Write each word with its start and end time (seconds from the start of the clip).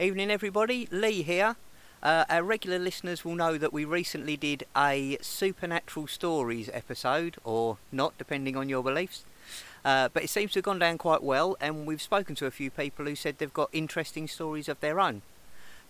Evening, 0.00 0.30
everybody. 0.30 0.88
Lee 0.90 1.20
here. 1.20 1.56
Uh, 2.02 2.24
our 2.30 2.42
regular 2.42 2.78
listeners 2.78 3.22
will 3.22 3.34
know 3.34 3.58
that 3.58 3.70
we 3.70 3.84
recently 3.84 4.34
did 4.34 4.64
a 4.74 5.18
supernatural 5.20 6.06
stories 6.06 6.70
episode, 6.72 7.36
or 7.44 7.76
not, 7.92 8.16
depending 8.16 8.56
on 8.56 8.70
your 8.70 8.82
beliefs. 8.82 9.26
Uh, 9.84 10.08
but 10.08 10.22
it 10.24 10.30
seems 10.30 10.52
to 10.52 10.60
have 10.60 10.64
gone 10.64 10.78
down 10.78 10.96
quite 10.96 11.22
well, 11.22 11.54
and 11.60 11.84
we've 11.84 12.00
spoken 12.00 12.34
to 12.36 12.46
a 12.46 12.50
few 12.50 12.70
people 12.70 13.04
who 13.04 13.14
said 13.14 13.36
they've 13.36 13.52
got 13.52 13.68
interesting 13.74 14.26
stories 14.26 14.70
of 14.70 14.80
their 14.80 14.98
own. 14.98 15.20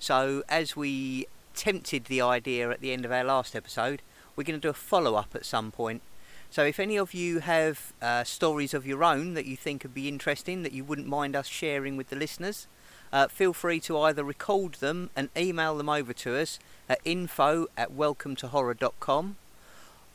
So, 0.00 0.42
as 0.48 0.74
we 0.74 1.28
tempted 1.54 2.06
the 2.06 2.20
idea 2.20 2.68
at 2.68 2.80
the 2.80 2.92
end 2.92 3.04
of 3.04 3.12
our 3.12 3.22
last 3.22 3.54
episode, 3.54 4.02
we're 4.34 4.42
going 4.42 4.60
to 4.60 4.66
do 4.66 4.70
a 4.70 4.74
follow 4.74 5.14
up 5.14 5.36
at 5.36 5.46
some 5.46 5.70
point. 5.70 6.02
So, 6.50 6.64
if 6.64 6.80
any 6.80 6.96
of 6.96 7.14
you 7.14 7.38
have 7.38 7.92
uh, 8.02 8.24
stories 8.24 8.74
of 8.74 8.84
your 8.88 9.04
own 9.04 9.34
that 9.34 9.46
you 9.46 9.56
think 9.56 9.84
would 9.84 9.94
be 9.94 10.08
interesting, 10.08 10.64
that 10.64 10.72
you 10.72 10.82
wouldn't 10.82 11.06
mind 11.06 11.36
us 11.36 11.46
sharing 11.46 11.96
with 11.96 12.08
the 12.08 12.16
listeners, 12.16 12.66
uh, 13.12 13.28
feel 13.28 13.52
free 13.52 13.80
to 13.80 13.98
either 13.98 14.24
record 14.24 14.74
them 14.74 15.10
and 15.16 15.28
email 15.36 15.76
them 15.76 15.88
over 15.88 16.12
to 16.12 16.36
us 16.36 16.58
at 16.88 17.00
info 17.04 17.66
at 17.76 17.92
welcometohorror.com 17.92 19.36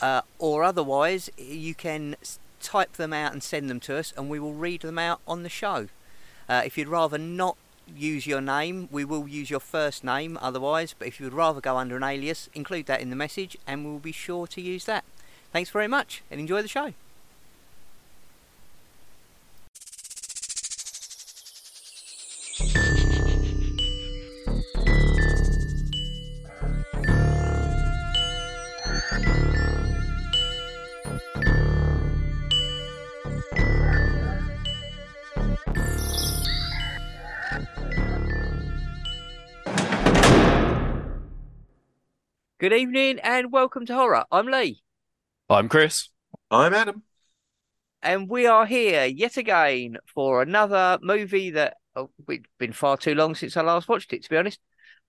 uh, 0.01 0.21
or 0.39 0.63
otherwise 0.63 1.29
you 1.37 1.73
can 1.73 2.15
type 2.61 2.93
them 2.93 3.13
out 3.13 3.31
and 3.31 3.43
send 3.43 3.69
them 3.69 3.79
to 3.79 3.97
us 3.97 4.13
and 4.17 4.29
we 4.29 4.39
will 4.39 4.53
read 4.53 4.81
them 4.81 4.99
out 4.99 5.19
on 5.27 5.43
the 5.43 5.49
show. 5.49 5.87
Uh, 6.47 6.61
if 6.65 6.77
you'd 6.77 6.87
rather 6.87 7.17
not 7.17 7.57
use 7.95 8.25
your 8.25 8.41
name, 8.41 8.89
we 8.91 9.05
will 9.05 9.27
use 9.27 9.49
your 9.49 9.59
first 9.59 10.03
name 10.03 10.37
otherwise, 10.41 10.95
but 10.97 11.07
if 11.07 11.19
you 11.19 11.25
would 11.25 11.33
rather 11.33 11.61
go 11.61 11.77
under 11.77 11.95
an 11.95 12.03
alias, 12.03 12.49
include 12.53 12.87
that 12.87 13.01
in 13.01 13.09
the 13.09 13.15
message 13.15 13.57
and 13.67 13.85
we'll 13.85 13.99
be 13.99 14.11
sure 14.11 14.47
to 14.47 14.61
use 14.61 14.85
that. 14.85 15.03
Thanks 15.51 15.69
very 15.69 15.87
much 15.87 16.23
and 16.31 16.39
enjoy 16.39 16.61
the 16.61 16.67
show. 16.67 16.93
Good 42.65 42.73
evening 42.73 43.19
and 43.19 43.51
welcome 43.51 43.85
to 43.85 43.93
Horror. 43.93 44.25
I'm 44.31 44.47
Lee. 44.47 44.81
I'm 45.51 45.69
Chris. 45.69 46.09
I'm 46.49 46.73
Adam. 46.73 47.03
and 48.01 48.27
we 48.27 48.47
are 48.47 48.65
here 48.65 49.05
yet 49.05 49.37
again 49.37 49.97
for 50.11 50.41
another 50.41 50.97
movie 50.99 51.51
that 51.51 51.75
oh, 51.95 52.09
it's 52.27 52.47
been 52.57 52.73
far 52.73 52.97
too 52.97 53.13
long 53.13 53.35
since 53.35 53.55
I 53.55 53.61
last 53.61 53.87
watched 53.87 54.13
it. 54.13 54.23
To 54.23 54.29
be 54.31 54.37
honest, 54.37 54.59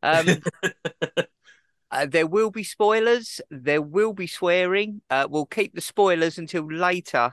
um, 0.03 0.27
uh, 1.91 2.05
there 2.05 2.27
will 2.27 2.51
be 2.51 2.63
spoilers. 2.63 3.41
There 3.51 3.81
will 3.81 4.13
be 4.13 4.27
swearing. 4.27 5.01
Uh, 5.09 5.27
we'll 5.31 5.47
keep 5.47 5.75
the 5.75 5.81
spoilers 5.81 6.37
until 6.37 6.71
later. 6.71 7.33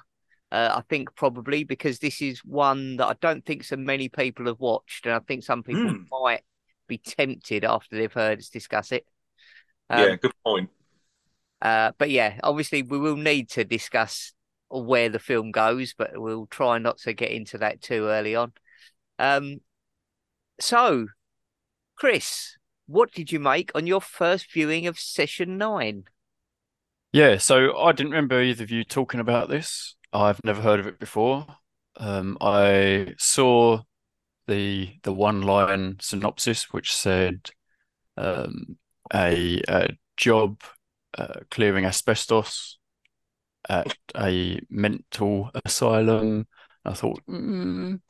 Uh, 0.53 0.69
I 0.73 0.83
think 0.87 1.13
probably 1.15 1.65
because 1.65 1.99
this 1.99 2.21
is 2.21 2.39
one 2.45 2.95
that 2.95 3.07
I 3.07 3.15
don't 3.19 3.45
think 3.45 3.65
so 3.65 3.75
many 3.75 4.07
people 4.07 4.45
have 4.45 4.61
watched, 4.61 5.05
and 5.05 5.15
I 5.15 5.19
think 5.19 5.43
some 5.43 5.63
people 5.63 5.89
Hmm. 5.89 6.03
might 6.09 6.43
be 6.87 6.97
tempted 6.97 7.65
after 7.65 7.97
they've 7.97 8.13
heard 8.13 8.39
us 8.39 8.47
discuss 8.47 8.93
it. 8.93 9.05
Um, 9.93 10.09
yeah, 10.09 10.15
good 10.15 10.33
point. 10.45 10.69
uh, 11.61 11.91
but 11.97 12.09
yeah, 12.09 12.39
obviously 12.43 12.83
we 12.83 12.97
will 12.97 13.15
need 13.15 13.49
to 13.51 13.63
discuss 13.63 14.33
where 14.69 15.09
the 15.09 15.19
film 15.19 15.51
goes, 15.51 15.93
but 15.97 16.11
we'll 16.15 16.47
try 16.47 16.77
not 16.79 16.97
to 16.99 17.13
get 17.13 17.31
into 17.31 17.57
that 17.59 17.81
too 17.81 18.05
early 18.07 18.35
on. 18.35 18.53
Um, 19.19 19.61
so, 20.59 21.07
Chris, 21.95 22.57
what 22.87 23.11
did 23.11 23.31
you 23.31 23.39
make 23.39 23.71
on 23.75 23.87
your 23.87 24.01
first 24.01 24.51
viewing 24.51 24.87
of 24.87 24.99
session 24.99 25.57
nine? 25.57 26.05
Yeah, 27.11 27.37
so 27.37 27.77
I 27.77 27.91
didn't 27.91 28.11
remember 28.11 28.41
either 28.41 28.63
of 28.63 28.71
you 28.71 28.83
talking 28.83 29.19
about 29.19 29.47
this. 29.47 29.95
I've 30.11 30.43
never 30.43 30.61
heard 30.61 30.79
of 30.79 30.87
it 30.87 30.99
before. 30.99 31.45
Um, 31.97 32.37
I 32.41 33.13
saw 33.19 33.81
the 34.47 34.95
the 35.03 35.13
one 35.13 35.41
line 35.41 35.97
synopsis 36.01 36.73
which 36.73 36.93
said 36.93 37.51
um, 38.17 38.77
a, 39.13 39.61
a 39.67 39.89
job 40.17 40.61
uh, 41.17 41.41
clearing 41.51 41.85
asbestos 41.85 42.77
at 43.69 43.95
a 44.17 44.59
mental 44.69 45.49
asylum. 45.65 46.47
I 46.85 46.93
thought, 46.93 47.21
mm, 47.29 48.01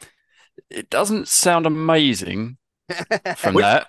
it 0.70 0.90
doesn't 0.90 1.28
sound 1.28 1.66
amazing 1.66 2.58
from 3.38 3.56
Which- 3.56 3.64
that. 3.64 3.88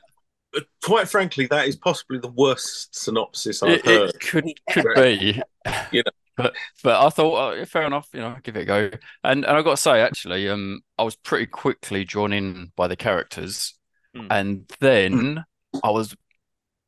Quite 0.85 1.09
frankly, 1.09 1.47
that 1.49 1.67
is 1.67 1.75
possibly 1.75 2.19
the 2.21 2.31
worst 2.31 2.95
synopsis 2.95 3.61
I've 3.61 3.71
It, 3.71 3.87
heard. 3.87 4.11
it 4.11 4.21
could 4.21 4.45
could 4.71 4.87
be, 4.95 5.43
You 5.91 6.03
know. 6.05 6.13
but 6.37 6.55
but 6.85 7.05
I 7.05 7.11
thought 7.11 7.55
oh, 7.59 7.65
fair 7.65 7.83
enough, 7.83 8.09
you 8.13 8.21
know, 8.21 8.37
give 8.41 8.57
it 8.57 8.61
a 8.63 8.65
go. 8.65 8.91
And 9.25 9.45
and 9.45 9.57
I 9.57 9.63
got 9.63 9.71
to 9.73 9.77
say, 9.77 10.01
actually, 10.01 10.49
um, 10.49 10.81
I 10.97 11.03
was 11.03 11.17
pretty 11.17 11.47
quickly 11.47 12.05
drawn 12.05 12.33
in 12.33 12.71
by 12.77 12.87
the 12.87 12.95
characters, 12.97 13.75
Hmm. 14.15 14.29
and 14.31 14.73
then 14.79 15.45
I 15.83 15.91
was 15.91 16.15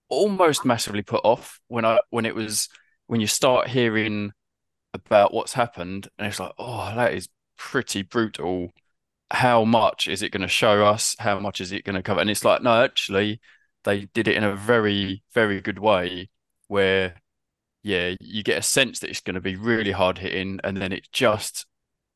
almost 0.09 0.65
massively 0.65 1.03
put 1.03 1.25
off 1.25 1.61
when 1.69 1.85
I 1.85 1.99
when 2.11 2.27
it 2.27 2.35
was 2.35 2.69
when 3.07 3.21
you 3.21 3.27
start 3.27 3.69
hearing 3.69 4.33
about 4.95 5.35
what's 5.35 5.53
happened, 5.53 6.09
and 6.19 6.27
it's 6.27 6.41
like, 6.41 6.53
oh, 6.59 6.93
that 6.95 7.15
is 7.15 7.29
pretty 7.59 8.03
brutal. 8.03 8.73
How 9.31 9.65
much 9.65 10.09
is 10.09 10.23
it 10.23 10.31
going 10.33 10.43
to 10.43 10.49
show 10.49 10.87
us? 10.87 11.17
How 11.19 11.39
much 11.41 11.61
is 11.61 11.73
it 11.73 11.85
going 11.85 11.97
to 11.97 12.03
cover? 12.03 12.21
And 12.21 12.31
it's 12.31 12.45
like, 12.45 12.63
no, 12.63 12.83
actually, 12.83 13.41
they 13.85 14.07
did 14.15 14.29
it 14.29 14.37
in 14.37 14.45
a 14.45 14.57
very, 14.57 15.23
very 15.35 15.61
good 15.61 15.79
way 15.79 16.31
where, 16.69 17.17
yeah, 17.83 18.15
you 18.21 18.43
get 18.43 18.59
a 18.59 18.63
sense 18.63 19.01
that 19.01 19.11
it's 19.11 19.21
going 19.21 19.35
to 19.35 19.41
be 19.41 19.57
really 19.57 19.93
hard 19.93 20.19
hitting, 20.19 20.61
and 20.65 20.77
then 20.77 20.93
it 20.93 21.09
just 21.13 21.67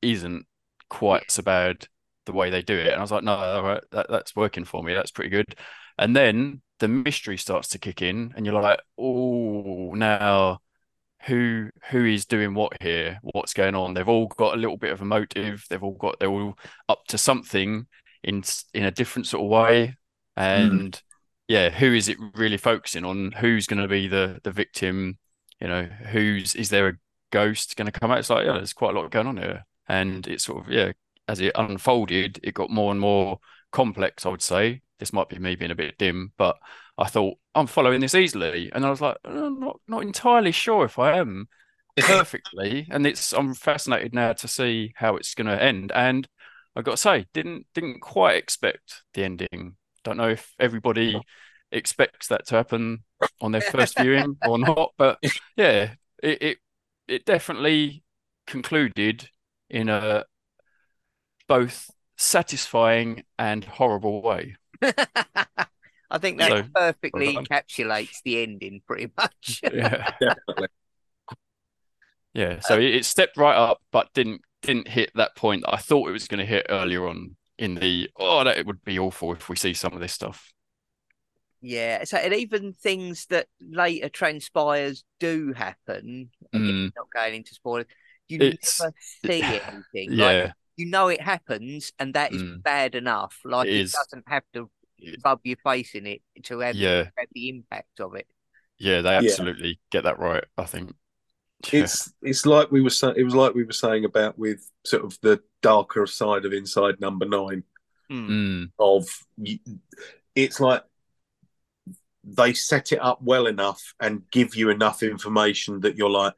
isn't 0.03 0.47
quite 0.89 1.31
so 1.31 1.43
bad 1.43 1.87
the 2.27 2.33
way 2.33 2.51
they 2.51 2.63
do 2.63 2.77
it. 2.77 2.89
And 2.89 2.97
I 2.97 3.01
was 3.01 3.11
like, 3.13 3.25
no, 3.25 3.35
all 3.35 3.63
right, 3.63 3.83
that, 3.93 4.07
that's 4.09 4.37
working 4.37 4.65
for 4.65 4.83
me. 4.83 4.95
That's 4.95 5.11
pretty 5.11 5.31
good. 5.31 5.55
And 5.99 6.15
then 6.17 6.63
the 6.81 6.89
mystery 6.89 7.37
starts 7.37 7.69
to 7.69 7.79
kick 7.79 8.03
in, 8.03 8.33
and 8.37 8.45
you're 8.45 8.61
like, 8.61 8.81
oh, 8.99 9.93
now 9.95 10.61
who 11.27 11.71
who 11.91 12.05
is 12.05 12.25
doing 12.25 12.55
what 12.55 12.81
here? 12.81 13.19
What's 13.23 13.55
going 13.55 13.75
on? 13.75 13.95
They've 13.95 14.09
all 14.09 14.27
got 14.27 14.55
a 14.55 14.61
little 14.61 14.77
bit 14.77 14.93
of 14.93 15.01
a 15.01 15.05
motive. 15.05 15.65
They've 15.69 15.83
all 15.83 15.97
got 15.97 16.19
they're 16.19 16.31
all 16.31 16.59
up 16.89 17.05
to 17.09 17.19
something 17.19 17.87
in 18.23 18.43
in 18.75 18.85
a 18.85 18.91
different 18.91 19.27
sort 19.27 19.45
of 19.45 19.51
way. 19.51 19.97
Hmm. 20.37 20.43
And 20.43 21.03
yeah, 21.49 21.71
who 21.71 21.93
is 21.93 22.09
it 22.09 22.17
really 22.35 22.57
focusing 22.57 23.05
on? 23.05 23.33
Who's 23.33 23.67
going 23.67 23.83
to 23.83 23.89
be 23.89 24.09
the 24.09 24.41
the 24.43 24.51
victim? 24.51 25.19
You 25.61 25.69
know, 25.69 25.83
who's 25.85 26.55
is 26.55 26.71
there 26.71 26.89
a 26.89 26.95
ghost 27.31 27.77
going 27.77 27.91
to 27.91 27.99
come 27.99 28.11
out? 28.11 28.19
It's 28.19 28.31
like 28.31 28.47
yeah, 28.47 28.55
there's 28.55 28.73
quite 28.73 28.97
a 28.97 28.99
lot 28.99 29.11
going 29.11 29.27
on 29.27 29.37
here, 29.37 29.67
and 29.89 30.27
it's 30.27 30.45
sort 30.45 30.65
of 30.65 30.73
yeah, 30.73 30.93
as 31.29 31.41
it 31.41 31.53
unfolded, 31.55 32.41
it 32.43 32.55
got 32.55 32.71
more 32.71 32.91
and 32.93 33.01
more 33.01 33.41
complex. 33.73 34.25
I 34.25 34.31
would 34.31 34.43
say 34.43 34.81
this 35.01 35.13
might 35.13 35.29
be 35.29 35.39
me 35.39 35.57
being 35.57 35.73
a 35.73 35.75
bit 35.75 35.99
dim, 35.99 36.33
but 36.37 36.59
I 36.97 37.09
thought 37.09 37.39
I'm 37.55 37.67
following 37.67 38.01
this 38.01 38.15
easily, 38.15 38.71
and 38.73 38.87
I 38.87 38.91
was 38.91 39.01
like, 39.01 39.17
uh, 39.25 39.47
I'm 39.47 39.59
not 39.59 39.81
not 39.89 40.03
entirely 40.03 40.53
sure 40.53 40.85
if 40.85 40.99
I 40.99 41.19
am 41.19 41.49
perfectly, 41.99 42.87
and 42.91 43.07
it's 43.07 43.33
I'm 43.33 43.55
fascinated 43.55 44.15
now 44.15 44.35
to 44.35 44.47
see 44.47 44.93
how 44.97 45.17
it's 45.17 45.35
going 45.35 45.49
to 45.49 45.61
end. 45.61 45.91
And 45.95 46.29
I 46.77 46.83
got 46.83 46.93
to 46.93 46.97
say, 46.99 47.27
didn't 47.33 47.67
didn't 47.75 48.01
quite 48.01 48.37
expect 48.37 49.03
the 49.15 49.25
ending. 49.25 49.77
Don't 50.05 50.19
know 50.19 50.29
if 50.29 50.55
everybody 50.61 51.21
expects 51.73 52.29
that 52.29 52.47
to 52.47 52.57
happen 52.57 53.05
on 53.41 53.53
their 53.53 53.61
first 53.63 53.99
viewing 53.99 54.37
or 54.47 54.59
not, 54.59 54.93
but 54.99 55.19
yeah, 55.57 55.95
it 56.23 56.43
it, 56.43 56.59
it 57.09 57.25
definitely 57.25 58.05
concluded 58.47 59.31
in 59.71 59.89
a 59.89 60.25
both 61.49 61.91
satisfying 62.17 63.25
and 63.39 63.65
horrible 63.65 64.23
way. 64.23 64.57
I 66.13 66.19
think 66.19 66.39
that 66.39 66.51
So- 66.51 66.65
perfectly 66.75 67.35
Well 67.35 67.45
encapsulates 67.45 68.23
the 68.25 68.43
ending, 68.43 68.83
pretty 68.87 69.13
much. 69.17 69.61
Yeah. 69.73 70.11
Definitely. 70.21 70.69
Yeah, 72.33 72.61
so 72.61 72.79
it, 72.79 72.95
it 72.95 73.05
stepped 73.05 73.37
right 73.37 73.57
up, 73.57 73.79
but 73.91 74.09
didn't 74.15 74.43
didn't 74.63 74.89
hit 74.89 75.11
that 75.15 75.35
point 75.37 75.63
that 75.63 75.75
I 75.75 75.79
thought 75.79 76.09
it 76.09 76.13
was 76.13 76.29
going 76.29 76.39
to 76.39 76.45
hit 76.47 76.67
earlier 76.69 77.07
on 77.09 77.37
in 77.59 77.75
the 77.75 78.09
oh 78.17 78.45
that 78.45 78.57
it 78.59 78.67
would 78.67 78.85
be 78.85 78.99
awful 78.99 79.33
if 79.33 79.49
we 79.49 79.57
see 79.57 79.75
some 79.75 79.93
of 79.95 80.01
this 80.01 80.13
stuff. 80.13 80.53
Yeah, 81.61 82.05
so 82.05 82.17
and 82.17 82.33
even 82.33 82.73
things 82.73 83.27
that 83.27 83.47
later 83.61 84.09
transpires 84.09 85.05
do 85.19 85.53
happen. 85.53 86.31
Again, 86.55 86.63
Mm, 86.69 86.93
not 86.97 87.09
going 87.15 87.35
into 87.35 87.55
spoilers. 87.55 87.87
You 88.29 88.39
It's- 88.41 88.81
never 88.81 88.95
see 89.01 89.43
anything. 89.43 90.17
Like, 90.17 90.19
yeah, 90.19 90.53
you 90.81 90.87
know 90.87 91.09
it 91.09 91.21
happens, 91.21 91.93
and 91.99 92.15
that 92.15 92.33
is 92.33 92.43
Mm. 92.43 92.63
bad 92.63 92.95
enough. 92.95 93.35
Like 93.45 93.69
It 93.69 93.75
it, 93.75 93.81
is. 93.83 93.93
doesn't 93.93 94.25
have 94.29 94.45
to 94.55 94.71
rub 95.25 95.41
your 95.45 95.57
face 95.65 95.95
in 95.95 96.07
it 96.07 96.23
to 96.45 96.61
have, 96.61 96.75
Yeah. 96.77 97.05
have 97.17 97.29
the 97.33 97.49
impact 97.49 98.01
of 98.01 98.15
it. 98.15 98.27
yeah, 98.79 99.01
they 99.03 99.11
Yeah. 99.11 99.19
absolutely 99.19 99.79
get 99.91 100.05
that 100.05 100.19
right. 100.19 100.45
I 100.57 100.65
think. 100.65 100.91
Yeah. 100.91 100.97
It's 101.85 102.13
it's 102.23 102.47
like 102.47 102.71
we 102.73 102.81
were 102.81 102.91
saying. 103.01 103.15
It 103.19 103.25
was 103.25 103.35
like 103.35 103.55
we 103.55 103.65
were 103.65 103.73
saying 103.85 104.05
about 104.07 104.39
with 104.39 104.61
sort 104.87 105.05
of 105.05 105.19
the 105.21 105.43
darker 105.61 106.07
side 106.07 106.45
of 106.47 106.53
Inside 106.55 106.99
Number 107.01 107.27
Nine. 107.27 107.65
Mm. 108.11 108.29
Mm, 108.29 108.71
Of 108.79 109.05
it's 110.35 110.59
like 110.61 110.83
they 112.25 112.53
set 112.55 112.93
it 112.93 112.99
up 113.01 113.21
well 113.23 113.47
enough 113.47 113.95
and 114.01 114.29
give 114.31 114.55
you 114.55 114.71
enough 114.71 115.03
information 115.03 115.81
that 115.81 115.97
you're 115.97 116.11
like, 116.11 116.35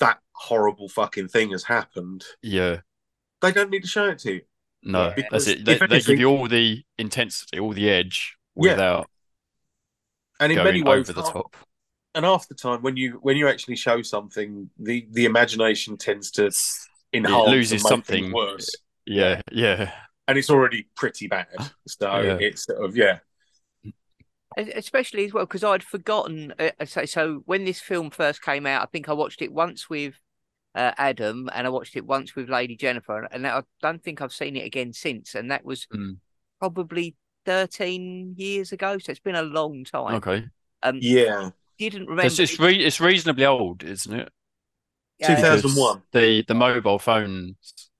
that 0.00 0.18
horrible 0.32 0.88
fucking 0.88 1.28
thing 1.28 1.50
has 1.50 1.64
happened. 1.64 2.24
Yeah. 2.42 2.80
They 3.42 3.52
don't 3.52 3.70
need 3.70 3.82
to 3.82 3.88
show 3.88 4.08
it 4.08 4.18
to 4.20 4.34
you. 4.34 4.40
No, 4.84 5.08
Yeah. 5.08 5.08
that's 5.08 5.16
Because 5.16 5.48
it. 5.48 5.64
They, 5.64 5.72
if 5.74 5.88
they 5.90 6.00
give 6.00 6.18
you 6.20 6.28
all 6.28 6.48
the 6.48 6.82
intensity, 6.98 7.58
all 7.60 7.72
the 7.72 7.90
edge 7.90 8.36
Yeah. 8.56 8.62
without 8.72 9.10
And 10.40 10.50
in 10.52 10.56
going 10.56 10.66
many 10.66 10.82
ways, 10.82 11.10
over 11.10 11.20
the 11.20 11.22
top. 11.30 11.56
and 12.14 12.24
half 12.24 12.48
the 12.48 12.54
time 12.54 12.82
when 12.82 12.96
you 12.96 13.18
when 13.22 13.36
you 13.36 13.48
actually 13.48 13.76
show 13.76 14.02
something, 14.02 14.70
the 14.78 15.06
the 15.10 15.24
imagination 15.24 15.96
tends 15.96 16.30
to 16.32 16.42
It's- 16.46 16.88
enhance 17.12 17.48
loses 17.50 17.72
and 17.72 17.82
make 17.82 17.88
something. 17.88 18.32
worse. 18.32 18.70
yeah, 19.06 19.40
yeah. 19.52 19.92
And 20.28 20.38
it's 20.38 20.48
already 20.50 20.88
pretty 20.96 21.26
bad. 21.28 21.48
So 21.86 22.20
Yeah. 22.20 22.38
it's 22.40 22.64
sort 22.64 22.84
of 22.84 22.96
yeah. 22.96 23.18
Especially 24.56 25.24
as 25.24 25.32
well 25.32 25.46
because 25.46 25.64
I'd 25.64 25.82
forgotten. 25.82 26.52
Uh, 26.58 26.70
so, 26.84 27.04
so 27.06 27.42
when 27.46 27.64
this 27.64 27.80
film 27.80 28.10
first 28.10 28.42
came 28.42 28.66
out, 28.66 28.82
I 28.82 28.86
think 28.86 29.08
I 29.08 29.14
watched 29.14 29.40
it 29.40 29.50
once 29.52 29.88
with 29.88 30.14
uh, 30.74 30.92
Adam, 30.96 31.48
and 31.52 31.66
I 31.66 31.70
watched 31.70 31.96
it 31.96 32.06
once 32.06 32.34
with 32.34 32.48
Lady 32.48 32.76
Jennifer, 32.76 33.28
and 33.30 33.46
I 33.46 33.62
don't 33.82 34.02
think 34.02 34.20
I've 34.22 34.32
seen 34.32 34.56
it 34.56 34.64
again 34.66 34.92
since. 34.92 35.34
And 35.34 35.50
that 35.50 35.64
was 35.64 35.86
Mm. 35.92 36.16
probably 36.58 37.16
thirteen 37.44 38.34
years 38.36 38.72
ago, 38.72 38.98
so 38.98 39.10
it's 39.10 39.20
been 39.20 39.34
a 39.34 39.42
long 39.42 39.84
time. 39.84 40.14
Okay. 40.16 40.44
Um, 40.82 40.98
Yeah. 41.00 41.50
didn't 41.78 42.02
remember. 42.06 42.26
It's 42.26 42.38
it's, 42.38 42.58
re- 42.60 42.84
it's 42.84 43.00
reasonably 43.00 43.44
old, 43.46 43.82
isn't 43.84 44.12
it? 44.20 44.28
uh, 45.22 45.26
2001. 45.26 46.02
The 46.12 46.44
the 46.48 46.54
mobile 46.54 46.98
phones 46.98 47.90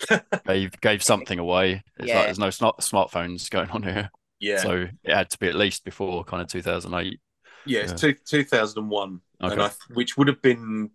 gave 0.46 0.80
gave 0.80 1.02
something 1.02 1.38
away. 1.38 1.82
It's 1.98 2.08
Yeah. 2.08 2.16
like 2.16 2.24
there's 2.26 2.38
no 2.38 2.50
smart 2.50 2.78
smartphones 2.80 3.48
going 3.50 3.70
on 3.70 3.82
here, 3.82 4.10
Yeah. 4.40 4.58
so 4.58 4.86
it 5.04 5.14
had 5.14 5.30
to 5.30 5.38
be 5.38 5.48
at 5.48 5.54
least 5.54 5.84
before 5.84 6.24
kind 6.24 6.42
of 6.42 6.48
2008. 6.48 7.20
yeah, 7.66 7.80
it's 7.80 8.00
two, 8.00 8.14
2001. 8.14 9.20
Okay. 9.42 9.52
And 9.52 9.62
I, 9.62 9.70
which 9.94 10.16
would 10.16 10.28
have 10.28 10.40
been 10.42 10.90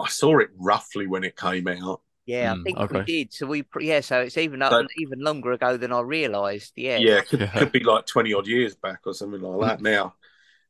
I 0.00 0.08
saw 0.08 0.38
it 0.38 0.50
roughly 0.56 1.06
when 1.06 1.24
it 1.24 1.36
came 1.36 1.68
out. 1.68 2.00
Yeah, 2.26 2.52
I 2.52 2.54
Mm, 2.56 2.64
think 2.64 2.90
we 2.90 3.00
did. 3.00 3.32
So 3.34 3.46
we, 3.46 3.64
yeah, 3.80 4.00
so 4.00 4.22
it's 4.22 4.38
even 4.38 4.62
up, 4.62 4.72
So- 4.72 4.86
even 4.96 5.20
longer 5.20 5.52
ago 5.52 5.76
than 5.76 5.92
I 5.92 6.00
realised. 6.00 6.72
Yeah, 6.76 6.98
Yeah, 6.98 7.18
it 7.18 7.28
could, 7.28 7.40
Yeah. 7.40 7.58
could 7.58 7.72
be 7.72 7.80
like 7.80 8.06
20 8.06 8.32
odd 8.32 8.46
years 8.46 8.74
back 8.76 9.00
or 9.06 9.12
something 9.14 9.40
like 9.42 9.60
that 9.78 9.82
now. 9.82 10.14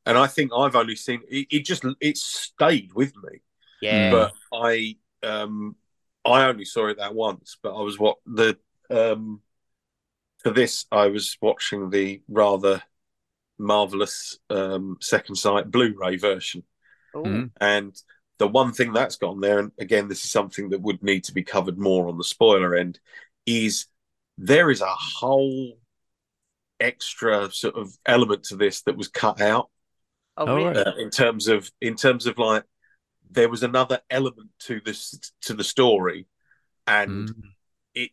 And 0.06 0.18
I 0.18 0.26
think 0.26 0.52
I've 0.56 0.76
only 0.76 0.96
seen 0.96 1.22
it, 1.28 1.46
it 1.50 1.64
just 1.64 1.84
it 2.00 2.16
stayed 2.18 2.92
with 2.94 3.14
me. 3.16 3.40
yeah, 3.80 3.98
Mm. 3.98 4.10
but 4.10 4.32
I 4.52 4.96
um 5.22 5.76
I 6.24 6.44
only 6.46 6.64
saw 6.64 6.88
it 6.88 6.98
that 6.98 7.14
once. 7.14 7.56
But 7.62 7.74
I 7.76 7.82
was 7.82 7.98
what 7.98 8.16
the 8.26 8.58
um 8.90 9.40
for 10.38 10.50
this 10.50 10.86
I 10.92 11.06
was 11.08 11.36
watching 11.40 11.90
the 11.90 12.22
rather 12.28 12.82
marvelous 13.58 14.38
um 14.50 14.98
second 15.00 15.36
sight 15.36 15.70
Blu-ray 15.70 16.16
version, 16.16 16.64
Ooh, 17.16 17.28
Mm. 17.28 17.50
and 17.60 18.02
the 18.38 18.48
one 18.48 18.72
thing 18.72 18.92
that's 18.92 19.16
gone 19.16 19.40
there, 19.40 19.58
and 19.60 19.72
again 19.78 20.08
this 20.08 20.24
is 20.24 20.30
something 20.30 20.70
that 20.70 20.82
would 20.82 21.02
need 21.02 21.24
to 21.24 21.34
be 21.34 21.42
covered 21.42 21.78
more 21.78 22.08
on 22.08 22.18
the 22.18 22.24
spoiler 22.24 22.74
end, 22.76 22.98
is 23.46 23.86
there 24.38 24.70
is 24.70 24.80
a 24.80 24.86
whole 24.86 25.78
extra 26.80 27.50
sort 27.52 27.76
of 27.76 27.96
element 28.04 28.42
to 28.44 28.56
this 28.56 28.82
that 28.82 28.96
was 28.96 29.08
cut 29.08 29.40
out 29.40 29.70
oh, 30.36 30.46
Oh, 30.46 30.56
really? 30.56 30.84
uh, 30.84 30.92
in 30.98 31.10
terms 31.10 31.48
of 31.48 31.70
in 31.80 31.94
terms 31.94 32.26
of 32.26 32.36
like 32.38 32.64
there 33.30 33.48
was 33.48 33.62
another 33.62 34.00
element 34.10 34.50
to 34.60 34.80
this 34.84 35.18
to 35.42 35.54
the 35.54 35.64
story 35.64 36.26
and 36.86 37.28
Mm. 37.28 37.54
it 37.94 38.10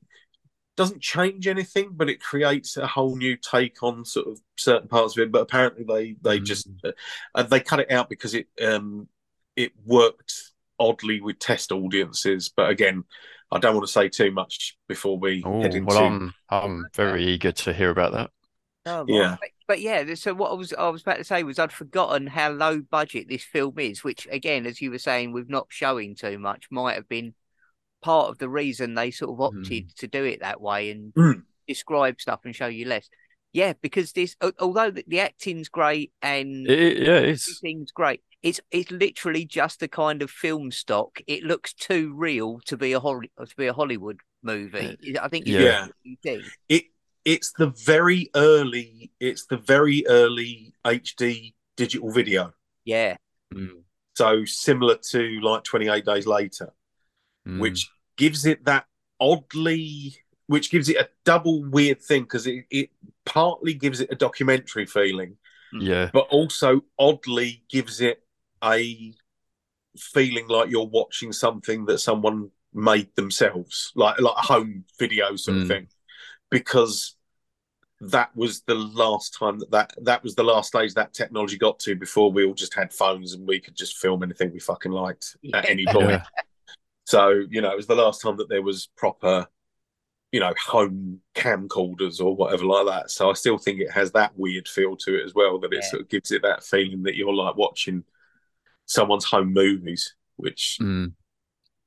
doesn't 0.78 1.02
change 1.02 1.48
anything 1.48 1.90
but 1.94 2.10
it 2.10 2.22
creates 2.22 2.78
a 2.78 2.88
whole 2.88 3.16
new 3.18 3.36
take 3.38 3.84
on 3.84 4.06
sort 4.06 4.28
of 4.28 4.40
certain 4.58 4.88
parts 4.88 5.18
of 5.18 5.24
it 5.24 5.32
but 5.32 5.42
apparently 5.42 5.84
they 5.84 6.16
they 6.22 6.40
Mm. 6.40 6.46
just 6.46 6.70
uh, 6.86 6.92
uh, 7.36 7.44
they 7.44 7.60
cut 7.60 7.80
it 7.80 7.92
out 7.92 8.10
because 8.10 8.34
it 8.36 8.48
um 8.64 9.08
it 9.62 9.72
worked 9.86 10.34
oddly 10.80 11.22
with 11.22 11.40
test 11.40 11.72
audiences 11.72 12.52
but 12.56 12.70
again 12.70 13.04
I 13.52 13.60
don't 13.60 13.76
want 13.76 13.86
to 13.86 13.92
say 13.92 14.08
too 14.10 14.32
much 14.32 14.78
before 14.88 15.18
we 15.20 15.44
Oh, 15.46 15.62
head 15.62 15.76
into 15.76 15.94
well, 15.94 16.06
I'm 16.06 16.34
I'm 16.50 16.88
very 16.96 17.26
eager 17.26 17.52
to 17.52 17.74
hear 17.74 17.90
about 17.90 18.14
that. 18.14 18.30
Oh, 18.86 19.00
right. 19.00 19.10
Yeah. 19.10 19.38
But, 19.40 19.50
but 19.68 19.82
yeah, 19.82 20.14
so 20.16 20.34
what 20.34 20.52
I 20.52 20.54
was 20.56 20.74
I 20.74 20.90
was 20.90 21.02
about 21.02 21.18
to 21.18 21.24
say 21.24 21.44
was 21.44 21.60
I'd 21.60 21.72
forgotten 21.72 22.28
how 22.28 22.52
low 22.52 22.80
budget 22.80 23.28
this 23.30 23.44
film 23.44 23.78
is, 23.78 24.04
which 24.04 24.28
again, 24.32 24.66
as 24.66 24.82
you 24.82 24.90
were 24.90 24.98
saying, 24.98 25.34
with 25.34 25.50
not 25.50 25.68
showing 25.70 26.16
too 26.16 26.40
much, 26.40 26.68
might 26.72 26.96
have 26.96 27.10
been 27.10 27.34
part 28.02 28.30
of 28.30 28.38
the 28.40 28.50
reason 28.50 28.94
they 28.96 29.12
sort 29.12 29.32
of 29.32 29.42
opted 29.42 29.96
to 29.98 30.08
do 30.08 30.24
it 30.24 30.40
that 30.40 30.62
way 30.62 30.92
and 30.92 31.14
Mm. 31.14 31.44
describe 31.68 32.20
stuff 32.20 32.42
and 32.46 32.56
show 32.56 32.68
you 32.68 32.86
less. 32.86 33.10
Yeah, 33.54 33.74
because 33.82 34.14
this, 34.14 34.36
although 34.60 34.92
the, 34.92 35.04
the 35.08 35.20
acting's 35.20 35.70
great 35.70 36.12
and 36.22 36.68
It, 36.68 36.80
it- 36.80 36.98
yeah, 37.08 37.18
it's 37.18 37.48
everything's 37.62 37.92
great, 37.92 38.22
it's 38.42 38.60
it's 38.72 38.92
literally 38.92 39.46
just 39.46 39.84
a 39.84 39.88
kind 39.88 40.22
of 40.22 40.32
film 40.32 40.72
stock. 40.72 41.20
It 41.28 41.44
looks 41.44 41.74
too 41.74 42.14
real 42.16 42.60
to 42.66 42.78
be 42.78 42.94
a 42.94 43.00
Holly, 43.00 43.32
to 43.38 43.56
be 43.56 43.68
a 43.68 43.74
Hollywood 43.74 44.20
movie. 44.42 44.98
I 45.22 45.28
think 45.28 45.48
it's 45.48 45.58
Yeah. 45.58 45.86
what 45.88 45.96
you 46.04 46.16
think. 46.24 46.46
it 46.70 46.86
it's 47.24 47.52
the 47.52 47.68
very 47.86 48.30
early 48.36 49.12
it's 49.20 49.46
the 49.46 49.58
very 49.58 50.04
early 50.08 50.74
HD 50.86 51.54
digital 51.78 52.12
video 52.12 52.52
Yeah, 52.84 53.18
mm, 53.54 53.84
so 54.16 54.44
similar 54.46 54.98
to 55.12 55.40
like 55.42 55.64
28 55.64 56.04
days 56.06 56.26
later 56.26 56.74
mm, 57.48 57.60
which 57.60 57.92
gives 58.18 58.46
it 58.46 58.66
that 58.66 58.86
oddly 59.20 60.16
which 60.52 60.70
gives 60.70 60.90
it 60.90 60.98
a 60.98 61.08
double 61.24 61.64
weird 61.64 62.02
thing 62.02 62.24
because 62.24 62.46
it, 62.46 62.66
it 62.70 62.90
partly 63.26 63.74
gives 63.74 64.02
it 64.02 64.12
a 64.12 64.16
documentary 64.16 64.86
feeling 64.86 65.38
yeah, 65.74 66.10
but 66.12 66.28
also 66.30 66.82
oddly 67.00 67.64
gives 67.70 68.02
it 68.02 68.22
a 68.62 69.14
feeling 69.98 70.48
like 70.50 70.70
you're 70.70 70.86
watching 70.86 71.32
something 71.32 71.86
that 71.86 72.00
someone 72.00 72.50
made 72.74 73.10
themselves 73.16 73.94
like 73.96 74.20
like 74.20 74.36
a 74.38 74.42
home 74.42 74.84
video 75.00 75.36
sort 75.38 75.58
of 75.58 75.64
Mm. 75.64 75.68
thing 75.68 75.88
because 76.50 77.16
that 78.02 78.36
was 78.36 78.62
the 78.64 78.76
last 78.76 79.38
time 79.40 79.60
that, 79.60 79.72
that 79.72 79.94
that 80.04 80.24
was 80.24 80.36
the 80.36 80.44
last 80.44 80.68
stage 80.68 80.94
that 80.96 81.14
technology 81.14 81.58
got 81.58 81.80
to 81.80 81.96
before 81.96 82.30
we 82.32 82.44
all 82.44 82.54
just 82.54 82.74
had 82.74 82.92
phones 82.92 83.34
and 83.34 83.48
we 83.48 83.60
could 83.60 83.76
just 83.76 83.98
film 83.98 84.24
anything 84.24 84.52
we 84.52 84.60
fucking 84.60 84.92
liked 84.92 85.38
at 85.54 85.70
any 85.70 85.86
point. 85.86 86.10
Yeah, 86.10 86.24
so, 87.06 87.46
you 87.50 87.62
know, 87.62 87.72
it 87.72 87.78
was 87.78 87.88
the 87.88 87.96
last 87.96 88.22
time 88.22 88.38
that 88.38 88.50
there 88.50 88.62
was 88.62 88.90
proper, 88.98 89.48
you 90.32 90.40
know, 90.40 90.54
home 90.66 91.22
camcorders 91.36 92.22
or 92.22 92.36
whatever 92.36 92.66
like 92.66 92.86
that. 92.88 93.12
So 93.12 93.30
I 93.30 93.34
still 93.34 93.58
think 93.58 93.82
it 93.82 93.92
has 93.92 94.12
that 94.14 94.38
weird 94.38 94.68
feel 94.68 94.96
to 94.98 95.20
it 95.20 95.26
as 95.26 95.34
well, 95.36 95.60
that 95.60 95.74
it 95.74 95.84
Yeah. 95.84 95.86
sort 95.86 96.04
of 96.04 96.10
gives 96.10 96.32
it 96.32 96.42
that 96.44 96.64
feeling 96.64 97.04
that 97.04 97.16
you're 97.16 97.34
like 97.34 97.56
watching 97.58 98.04
someone's 98.88 99.26
home 99.26 99.54
movies, 99.54 100.16
which 100.38 100.82
mm, 100.82 101.14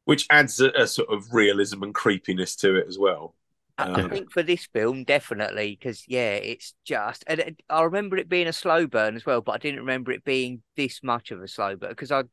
which 0.05 0.27
adds 0.31 0.61
a, 0.61 0.71
a 0.71 0.87
sort 0.87 1.09
of 1.11 1.33
realism 1.33 1.83
and 1.83 1.95
creepiness 1.95 2.57
to 2.57 2.77
it 2.77 2.87
as 2.89 2.99
well. 2.99 3.35
I, 3.79 3.89
I 3.95 4.03
Um, 4.03 4.11
think 4.11 4.31
for 4.33 4.43
this 4.43 4.67
film, 4.67 5.05
definitely, 5.05 5.71
because 5.79 6.05
yeah, 6.09 6.35
it's 6.35 6.75
just. 6.85 7.25
And 7.27 7.41
it, 7.41 7.63
I 7.69 7.83
remember 7.83 8.17
it 8.17 8.29
being 8.29 8.47
a 8.49 8.53
slow 8.53 8.87
burn 8.87 9.17
as 9.17 9.27
well, 9.27 9.41
but 9.41 9.53
I 9.53 9.59
didn't 9.59 9.81
remember 9.81 10.13
it 10.13 10.25
being 10.25 10.63
this 10.77 11.03
much 11.03 11.31
of 11.31 11.43
a 11.43 11.49
slow 11.49 11.77
burn 11.77 11.91
because 11.91 12.13
I, 12.13 12.21
uh, 12.21 12.25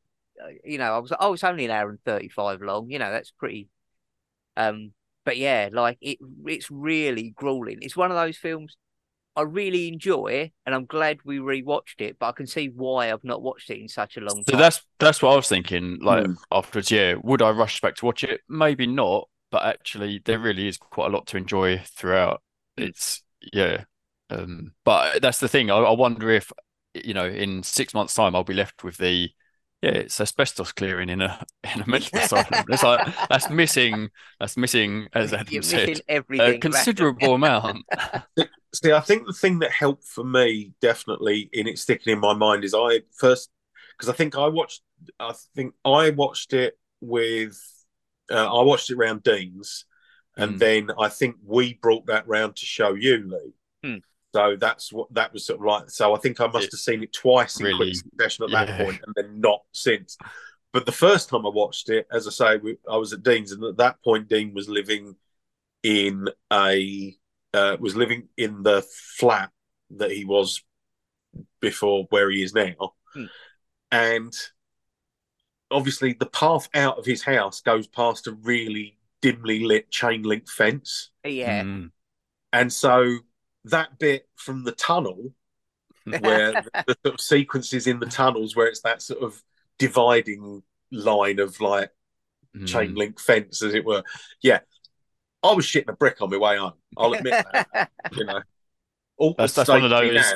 you 0.64 0.78
know, 0.78 0.94
I 0.94 0.98
was 0.98 1.12
oh, 1.18 1.32
it's 1.34 1.44
only 1.44 1.64
an 1.64 1.70
hour 1.70 1.90
and 1.90 2.02
thirty 2.04 2.28
five 2.28 2.62
long. 2.62 2.90
You 2.90 2.98
know, 2.98 3.10
that's 3.10 3.30
pretty. 3.32 3.68
Um, 4.56 4.92
but 5.24 5.36
yeah, 5.36 5.68
like 5.72 5.98
it, 6.00 6.18
it's 6.46 6.70
really 6.70 7.30
grueling. 7.36 7.78
It's 7.82 7.96
one 7.96 8.10
of 8.10 8.16
those 8.16 8.36
films 8.36 8.76
I 9.36 9.42
really 9.42 9.88
enjoy, 9.88 10.52
and 10.66 10.74
I'm 10.74 10.86
glad 10.86 11.18
we 11.24 11.38
rewatched 11.38 12.00
it. 12.00 12.18
But 12.18 12.28
I 12.28 12.32
can 12.32 12.46
see 12.46 12.68
why 12.68 13.12
I've 13.12 13.24
not 13.24 13.42
watched 13.42 13.70
it 13.70 13.80
in 13.80 13.88
such 13.88 14.16
a 14.16 14.20
long 14.20 14.44
time. 14.44 14.44
So 14.44 14.52
time. 14.52 14.60
that's 14.60 14.82
that's 14.98 15.22
what 15.22 15.32
I 15.32 15.36
was 15.36 15.48
thinking. 15.48 15.98
Like 16.00 16.26
Mm. 16.26 16.36
afterwards, 16.50 16.90
yeah, 16.90 17.14
would 17.22 17.42
I 17.42 17.50
rush 17.50 17.80
back 17.80 17.96
to 17.96 18.06
watch 18.06 18.24
it? 18.24 18.40
Maybe 18.48 18.86
not, 18.86 19.28
but 19.50 19.62
actually, 19.64 20.20
there 20.24 20.38
really 20.38 20.68
is 20.68 20.76
quite 20.78 21.06
a 21.06 21.14
lot 21.16 21.26
to 21.28 21.36
enjoy 21.36 21.78
throughout. 21.96 22.42
Mm. 22.78 22.88
It's 22.88 23.22
yeah, 23.52 23.84
um, 24.30 24.72
but 24.84 25.22
that's 25.22 25.40
the 25.40 25.48
thing. 25.48 25.70
I, 25.70 25.76
I 25.76 25.92
wonder 25.92 26.30
if 26.30 26.52
you 26.94 27.14
know, 27.14 27.26
in 27.26 27.62
six 27.62 27.94
months' 27.94 28.14
time, 28.14 28.34
I'll 28.36 28.44
be 28.44 28.54
left 28.54 28.84
with 28.84 28.98
the 28.98 29.30
yeah, 29.82 29.90
it's 29.90 30.20
asbestos 30.20 30.72
clearing 30.72 31.08
in 31.08 31.20
a 31.20 31.44
in 31.74 31.82
a 31.82 31.86
mental 31.88 32.18
asylum. 32.18 32.64
It's 32.68 32.82
like 32.82 33.06
that's 33.28 33.50
missing. 33.50 34.10
That's 34.38 34.56
missing, 34.56 35.08
as 35.12 35.32
Adam 35.32 35.48
You're 35.52 35.62
said, 35.62 36.00
a 36.08 36.58
considerable 36.58 37.34
amount. 37.34 37.84
See, 38.74 38.92
I 38.92 39.00
think 39.00 39.26
the 39.26 39.32
thing 39.32 39.58
that 39.58 39.70
helped 39.70 40.04
for 40.04 40.24
me 40.24 40.72
definitely 40.80 41.50
in 41.52 41.66
it 41.66 41.78
sticking 41.78 42.12
in 42.12 42.20
my 42.20 42.34
mind 42.34 42.64
is 42.64 42.74
I 42.74 43.00
first 43.12 43.50
because 43.96 44.08
I 44.08 44.12
think 44.14 44.36
I 44.36 44.48
watched 44.48 44.82
I 45.20 45.34
think 45.54 45.74
I 45.84 46.10
watched 46.10 46.52
it 46.52 46.78
with 47.00 47.60
uh, 48.30 48.60
I 48.60 48.62
watched 48.62 48.90
it 48.90 48.96
around 48.96 49.22
Dean's 49.22 49.84
and 50.36 50.54
Mm. 50.54 50.58
then 50.58 50.90
I 50.98 51.08
think 51.10 51.36
we 51.44 51.74
brought 51.74 52.06
that 52.06 52.26
round 52.26 52.56
to 52.56 52.64
show 52.64 52.94
you, 52.94 53.28
Lee. 53.28 53.52
Hmm. 53.84 53.98
So 54.34 54.56
that's 54.58 54.92
what 54.92 55.12
that 55.14 55.32
was 55.32 55.44
sort 55.46 55.60
of 55.60 55.66
like. 55.66 55.90
So 55.90 56.14
I 56.14 56.18
think 56.18 56.40
I 56.40 56.46
must 56.46 56.66
It 56.66 56.72
have 56.72 56.80
seen 56.80 57.02
it 57.02 57.12
twice 57.12 57.58
in 57.60 57.66
really- 57.66 57.76
quick 57.76 57.94
succession 57.96 58.44
at 58.44 58.50
that 58.52 58.68
yeah. 58.68 58.84
point, 58.84 59.00
and 59.06 59.14
then 59.14 59.40
not 59.40 59.60
since. 59.72 60.16
But 60.72 60.86
the 60.86 60.92
first 60.92 61.28
time 61.28 61.44
I 61.44 61.50
watched 61.50 61.90
it, 61.90 62.06
as 62.10 62.26
I 62.26 62.30
say, 62.30 62.56
we, 62.56 62.76
I 62.90 62.96
was 62.96 63.12
at 63.12 63.22
Dean's, 63.22 63.52
and 63.52 63.62
at 63.62 63.76
that 63.76 64.02
point, 64.02 64.28
Dean 64.28 64.54
was 64.54 64.68
living 64.70 65.16
in 65.82 66.28
a 66.50 67.14
uh, 67.52 67.76
was 67.78 67.94
living 67.94 68.28
in 68.38 68.62
the 68.62 68.82
flat 69.18 69.50
that 69.90 70.10
he 70.10 70.24
was 70.24 70.62
before 71.60 72.06
where 72.08 72.30
he 72.30 72.42
is 72.42 72.54
now, 72.54 72.94
Hmm. 73.12 73.24
and 73.90 74.32
obviously 75.70 76.14
the 76.14 76.26
path 76.26 76.68
out 76.74 76.98
of 76.98 77.04
his 77.04 77.22
house 77.22 77.60
goes 77.60 77.86
past 77.86 78.26
a 78.26 78.32
really 78.32 78.98
dimly 79.20 79.64
lit 79.64 79.90
chain 79.90 80.22
link 80.22 80.48
fence, 80.48 81.10
Yeah. 81.24 81.62
Mm. 81.62 81.90
and 82.52 82.72
so 82.72 83.18
that 83.66 83.98
bit 83.98 84.28
from 84.36 84.64
the 84.64 84.72
tunnel 84.72 85.32
where 86.04 86.52
the, 86.52 86.70
the 86.86 86.96
sort 87.04 87.14
of 87.14 87.20
sequences 87.20 87.86
in 87.86 88.00
the 88.00 88.06
tunnels 88.06 88.56
where 88.56 88.66
it's 88.66 88.82
that 88.82 89.00
sort 89.02 89.22
of 89.22 89.40
dividing 89.78 90.62
line 90.90 91.38
of 91.38 91.60
like 91.60 91.90
Mm. 92.54 92.68
chain 92.68 92.94
link 92.94 93.18
fence, 93.18 93.62
as 93.62 93.72
it 93.72 93.82
were. 93.82 94.02
Yeah, 94.42 94.58
I 95.42 95.52
was 95.54 95.64
shitting 95.64 95.88
a 95.88 95.94
brick 95.94 96.20
on 96.20 96.28
my 96.28 96.36
way 96.36 96.58
home. 96.58 96.74
I'll 96.98 97.14
admit 97.14 97.46
that. 97.50 97.90
you 98.12 98.26
know, 98.26 98.42
Awkward 99.16 99.36
That's- 99.38 99.54
that's 99.54 99.68
one 99.70 99.84
of 99.84 99.88
those- 99.90 100.34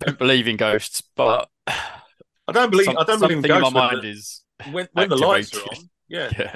Don't 0.00 0.18
believe 0.18 0.48
in 0.48 0.58
ghosts, 0.58 1.02
but 1.16 1.48
I 1.66 2.52
don't 2.52 2.68
believe. 2.70 2.84
some- 2.84 2.98
I 2.98 3.04
don't 3.04 3.20
believe 3.20 3.38
in 3.38 3.42
something 3.42 3.56
in 3.56 3.60
ghosts 3.62 3.72
my 3.74 3.88
mind 3.88 4.02
the- 4.04 4.08
is 4.10 4.44
when, 4.70 4.86
when 4.92 5.08
the 5.08 5.16
lights 5.16 5.56
are 5.56 5.62
on. 5.62 5.88
Yeah, 6.08 6.28
yeah. 6.38 6.54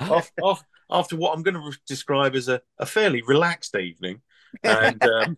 after, 0.00 0.32
after, 0.44 0.66
after 0.90 1.16
what 1.16 1.36
I'm 1.36 1.44
going 1.44 1.54
to 1.54 1.78
describe 1.86 2.34
as 2.34 2.48
a, 2.48 2.60
a 2.78 2.86
fairly 2.86 3.22
relaxed 3.22 3.76
evening, 3.76 4.20
and 4.62 5.02
um, 5.04 5.36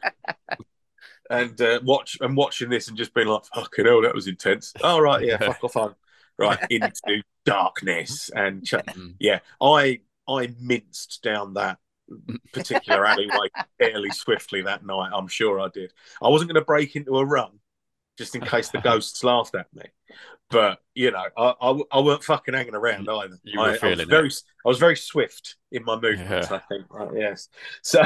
and 1.31 1.61
uh, 1.61 1.81
watch 1.85 2.19
and 2.21 2.37
watching 2.37 2.69
this 2.69 2.88
and 2.88 2.97
just 2.97 3.14
being 3.14 3.28
like, 3.28 3.45
"Fucking 3.54 3.85
hell, 3.87 4.02
that 4.02 4.14
was 4.14 4.26
intense." 4.28 4.73
All 4.83 5.00
right, 5.00 5.25
yeah, 5.25 5.38
fuck 5.38 5.62
off 5.64 5.75
home. 5.75 5.95
Right 6.38 6.59
into 6.71 7.23
darkness 7.45 8.31
and 8.35 8.64
ch- 8.64 8.73
Mm. 8.75 9.14
yeah, 9.21 9.40
I 9.61 10.00
I 10.28 10.54
minced 10.61 11.23
down 11.23 11.54
that 11.54 11.78
particular 12.52 13.07
alleyway 13.07 13.49
fairly 13.78 14.11
swiftly 14.11 14.62
that 14.62 14.85
night. 14.85 15.11
I'm 15.14 15.28
sure 15.28 15.61
I 15.61 15.69
did. 15.73 15.92
I 16.23 16.28
wasn't 16.28 16.50
going 16.50 16.61
to 16.61 16.64
break 16.66 16.97
into 16.97 17.16
a 17.19 17.25
run 17.25 17.61
just 18.19 18.35
in 18.35 18.40
case 18.42 18.71
the 18.71 18.78
ghosts 18.83 19.23
laughed 19.25 19.54
at 19.54 19.66
me, 19.75 19.85
but 20.50 20.81
you 20.95 21.11
know, 21.11 21.25
I, 21.37 21.54
I, 21.61 21.81
I 21.92 22.00
weren't 22.00 22.25
fucking 22.25 22.54
hanging 22.54 22.75
around 22.75 23.09
either. 23.09 23.38
You 23.45 23.61
were 23.61 23.66
I, 23.66 23.69
I 23.69 23.71
was 23.73 23.81
feeling 23.81 24.09
very 24.09 24.31
I 24.64 24.69
was 24.69 24.78
very 24.78 24.97
swift 24.97 25.57
in 25.71 25.85
my 25.85 25.95
movements. 25.99 26.49
Yeah. 26.50 26.57
I 26.57 26.59
think. 26.61 26.87
Right, 26.90 27.11
yes. 27.14 27.49
So 27.83 28.02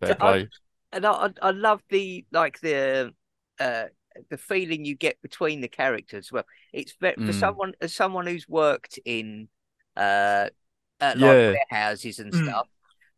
Fair 0.00 0.14
play. 0.14 0.50
and 0.92 1.06
I, 1.06 1.10
I 1.12 1.30
I 1.42 1.50
love 1.50 1.82
the 1.90 2.24
like 2.32 2.60
the 2.60 3.12
uh 3.60 3.84
the 4.30 4.38
feeling 4.38 4.84
you 4.84 4.94
get 4.96 5.20
between 5.22 5.60
the 5.60 5.68
characters. 5.68 6.30
Well, 6.32 6.44
it's 6.72 6.92
for 6.92 7.14
Mm. 7.18 7.32
someone 7.32 7.72
as 7.80 7.94
someone 7.94 8.26
who's 8.26 8.48
worked 8.48 8.98
in 9.04 9.48
uh, 9.96 10.48
uh 11.00 11.14
like 11.18 11.38
Yeah. 11.38 11.54
warehouses 11.70 12.18
and 12.18 12.32
Mm. 12.32 12.48
stuff. 12.48 12.68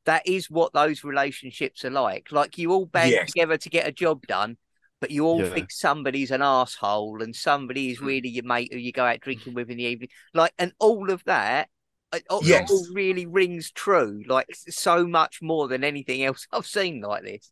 That 0.07 0.27
is 0.27 0.51
what 0.51 0.73
those 0.73 1.05
relationships 1.05 1.85
are 1.85 1.91
like. 1.91 2.33
Like 2.33 2.59
you 2.59 2.73
all 2.73 2.87
band 2.87 3.13
Yes. 3.13 3.27
together 3.27 3.59
to 3.59 3.69
get 3.71 3.87
a 3.89 3.93
job 3.93 4.27
done, 4.27 4.57
but 5.01 5.11
you 5.11 5.25
all 5.27 5.43
Yeah. 5.43 5.45
think 5.45 5.71
somebody's 5.71 6.31
an 6.31 6.43
asshole 6.43 7.23
and 7.23 7.35
somebody 7.37 7.91
is 7.91 8.01
Mm. 8.01 8.07
really 8.07 8.29
your 8.29 8.45
mate 8.45 8.73
who 8.73 8.79
you 8.79 8.93
go 8.93 9.05
out 9.05 9.21
drinking 9.21 9.55
with 9.55 9.71
in 9.71 9.79
the 9.79 9.85
evening. 9.85 10.11
Like, 10.35 10.53
and 10.59 10.73
all 10.79 11.11
of 11.11 11.25
that. 11.25 11.69
It 12.13 12.25
all, 12.31 12.43
Yes. 12.45 12.71
all 12.71 12.87
really 12.93 13.27
rings 13.27 13.71
true, 13.71 14.23
like 14.27 14.47
so 14.55 15.07
much 15.07 15.43
more 15.43 15.69
than 15.69 15.85
anything 15.85 16.25
else 16.25 16.47
I've 16.53 16.67
seen 16.67 17.01
like 17.01 17.25
this. 17.25 17.51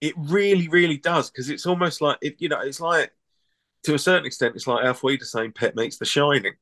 it 0.00 0.14
really, 0.16 0.68
really 0.68 0.96
does 0.98 1.30
because 1.30 1.50
it's 1.50 1.66
almost 1.66 2.00
like 2.00 2.18
if 2.22 2.34
you 2.38 2.48
know, 2.48 2.60
it's 2.60 2.80
like 2.80 3.12
to 3.84 3.94
a 3.94 3.98
certain 3.98 4.26
extent, 4.26 4.56
it's 4.56 4.66
like 4.66 4.84
Auf 4.84 5.02
Wiedersehen 5.02 5.52
"Pet 5.52 5.76
meets 5.76 5.98
The 5.98 6.04
Shining," 6.04 6.54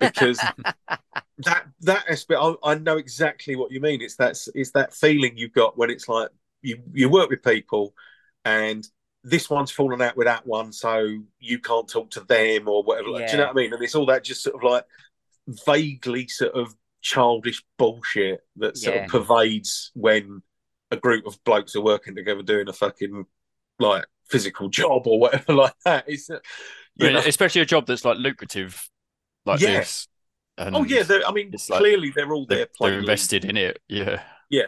because 0.00 0.38
that 1.38 1.66
that 1.80 2.04
aspect, 2.08 2.40
I, 2.40 2.54
I 2.64 2.74
know 2.76 2.96
exactly 2.96 3.56
what 3.56 3.72
you 3.72 3.80
mean. 3.80 4.02
It's 4.02 4.16
that 4.16 4.36
it's 4.54 4.72
that 4.72 4.94
feeling 4.94 5.36
you've 5.36 5.52
got 5.52 5.78
when 5.78 5.90
it's 5.90 6.08
like 6.08 6.30
you 6.62 6.78
you 6.92 7.08
work 7.08 7.30
with 7.30 7.42
people, 7.42 7.94
and 8.44 8.86
this 9.24 9.50
one's 9.50 9.70
fallen 9.70 10.00
out 10.00 10.16
with 10.16 10.26
that 10.26 10.46
one, 10.46 10.72
so 10.72 11.18
you 11.40 11.58
can't 11.58 11.88
talk 11.88 12.10
to 12.10 12.20
them 12.20 12.68
or 12.68 12.82
whatever. 12.82 13.10
Like, 13.10 13.26
do 13.26 13.32
you 13.32 13.38
know 13.38 13.46
what 13.46 13.52
I 13.52 13.54
mean? 13.62 13.72
And 13.72 13.82
it's 13.82 13.94
all 13.94 14.06
that 14.06 14.24
just 14.24 14.42
sort 14.42 14.56
of 14.56 14.62
like 14.62 14.84
vaguely 15.66 16.28
sort 16.28 16.52
of 16.54 16.74
childish 17.00 17.62
bullshit 17.78 18.40
that 18.56 18.76
sort 18.76 18.96
Yeah. 18.96 19.04
of 19.04 19.10
pervades 19.10 19.90
when 19.94 20.42
a 20.90 20.96
group 20.96 21.26
of 21.26 21.42
blokes 21.44 21.74
are 21.76 21.80
working 21.82 22.14
together 22.14 22.42
doing 22.42 22.68
a 22.68 22.72
fucking 22.72 23.24
like 23.78 24.04
physical 24.28 24.68
job 24.68 25.06
or 25.06 25.18
whatever 25.18 25.54
like 25.54 25.74
that. 25.84 26.04
It's 26.06 26.28
uh, 26.30 26.38
you 26.96 27.10
know, 27.10 27.18
especially 27.20 27.60
a 27.62 27.66
job 27.66 27.86
that's 27.86 28.04
like 28.04 28.18
lucrative, 28.18 28.88
like 29.46 29.60
Yeah. 29.60 29.78
this. 29.80 30.08
And 30.56 30.74
oh 30.76 30.84
yeah, 30.84 31.02
they're- 31.04 31.22
I 31.26 31.32
mean 31.32 31.50
it's 31.52 31.70
like 31.70 31.80
clearly 31.80 32.12
they're 32.14 32.32
all 32.32 32.46
they're, 32.46 32.58
there 32.80 32.90
they're 32.90 32.98
invested 32.98 33.44
in 33.44 33.56
it. 33.56 33.80
Yeah. 33.88 34.22
Yeah, 34.50 34.66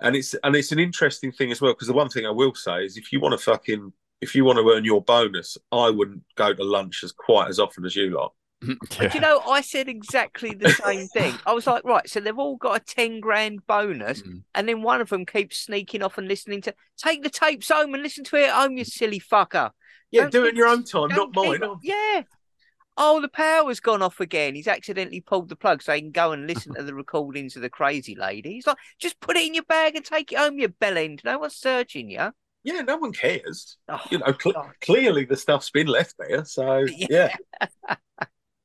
and 0.00 0.16
it's 0.16 0.34
and 0.42 0.56
it's 0.56 0.72
an 0.72 0.78
interesting 0.78 1.30
thing 1.30 1.50
as 1.52 1.60
well 1.60 1.72
because 1.72 1.88
the 1.88 1.92
one 1.94 2.08
thing 2.08 2.26
I 2.26 2.30
will 2.30 2.54
say 2.54 2.84
is 2.84 2.96
if 2.96 3.12
you 3.12 3.20
want 3.20 3.38
to 3.38 3.44
fucking 3.44 3.92
if 4.20 4.34
you 4.34 4.44
want 4.44 4.58
to 4.58 4.68
earn 4.72 4.84
your 4.84 5.02
bonus, 5.04 5.56
I 5.70 5.90
wouldn't 5.90 6.22
go 6.36 6.52
to 6.52 6.64
lunch 6.64 7.04
as 7.04 7.12
quite 7.12 7.48
as 7.48 7.60
often 7.60 7.84
as 7.84 7.94
you 7.94 8.10
lot. 8.10 8.32
But 8.98 9.14
you 9.14 9.20
know, 9.20 9.40
I 9.48 9.60
said 9.60 9.88
exactly 9.88 10.54
the 10.54 10.70
same 10.70 11.06
thing. 11.08 11.34
I 11.46 11.52
was 11.52 11.66
like, 11.66 11.84
right, 11.84 12.08
so 12.08 12.20
they've 12.20 12.38
all 12.38 12.56
got 12.56 12.80
a 12.80 12.84
10 12.84 13.20
grand 13.20 13.66
bonus, 13.66 14.22
Mm. 14.22 14.42
and 14.54 14.68
then 14.68 14.82
one 14.82 15.00
of 15.00 15.08
them 15.10 15.24
keeps 15.26 15.58
sneaking 15.58 16.02
off 16.02 16.18
and 16.18 16.26
listening 16.28 16.60
to 16.62 16.74
take 16.96 17.22
the 17.22 17.30
tapes 17.30 17.68
home 17.68 17.94
and 17.94 18.02
listen 18.02 18.24
to 18.24 18.36
it 18.36 18.48
at 18.48 18.54
home, 18.54 18.76
you 18.76 18.84
silly 18.84 19.20
fucker. 19.20 19.70
Yeah, 20.10 20.22
Don't 20.22 20.32
do 20.32 20.44
it 20.46 20.50
in 20.50 20.56
your 20.56 20.68
own 20.68 20.84
time, 20.84 21.08
not 21.10 21.32
keep- 21.32 21.36
mine. 21.36 21.60
Oh, 21.62 21.78
Yeah. 21.82 22.22
Oh, 23.00 23.20
the 23.20 23.28
power's 23.28 23.78
gone 23.78 24.02
off 24.02 24.18
again. 24.18 24.56
He's 24.56 24.66
accidentally 24.66 25.20
pulled 25.20 25.48
the 25.48 25.54
plug 25.54 25.82
so 25.82 25.92
he 25.94 26.00
can 26.00 26.10
go 26.10 26.32
and 26.32 26.48
listen 26.48 26.74
to 26.74 26.82
the 26.82 26.94
recordings 27.04 27.54
of 27.54 27.62
the 27.62 27.70
crazy 27.70 28.16
lady. 28.16 28.54
He's 28.54 28.66
like, 28.66 28.76
just 28.98 29.20
put 29.20 29.36
it 29.36 29.46
in 29.46 29.54
your 29.54 29.62
bag 29.62 29.94
and 29.94 30.04
take 30.04 30.32
it 30.32 30.38
home, 30.38 30.58
you 30.58 30.68
bellend. 30.68 31.22
No 31.22 31.38
one's 31.38 31.54
searching 31.54 32.10
you. 32.10 32.32
Yeah, 32.64 32.80
no 32.80 32.96
one 32.96 33.12
cares. 33.12 33.76
Oh, 33.88 34.00
You 34.10 34.18
know, 34.18 34.34
cl- 34.42 34.72
clearly 34.80 35.24
the 35.26 35.36
stuff's 35.36 35.70
been 35.70 35.86
left 35.86 36.16
there. 36.18 36.44
So 36.44 36.78
Yeah. 36.88 37.36
yeah. 37.88 37.96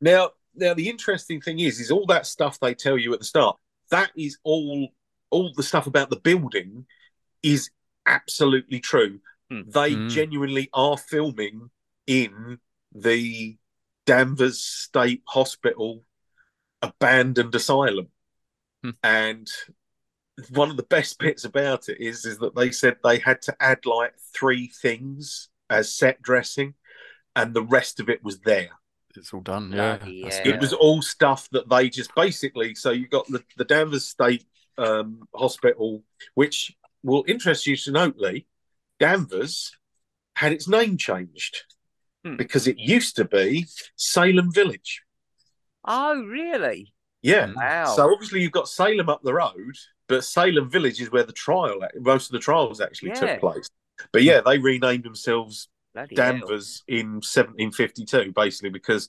Now, 0.03 0.31
now 0.55 0.73
the 0.73 0.89
interesting 0.89 1.41
thing 1.41 1.59
is, 1.59 1.79
is 1.79 1.91
all 1.91 2.05
that 2.07 2.25
stuff 2.25 2.59
they 2.59 2.73
tell 2.75 2.97
you 2.97 3.13
at 3.13 3.19
the 3.19 3.25
start. 3.25 3.57
That 3.89 4.11
is 4.15 4.37
all. 4.43 4.89
All 5.31 5.51
the 5.51 5.63
stuff 5.63 5.87
about 5.87 6.11
the 6.11 6.19
building 6.19 6.85
is 7.41 7.71
absolutely 8.05 8.79
true. 8.79 9.19
Hmm. 9.49 9.61
They 9.65 9.93
Hmm. 9.95 10.07
genuinely 10.07 10.69
are 10.73 10.95
filming 10.95 11.71
in 12.05 12.59
the 12.93 13.57
Danvers 14.05 14.63
State 14.63 15.23
Hospital 15.25 16.05
abandoned 16.83 17.55
asylum, 17.55 18.09
Hmm. 18.83 18.91
and 19.01 19.47
one 20.49 20.69
of 20.69 20.77
the 20.77 20.83
best 20.83 21.17
bits 21.17 21.45
about 21.45 21.89
it 21.89 21.99
is 21.99 22.25
is 22.25 22.37
that 22.39 22.55
they 22.55 22.69
said 22.71 22.97
they 23.03 23.17
had 23.17 23.41
to 23.43 23.55
add 23.59 23.85
like 23.87 24.13
three 24.35 24.67
things 24.67 25.49
as 25.69 25.95
set 25.95 26.21
dressing, 26.21 26.75
and 27.35 27.55
the 27.55 27.63
rest 27.63 27.99
of 27.99 28.07
it 28.07 28.23
was 28.23 28.41
there. 28.41 28.69
It's 29.15 29.33
all 29.33 29.41
done. 29.41 29.71
Yeah. 29.71 29.97
Bloody 29.97 30.23
That's 30.23 30.35
hell. 30.37 30.45
good. 30.45 30.55
It 30.55 30.61
was 30.61 30.73
all 30.73 31.01
stuff 31.01 31.47
that 31.51 31.69
they 31.69 31.89
just 31.89 32.13
basically. 32.15 32.75
So 32.75 32.91
you 32.91 33.07
got 33.07 33.27
the, 33.27 33.43
the 33.57 33.65
Danvers 33.65 34.07
State 34.07 34.45
um, 34.77 35.27
Hospital, 35.35 36.03
which 36.35 36.75
will 37.03 37.23
interest 37.27 37.67
you 37.67 37.75
to 37.77 37.91
note, 37.91 38.15
Lee. 38.17 38.47
Danvers 38.99 39.71
had 40.35 40.51
its 40.53 40.67
name 40.67 40.97
changed 40.97 41.63
Hmm. 42.25 42.37
because 42.37 42.67
it 42.67 42.79
used 42.79 43.17
to 43.17 43.25
be 43.25 43.65
Salem 43.97 44.49
Village. 44.51 45.01
Oh, 45.85 46.21
really? 46.23 46.93
Yeah. 47.21 47.47
Mm. 47.47 47.55
Wow. 47.55 47.93
So 47.95 48.11
obviously 48.13 48.41
you've 48.41 48.53
got 48.53 48.69
Salem 48.69 49.09
up 49.09 49.21
the 49.23 49.33
road, 49.33 49.75
but 50.07 50.23
Salem 50.23 50.69
Village 50.69 51.01
is 51.01 51.11
where 51.11 51.23
the 51.23 51.33
trial, 51.33 51.79
most 51.99 52.27
of 52.27 52.31
the 52.31 52.39
trials 52.39 52.79
actually 52.79 53.09
Yeah. 53.09 53.15
took 53.15 53.39
place. 53.41 53.67
But 54.13 54.23
yeah, 54.23 54.39
they 54.39 54.57
renamed 54.57 55.03
themselves 55.03 55.67
Bloody 55.93 56.15
hell. 56.15 56.31
Danvers 56.33 56.83
in 56.87 57.21
1752, 57.21 58.31
basically 58.31 58.69
because 58.71 59.07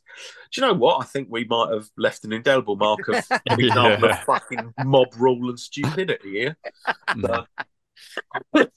do 0.53 0.61
you 0.61 0.67
know 0.67 0.75
what? 0.75 1.01
I 1.01 1.05
think 1.05 1.29
we 1.31 1.45
might 1.45 1.73
have 1.73 1.89
left 1.97 2.25
an 2.25 2.33
indelible 2.33 2.77
mark 2.77 3.09
of 3.09 3.25
an 3.31 3.61
example 3.61 4.09
Yeah. 4.09 4.19
of 4.19 4.25
fucking 4.25 4.75
mob 4.85 5.09
rule 5.17 5.49
and 5.49 5.59
stupidity 5.59 6.31
here. 6.31 6.57
Mm. 7.11 7.47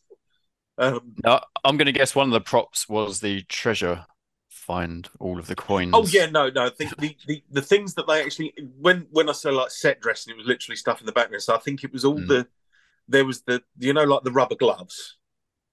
Um, 0.79 1.15
Now, 1.23 1.41
I'm 1.65 1.75
going 1.75 1.87
to 1.87 1.91
guess 1.91 2.13
one 2.15 2.27
of 2.27 2.33
the 2.33 2.39
props 2.41 2.87
was 2.87 3.19
the 3.19 3.41
treasure 3.49 4.05
find 4.49 5.09
all 5.19 5.39
of 5.39 5.47
the 5.47 5.55
coins. 5.55 5.91
oh 5.95 6.05
yeah, 6.05 6.27
no, 6.27 6.49
no. 6.49 6.65
I 6.67 6.69
think 6.69 6.95
the, 6.97 7.17
the, 7.25 7.41
the 7.49 7.61
things 7.63 7.93
that 7.95 8.05
they 8.05 8.21
actually 8.21 8.53
when 8.79 9.07
when 9.11 9.27
I 9.27 9.31
say 9.31 9.49
like 9.49 9.71
set 9.71 10.01
dressing, 10.01 10.33
it 10.33 10.37
was 10.37 10.45
literally 10.45 10.75
stuff 10.75 10.99
in 10.99 11.05
the 11.07 11.11
background. 11.13 11.41
So 11.41 11.55
I 11.55 11.59
think 11.59 11.83
it 11.83 11.91
was 11.93 12.05
all 12.05 12.19
Mm. 12.19 12.27
the 12.27 12.47
there 13.07 13.25
was 13.25 13.41
the 13.41 13.63
you 13.79 13.93
know 13.93 14.03
like 14.03 14.21
the 14.23 14.31
rubber 14.31 14.55
gloves 14.55 15.15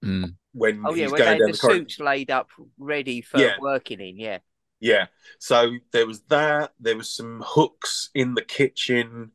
Mm. 0.05 0.35
when 0.53 0.83
Oh, 0.87 0.95
yeah, 0.95 1.05
he's 1.05 1.13
when 1.13 1.19
going 1.19 1.31
they 1.31 1.39
down 1.39 1.49
had 1.49 1.55
the 1.57 1.69
the 1.69 1.75
suits 1.75 2.01
laid 2.01 2.31
up 2.31 2.51
ready 2.79 3.21
for 3.21 3.39
Yeah. 3.39 3.57
working 3.61 4.01
in. 4.01 4.19
Yeah. 4.19 4.39
Yeah. 4.81 5.07
So 5.39 5.73
there 5.93 6.07
was 6.07 6.23
that. 6.29 6.73
There 6.81 6.97
was 6.97 7.15
some 7.15 7.43
hooks 7.45 8.11
in 8.15 8.35
the 8.35 8.43
kitchen, 8.43 9.33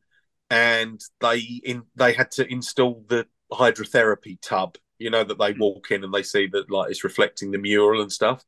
and 0.48 1.00
they 1.20 1.38
in 1.64 1.82
they 1.96 2.12
had 2.12 2.30
to 2.32 2.50
install 2.50 3.04
the 3.08 3.26
hydrotherapy 3.52 4.38
tub. 4.40 4.76
You 4.98 5.10
know 5.10 5.24
that 5.24 5.38
they 5.38 5.52
walk 5.54 5.90
in 5.90 6.04
and 6.04 6.12
they 6.12 6.22
see 6.22 6.46
that 6.48 6.70
like 6.70 6.90
it's 6.90 7.04
reflecting 7.04 7.50
the 7.50 7.58
mural 7.58 8.02
and 8.02 8.12
stuff. 8.12 8.44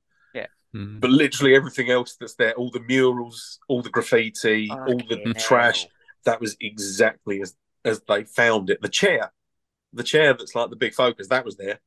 Mm. 0.75 1.01
But 1.01 1.11
literally 1.11 1.55
everything 1.55 1.91
else 1.91 2.17
that's 2.19 2.35
there, 2.37 2.55
all 2.55 2.71
the 2.71 2.81
murals, 2.81 3.59
all 3.69 3.83
the 3.83 3.91
graffiti, 3.91 4.71
all 4.71 4.97
the 4.97 5.17
Fucking 5.19 5.35
trash, 5.35 5.87
that 6.25 6.41
was 6.41 6.57
exactly 6.61 7.43
as 7.43 7.55
as 7.85 8.01
they 8.09 8.25
found 8.25 8.71
it. 8.71 8.81
The 8.81 8.89
chair, 8.89 9.33
the 9.93 10.03
chair 10.03 10.33
that's 10.33 10.55
like 10.55 10.71
the 10.71 10.77
big 10.77 10.95
focus 10.95 11.29
that 11.29 11.45
was 11.45 11.57
there, 11.57 11.81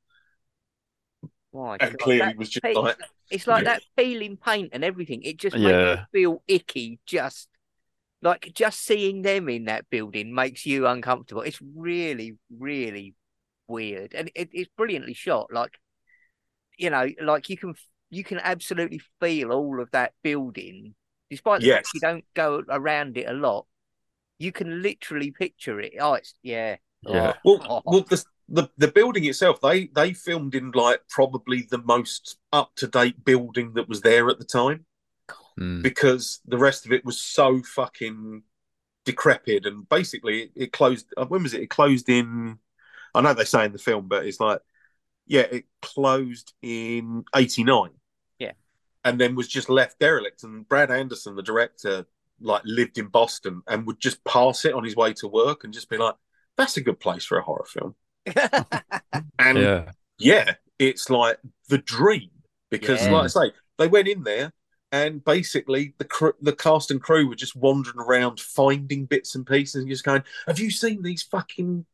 My 1.55 1.77
and 1.79 1.91
God, 1.91 1.99
clearly 1.99 2.19
that 2.19 2.37
was 2.37 2.49
just 2.49 2.63
pe- 2.63 2.75
like 2.75 2.97
It's 3.29 3.47
like 3.47 3.63
that 3.63 3.83
peeling 3.97 4.37
paint 4.37 4.69
and 4.73 4.83
everything. 4.83 5.21
It 5.23 5.37
just 5.37 5.55
makes 5.55 5.71
Yeah. 5.71 5.91
you 6.13 6.19
feel 6.19 6.43
icky. 6.47 6.99
Just 7.05 7.47
like 8.21 8.51
just 8.53 8.79
seeing 8.81 9.21
them 9.21 9.49
in 9.49 9.65
that 9.65 9.89
building 9.89 10.33
makes 10.33 10.65
you 10.65 10.87
uncomfortable. 10.87 11.43
It's 11.43 11.61
really, 11.75 12.37
really 12.51 13.15
weird, 13.67 14.13
and 14.13 14.31
it, 14.35 14.49
it's 14.53 14.69
brilliantly 14.77 15.13
shot. 15.13 15.53
Like 15.53 15.73
you 16.77 16.89
know, 16.89 17.07
like 17.21 17.49
you 17.49 17.57
can 17.57 17.75
you 18.09 18.23
can 18.23 18.39
absolutely 18.39 19.01
feel 19.19 19.51
all 19.51 19.81
of 19.81 19.91
that 19.91 20.13
building, 20.23 20.95
despite 21.29 21.61
the 21.61 21.67
fact 21.67 21.89
you 21.93 21.99
don't 21.99 22.25
go 22.33 22.63
around 22.69 23.17
it 23.17 23.27
a 23.27 23.33
lot. 23.33 23.65
You 24.37 24.51
can 24.51 24.81
literally 24.81 25.31
picture 25.31 25.79
it. 25.79 25.93
Oh, 25.99 26.13
it's 26.13 26.35
yeah. 26.43 26.77
Yeah. 27.03 27.33
Oh, 27.37 27.41
Well, 27.43 27.81
well, 27.85 28.01
the, 28.01 28.23
the 28.47 28.69
the 28.77 28.87
building 28.89 29.25
itself, 29.25 29.59
they 29.61 29.87
they 29.87 30.13
filmed 30.13 30.55
in 30.55 30.71
like 30.71 31.01
probably 31.09 31.63
the 31.69 31.79
most 31.79 32.37
up 32.53 32.75
to 32.75 32.87
date 32.87 33.23
building 33.25 33.73
that 33.73 33.89
was 33.89 34.01
there 34.01 34.29
at 34.29 34.39
the 34.39 34.45
time 34.45 34.85
Mm. 35.57 35.81
because 35.81 36.41
the 36.45 36.57
rest 36.57 36.85
of 36.85 36.91
it 36.91 37.05
was 37.05 37.17
so 37.21 37.61
fucking 37.63 38.43
decrepit 39.05 39.65
and 39.65 39.87
basically 39.87 40.43
it, 40.43 40.51
it 40.55 40.71
closed. 40.73 41.07
uh, 41.15 41.25
When 41.25 41.43
was 41.43 41.53
it? 41.53 41.61
It 41.61 41.69
closed 41.69 42.09
in. 42.09 42.59
I 43.13 43.21
know 43.21 43.33
they 43.33 43.45
say 43.45 43.63
in 43.63 43.71
the 43.71 43.77
film, 43.77 44.09
but 44.09 44.25
it's 44.25 44.41
like, 44.41 44.59
yeah, 45.27 45.43
it 45.43 45.63
closed 45.81 46.53
in 46.61 47.23
'89. 47.33 47.91
Yeah. 48.37 48.51
and 49.05 49.17
then 49.19 49.35
was 49.35 49.47
just 49.47 49.69
left 49.69 49.97
derelict. 49.99 50.43
And 50.43 50.67
Brad 50.67 50.91
Anderson, 50.91 51.35
the 51.37 51.41
director, 51.41 52.05
like 52.41 52.63
lived 52.65 52.97
in 52.97 53.07
Boston 53.07 53.61
and 53.67 53.87
would 53.87 54.01
just 54.01 54.21
pass 54.25 54.65
it 54.65 54.73
on 54.73 54.83
his 54.83 54.97
way 54.97 55.13
to 55.13 55.27
work 55.29 55.63
and 55.63 55.73
just 55.73 55.89
be 55.89 55.97
like, 55.97 56.15
"That's 56.57 56.75
a 56.75 56.81
good 56.81 56.99
place 56.99 57.23
for 57.23 57.37
a 57.37 57.43
horror 57.43 57.65
film." 57.65 57.95
And 59.39 59.57
Yeah. 59.57 59.91
yeah, 60.17 60.55
it's 60.79 61.09
like 61.09 61.37
the 61.69 61.77
dream 61.77 62.29
because, 62.69 63.05
Yeah. 63.05 63.11
like 63.11 63.23
I 63.25 63.27
say, 63.27 63.51
they 63.77 63.87
went 63.87 64.07
in 64.07 64.23
there 64.23 64.53
and 64.91 65.23
basically 65.23 65.93
the 65.97 66.05
cr- 66.05 66.39
the 66.41 66.53
cast 66.55 66.91
and 66.91 67.01
crew 67.01 67.27
were 67.27 67.35
just 67.35 67.55
wandering 67.55 67.99
around 67.99 68.39
finding 68.39 69.05
bits 69.05 69.35
and 69.35 69.45
pieces 69.45 69.81
and 69.81 69.89
just 69.89 70.03
going, 70.03 70.23
"Have 70.47 70.59
you 70.59 70.71
seen 70.71 71.01
these 71.01 71.23
fucking 71.23 71.85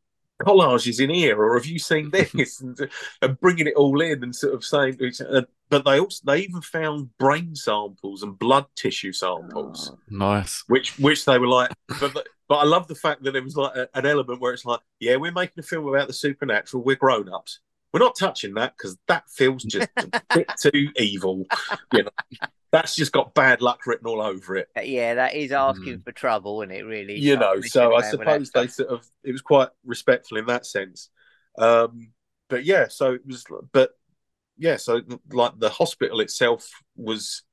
collages 0.44 1.00
in 1.00 1.10
here, 1.10 1.42
or 1.42 1.56
have 1.56 1.66
you 1.66 1.80
seen 1.80 2.10
this?" 2.12 2.62
and, 2.62 2.80
uh, 2.82 2.88
and 3.22 3.40
bringing 3.40 3.68
it 3.68 3.76
all 3.76 4.00
in 4.02 4.24
and 4.24 4.36
sort 4.36 4.54
of 4.54 4.64
saying, 4.64 4.98
to 4.98 5.06
each 5.06 5.22
uh, 5.22 5.26
other- 5.26 5.48
but 5.70 5.86
they 5.86 6.00
also 6.00 6.22
they 6.26 6.40
even 6.42 6.62
found 6.62 7.16
brain 7.18 7.56
samples 7.56 8.24
and 8.24 8.38
blood 8.38 8.66
tissue 8.76 9.14
samples 9.14 9.92
oh, 9.94 10.00
Nice. 10.10 10.66
which 10.68 11.00
which 11.00 11.24
they 11.24 11.40
were 11.40 11.48
like 11.48 11.72
but 12.02 12.14
but 12.50 12.56
I 12.56 12.66
love 12.66 12.90
the 12.90 12.96
fact 12.96 13.24
that 13.24 13.32
there 13.32 13.42
was 13.42 13.56
like 13.56 13.74
a, 13.78 13.88
an 13.94 14.06
element 14.06 14.42
where 14.42 14.52
it's 14.54 14.66
like 14.66 14.82
yeah 15.00 15.16
we're 15.16 15.32
making 15.32 15.60
a 15.60 15.64
film 15.64 15.88
about 15.88 16.08
the 16.08 16.14
supernatural 16.14 16.84
we're 16.84 16.98
grown 16.98 17.30
ups 17.34 17.60
we're 17.94 18.02
not 18.02 18.18
touching 18.18 18.54
that 18.56 18.74
because 18.78 18.98
that 19.08 19.30
feels 19.30 19.64
just 19.64 19.88
a 19.96 20.22
bit 20.36 20.52
too 20.62 20.90
evil 20.98 21.46
you 21.94 22.04
know 22.04 22.10
that's 22.72 22.96
just 22.96 23.12
got 23.12 23.34
bad 23.34 23.62
luck 23.62 23.86
written 23.86 24.08
all 24.08 24.22
over 24.22 24.56
it 24.56 24.70
yeah, 24.84 25.16
that 25.16 25.36
is 25.36 25.52
asking 25.52 26.00
for 26.00 26.12
trouble, 26.12 26.62
and 26.62 26.72
it 26.72 26.84
really. 26.84 27.20
you 27.20 27.36
know 27.38 27.60
so 27.62 27.96
I 27.96 28.02
around 28.02 28.20
with 28.20 28.28
that 28.28 28.42
suppose 28.42 28.52
they 28.52 28.68
sort 28.68 28.90
of 28.90 29.08
it 29.24 29.32
was 29.32 29.42
quite 29.42 29.70
respectful 29.86 30.38
in 30.38 30.46
that 30.46 30.66
sense 30.66 31.10
um 31.58 32.12
but 32.50 32.64
yeah 32.64 32.88
so 32.88 33.14
it 33.14 33.26
was 33.26 33.46
but 33.74 33.92
yeah 34.58 34.78
so 34.78 35.02
like 35.32 35.60
the 35.60 35.70
hospital 35.70 36.20
itself 36.22 36.70
was 36.96 37.44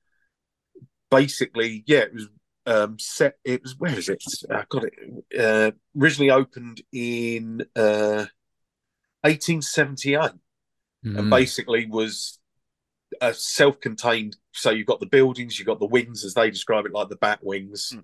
basically 1.10 1.84
yeah 1.86 2.00
it 2.00 2.14
was 2.14 2.28
um 2.66 2.98
set 2.98 3.38
it 3.44 3.62
was 3.62 3.78
where 3.78 3.96
is 3.98 4.08
it 4.08 4.22
i 4.50 4.62
got 4.68 4.84
it 4.84 4.94
uh 5.38 5.70
originally 5.98 6.30
opened 6.30 6.82
in 6.92 7.64
uh 7.74 8.26
1878 9.22 10.30
and 11.04 11.16
Mm. 11.16 11.30
basically 11.30 11.86
was 11.86 12.40
a 13.20 13.32
self-contained 13.32 14.36
so 14.58 14.70
you've 14.70 14.86
got 14.86 15.00
the 15.00 15.06
buildings 15.06 15.58
you've 15.58 15.66
got 15.68 15.80
the 15.80 15.86
wings 15.86 16.24
as 16.24 16.34
they 16.34 16.50
describe 16.50 16.86
it 16.86 16.92
like 16.92 17.08
the 17.08 17.16
bat 17.16 17.40
wings 17.42 17.94
Mm. 17.94 18.02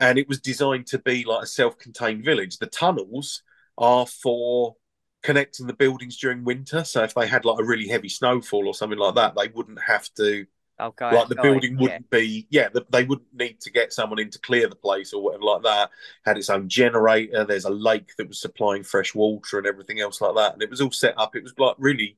and 0.00 0.18
it 0.18 0.28
was 0.28 0.40
designed 0.40 0.86
to 0.88 0.98
be 0.98 1.24
like 1.24 1.44
a 1.44 1.46
self-contained 1.46 2.24
village 2.24 2.58
the 2.58 2.66
tunnels 2.66 3.42
are 3.78 4.06
for 4.06 4.76
connecting 5.22 5.66
the 5.66 5.74
buildings 5.74 6.16
during 6.18 6.44
winter 6.44 6.84
so 6.84 7.02
if 7.04 7.14
they 7.14 7.26
had 7.26 7.44
like 7.44 7.60
a 7.60 7.64
really 7.64 7.88
heavy 7.88 8.08
snowfall 8.08 8.66
or 8.68 8.74
something 8.74 8.98
like 8.98 9.14
that 9.14 9.34
they 9.36 9.48
wouldn't 9.48 9.80
have 9.82 10.12
to 10.14 10.46
Okay, 10.80 11.06
like 11.10 11.28
the 11.28 11.36
building 11.36 11.78
yeah. 11.78 11.78
wouldn't 11.78 12.08
be 12.10 12.46
yeah 12.50 12.68
the, 12.72 12.84
they 12.90 13.04
wouldn't 13.04 13.32
need 13.34 13.60
to 13.60 13.70
get 13.70 13.92
someone 13.92 14.18
in 14.18 14.30
to 14.30 14.38
clear 14.40 14.68
the 14.68 14.74
place 14.76 15.12
or 15.12 15.22
whatever 15.22 15.44
like 15.44 15.62
that 15.62 15.90
had 16.24 16.38
its 16.38 16.50
own 16.50 16.68
generator 16.68 17.44
there's 17.44 17.66
a 17.66 17.70
lake 17.70 18.10
that 18.18 18.28
was 18.28 18.40
supplying 18.40 18.82
fresh 18.82 19.14
water 19.14 19.58
and 19.58 19.66
everything 19.66 20.00
else 20.00 20.20
like 20.20 20.34
that 20.34 20.54
and 20.54 20.62
it 20.62 20.70
was 20.70 20.80
all 20.80 20.90
set 20.90 21.14
up 21.18 21.36
it 21.36 21.42
was 21.42 21.54
like 21.58 21.76
really 21.78 22.16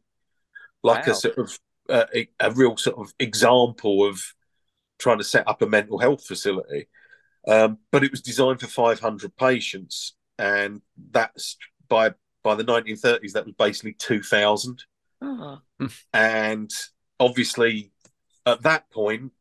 like 0.83 1.07
Wow. 1.07 1.09
a 1.09 1.15
sort 1.15 1.39
of 1.39 1.59
uh, 1.89 2.07
a, 2.15 2.29
a 2.41 2.51
real 2.53 2.77
sort 2.77 2.99
of 2.99 3.13
example 3.19 4.09
of 4.09 4.21
trying 4.99 5.19
to 5.19 5.25
set 5.25 5.49
up 5.49 5.63
a 5.63 5.67
mental 5.67 5.99
health 5.99 6.25
facility. 6.25 6.89
Um, 7.49 7.79
but 7.93 8.05
it 8.05 8.11
was 8.11 8.23
designed 8.23 8.61
for 8.61 8.67
500 8.67 9.37
patients 9.37 10.15
and 10.39 10.83
that's 11.11 11.57
by 11.89 12.15
by 12.43 12.55
the 12.55 12.65
1930s 12.65 13.33
that 13.33 13.47
was 13.47 13.55
basically 13.55 13.95
2000 13.95 14.85
Oh, 15.23 15.61
and 16.13 16.71
obviously 17.19 17.93
at 18.47 18.63
that 18.63 18.91
point 18.91 19.33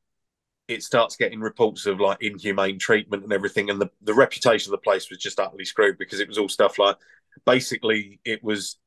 it 0.68 0.84
starts 0.84 1.16
getting 1.16 1.40
reports 1.40 1.86
of 1.86 2.00
like 2.00 2.22
inhumane 2.22 2.80
treatment 2.80 3.24
and 3.24 3.34
everything 3.34 3.70
and 3.70 3.80
the, 3.80 3.90
the 4.02 4.14
reputation 4.14 4.70
of 4.74 4.80
the 4.80 4.84
place 4.84 5.10
was 5.10 5.20
just 5.20 5.40
utterly 5.40 5.66
screwed 5.66 5.98
because 5.98 6.20
it 6.20 6.28
was 6.28 6.38
all 6.38 6.50
stuff 6.50 6.80
like 6.80 6.98
basically 7.46 8.20
it 8.26 8.44
was 8.44 8.78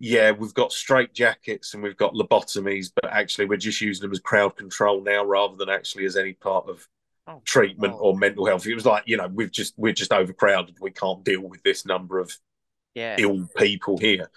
yeah 0.00 0.32
we've 0.32 0.54
got 0.54 0.72
straight 0.72 1.14
jackets 1.14 1.74
and 1.74 1.82
we've 1.82 1.96
got 1.96 2.14
lobotomies 2.14 2.90
but 3.00 3.10
actually 3.12 3.44
we're 3.44 3.56
just 3.56 3.80
using 3.80 4.02
them 4.02 4.12
as 4.12 4.18
crowd 4.18 4.56
control 4.56 5.02
now 5.02 5.24
rather 5.24 5.54
than 5.56 5.68
actually 5.68 6.04
as 6.04 6.16
any 6.16 6.32
part 6.32 6.68
of 6.68 6.88
oh, 7.28 7.40
treatment 7.44 7.94
oh, 7.94 7.98
or 7.98 8.18
mental 8.18 8.46
health 8.46 8.66
it 8.66 8.74
was 8.74 8.86
like 8.86 9.04
you 9.06 9.16
know 9.16 9.28
we've 9.28 9.52
just 9.52 9.74
we're 9.76 9.92
just 9.92 10.12
overcrowded 10.12 10.76
we 10.80 10.90
can't 10.90 11.24
deal 11.24 11.42
with 11.42 11.62
this 11.62 11.86
number 11.86 12.18
of 12.18 12.36
yeah. 12.94 13.14
ill 13.18 13.48
people 13.56 13.96
here 13.98 14.28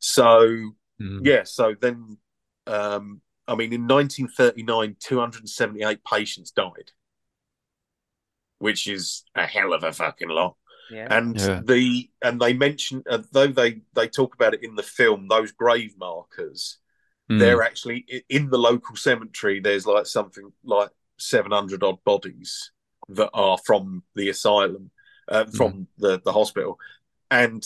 so 0.00 0.72
Mm. 1.00 1.20
yeah, 1.24 1.44
so 1.44 1.74
then, 1.80 2.18
um, 2.66 3.22
I 3.48 3.54
mean, 3.54 3.72
in 3.72 3.88
1939, 3.88 4.96
278 5.00 6.04
patients 6.04 6.50
died, 6.50 6.92
which 8.58 8.86
is 8.86 9.24
a 9.34 9.46
hell 9.46 9.72
of 9.72 9.82
a 9.82 9.92
fucking 9.92 10.28
lot. 10.28 10.56
Yeah. 10.90 11.06
And 11.10 11.38
Yeah. 11.38 11.60
the 11.64 12.10
and 12.22 12.40
they 12.40 12.52
mention, 12.52 13.02
uh, 13.08 13.22
though 13.32 13.46
they 13.46 13.82
they 13.94 14.08
talk 14.08 14.34
about 14.34 14.54
it 14.54 14.62
in 14.64 14.74
the 14.74 14.82
film, 14.82 15.28
those 15.28 15.52
grave 15.52 15.96
markers, 15.98 16.78
Mm. 17.30 17.38
they're 17.38 17.62
actually 17.62 18.24
in 18.28 18.50
the 18.50 18.58
local 18.58 18.96
cemetery. 18.96 19.60
There's 19.60 19.86
like 19.86 20.06
something 20.06 20.52
like 20.64 20.90
700 21.18 21.82
odd 21.84 22.02
bodies 22.04 22.72
that 23.08 23.30
are 23.32 23.56
from 23.58 24.02
the 24.16 24.28
asylum, 24.30 24.90
uh, 25.28 25.44
from 25.46 25.86
the 25.98 26.20
the 26.24 26.32
hospital, 26.32 26.78
and 27.30 27.64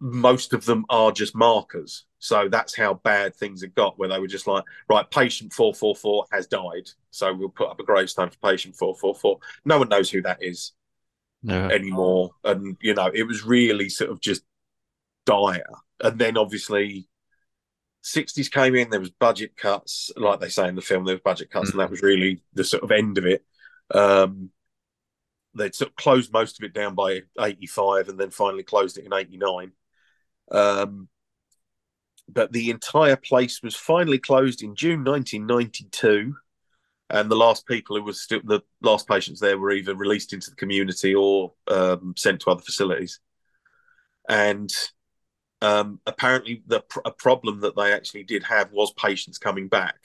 most 0.00 0.52
of 0.52 0.64
them 0.64 0.84
are 0.90 1.12
just 1.12 1.34
markers. 1.34 2.04
So 2.18 2.48
that's 2.48 2.76
how 2.76 2.94
bad 2.94 3.34
things 3.34 3.60
had 3.62 3.74
got, 3.74 3.98
where 3.98 4.08
they 4.08 4.18
were 4.18 4.26
just 4.26 4.46
like, 4.46 4.64
right, 4.88 5.08
patient 5.10 5.52
444 5.52 6.26
has 6.32 6.46
died. 6.46 6.88
So 7.10 7.32
we'll 7.32 7.48
put 7.50 7.68
up 7.70 7.80
a 7.80 7.84
gravestone 7.84 8.30
for 8.30 8.38
patient 8.38 8.76
444. 8.76 9.38
No 9.64 9.78
one 9.78 9.88
knows 9.88 10.10
who 10.10 10.22
that 10.22 10.42
is 10.42 10.72
Yeah. 11.46 11.68
anymore. 11.68 12.30
And, 12.44 12.76
you 12.80 12.94
know, 12.94 13.10
it 13.12 13.22
was 13.22 13.44
really 13.44 13.88
sort 13.88 14.10
of 14.10 14.20
just 14.20 14.42
dire. 15.26 15.62
And 16.00 16.18
then 16.18 16.36
obviously, 16.36 17.08
60s 18.04 18.50
came 18.50 18.74
in, 18.74 18.90
there 18.90 19.00
was 19.00 19.10
budget 19.10 19.56
cuts. 19.56 20.10
Like 20.16 20.40
they 20.40 20.48
say 20.48 20.68
in 20.68 20.74
the 20.74 20.82
film, 20.82 21.04
there 21.04 21.14
was 21.14 21.22
budget 21.22 21.50
cuts, 21.50 21.70
and 21.70 21.80
that 21.80 21.90
was 21.90 22.02
really 22.02 22.42
the 22.54 22.64
sort 22.64 22.82
of 22.82 22.90
end 22.90 23.16
of 23.18 23.26
it. 23.26 23.44
Um, 23.92 24.50
they'd 25.54 25.74
sort 25.74 25.90
of 25.90 25.96
closed 25.96 26.32
most 26.32 26.60
of 26.60 26.64
it 26.64 26.74
down 26.74 26.94
by 26.94 27.22
85 27.40 28.08
and 28.08 28.18
then 28.18 28.30
finally 28.30 28.62
closed 28.62 28.98
it 28.98 29.06
in 29.06 29.12
89. 29.12 29.72
Um, 30.50 31.08
but 32.28 32.52
the 32.52 32.70
entire 32.70 33.16
place 33.16 33.62
was 33.62 33.76
finally 33.76 34.18
closed 34.18 34.62
in 34.62 34.74
June 34.74 35.04
1992. 35.04 36.36
And 37.08 37.30
the 37.30 37.36
last 37.36 37.66
people 37.66 37.96
who 37.96 38.02
were 38.02 38.12
still 38.12 38.40
the 38.44 38.62
last 38.82 39.06
patients 39.08 39.40
there 39.40 39.58
were 39.58 39.70
either 39.70 39.94
released 39.94 40.32
into 40.32 40.50
the 40.50 40.56
community 40.56 41.14
or 41.14 41.52
um, 41.68 42.14
sent 42.16 42.40
to 42.40 42.50
other 42.50 42.62
facilities. 42.62 43.20
And 44.28 44.70
um, 45.62 46.00
apparently, 46.06 46.62
the 46.66 46.80
pr- 46.80 47.00
a 47.04 47.10
problem 47.10 47.60
that 47.60 47.76
they 47.76 47.92
actually 47.92 48.24
did 48.24 48.44
have 48.44 48.72
was 48.72 48.92
patients 48.94 49.38
coming 49.38 49.68
back 49.68 49.98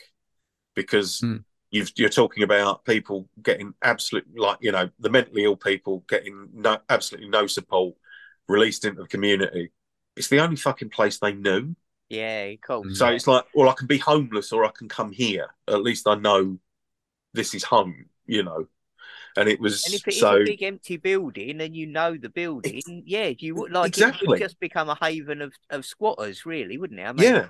because 0.75 1.21
Hmm. 1.21 1.43
you've, 1.71 1.91
you're 1.97 2.09
talking 2.09 2.43
about 2.43 2.85
people 2.85 3.29
getting 3.43 3.73
absolute 3.83 4.25
like 4.37 4.59
you 4.61 4.71
know 4.71 4.89
the 4.99 5.09
mentally 5.09 5.45
ill 5.45 5.57
people 5.57 6.05
getting 6.09 6.49
no 6.53 6.79
absolutely 6.89 7.29
no 7.29 7.47
support, 7.47 7.95
released 8.47 8.85
into 8.85 9.01
the 9.03 9.07
community. 9.07 9.71
It's 10.17 10.29
the 10.29 10.39
only 10.41 10.57
fucking 10.57 10.89
place 10.89 11.19
they 11.19 11.33
knew. 11.33 11.75
Yeah, 12.09 12.55
cool. 12.61 12.83
Mm. 12.85 12.95
So 12.95 13.07
it's 13.07 13.27
like, 13.27 13.45
well, 13.53 13.69
I 13.69 13.73
can 13.73 13.87
be 13.87 13.97
homeless 13.97 14.51
or 14.51 14.65
I 14.65 14.71
can 14.71 14.89
come 14.89 15.11
here. 15.11 15.47
At 15.67 15.83
least 15.83 16.07
I 16.07 16.15
know 16.15 16.57
this 17.33 17.53
is 17.53 17.63
home, 17.63 18.05
you 18.25 18.43
know. 18.43 18.67
and 19.37 19.47
it 19.47 19.59
was 19.59 19.85
And 19.85 19.95
if 19.95 20.07
it 20.07 20.13
is 20.13 20.19
so 20.19 20.37
a 20.37 20.43
big 20.45 20.63
empty 20.63 20.97
building 20.97 21.61
and 21.61 21.75
you 21.75 21.87
know 21.87 22.17
the 22.17 22.29
building, 22.29 22.81
yeah, 23.05 23.31
you 23.37 23.55
would 23.55 23.71
like 23.71 23.97
it 23.97 24.27
would 24.27 24.39
just 24.39 24.59
become 24.59 24.89
a 24.89 24.97
haven 25.01 25.41
of, 25.41 25.53
of 25.69 25.85
squatters, 25.85 26.45
really, 26.45 26.77
wouldn't 26.77 26.99
it? 26.99 27.03
I 27.03 27.13
mean, 27.13 27.33
yeah. 27.33 27.47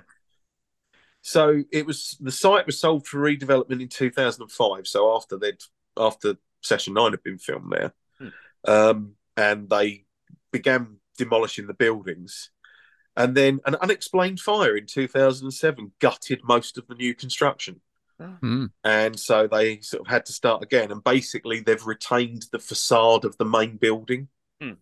So 1.22 1.62
it 1.72 1.86
was 1.86 2.16
the 2.20 2.32
site 2.32 2.66
was 2.66 2.80
sold 2.80 3.06
for 3.06 3.18
redevelopment 3.18 3.80
in 3.80 3.88
2005. 3.88 4.86
So 4.86 5.14
after 5.16 5.38
they'd 5.38 5.62
after 5.96 6.36
Session 6.62 6.94
Nine 6.94 7.12
had 7.12 7.22
been 7.22 7.38
filmed 7.38 7.72
there, 7.72 7.92
Hmm. 8.18 8.28
um, 8.66 9.12
and 9.36 9.68
they 9.70 10.04
began 10.52 10.96
demolishing 11.18 11.66
the 11.66 11.74
buildings, 11.74 12.50
and 13.16 13.36
then 13.36 13.60
an 13.66 13.76
unexplained 13.76 14.40
fire 14.40 14.76
in 14.76 14.86
2007 14.86 15.92
gutted 16.00 16.40
most 16.44 16.76
of 16.78 16.86
the 16.88 16.94
new 16.94 17.14
construction. 17.14 17.80
Mm. 18.20 18.70
and 18.84 19.18
so 19.18 19.46
they 19.46 19.80
sort 19.80 20.00
of 20.02 20.06
had 20.08 20.26
to 20.26 20.32
start 20.32 20.62
again 20.62 20.90
and 20.90 21.04
basically 21.04 21.60
they've 21.60 21.86
retained 21.86 22.46
the 22.52 22.58
facade 22.58 23.24
of 23.24 23.36
the 23.38 23.44
main 23.44 23.76
building 23.76 24.28
Hmm. 24.60 24.74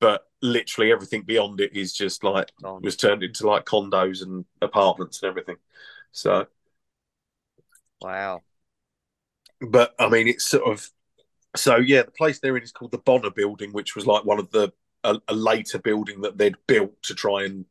but 0.00 0.26
literally 0.42 0.92
everything 0.92 1.22
beyond 1.22 1.60
it 1.60 1.74
is 1.74 1.92
just 1.92 2.22
like 2.24 2.52
gone. 2.62 2.82
was 2.82 2.96
turned 2.96 3.22
into 3.22 3.46
like 3.46 3.64
condos 3.64 4.22
and 4.22 4.44
apartments 4.60 5.22
and 5.22 5.28
everything 5.30 5.56
so 6.12 6.46
Wow. 8.00 8.44
but 9.60 9.94
i 9.98 10.08
mean 10.08 10.28
it's 10.28 10.46
sort 10.46 10.70
of 10.70 10.88
so 11.56 11.76
yeah 11.76 12.02
the 12.02 12.10
place 12.12 12.40
they're 12.40 12.56
in 12.56 12.62
is 12.62 12.72
called 12.72 12.92
the 12.92 12.98
bonner 12.98 13.30
building 13.30 13.72
which 13.72 13.96
was 13.96 14.06
like 14.06 14.24
one 14.24 14.38
of 14.38 14.50
the 14.52 14.72
a, 15.04 15.20
a 15.28 15.34
later 15.34 15.78
building 15.78 16.22
that 16.22 16.38
they'd 16.38 16.56
built 16.66 17.02
to 17.02 17.14
try 17.14 17.44
and 17.44 17.66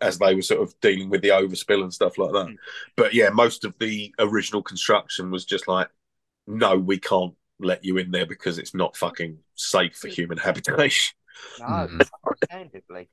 as 0.00 0.18
they 0.18 0.34
were 0.34 0.42
sort 0.42 0.62
of 0.62 0.78
dealing 0.80 1.10
with 1.10 1.22
the 1.22 1.28
overspill 1.30 1.82
and 1.82 1.92
stuff 1.92 2.18
like 2.18 2.32
that 2.32 2.46
Hmm. 2.48 2.54
but 2.96 3.14
yeah 3.14 3.30
most 3.30 3.64
of 3.64 3.74
the 3.78 4.14
original 4.18 4.62
construction 4.62 5.30
was 5.30 5.44
just 5.44 5.68
like 5.68 5.88
no 6.46 6.76
we 6.76 6.98
can't 6.98 7.34
let 7.60 7.84
you 7.84 7.96
in 7.98 8.10
there 8.10 8.26
because 8.26 8.58
it's 8.58 8.74
not 8.74 8.96
fucking 8.96 9.38
safe 9.54 9.96
for 9.96 10.08
human 10.08 10.38
habitation 10.46 11.14
No, 11.58 11.66
Mm. 11.66 12.08
understandably. 12.30 13.10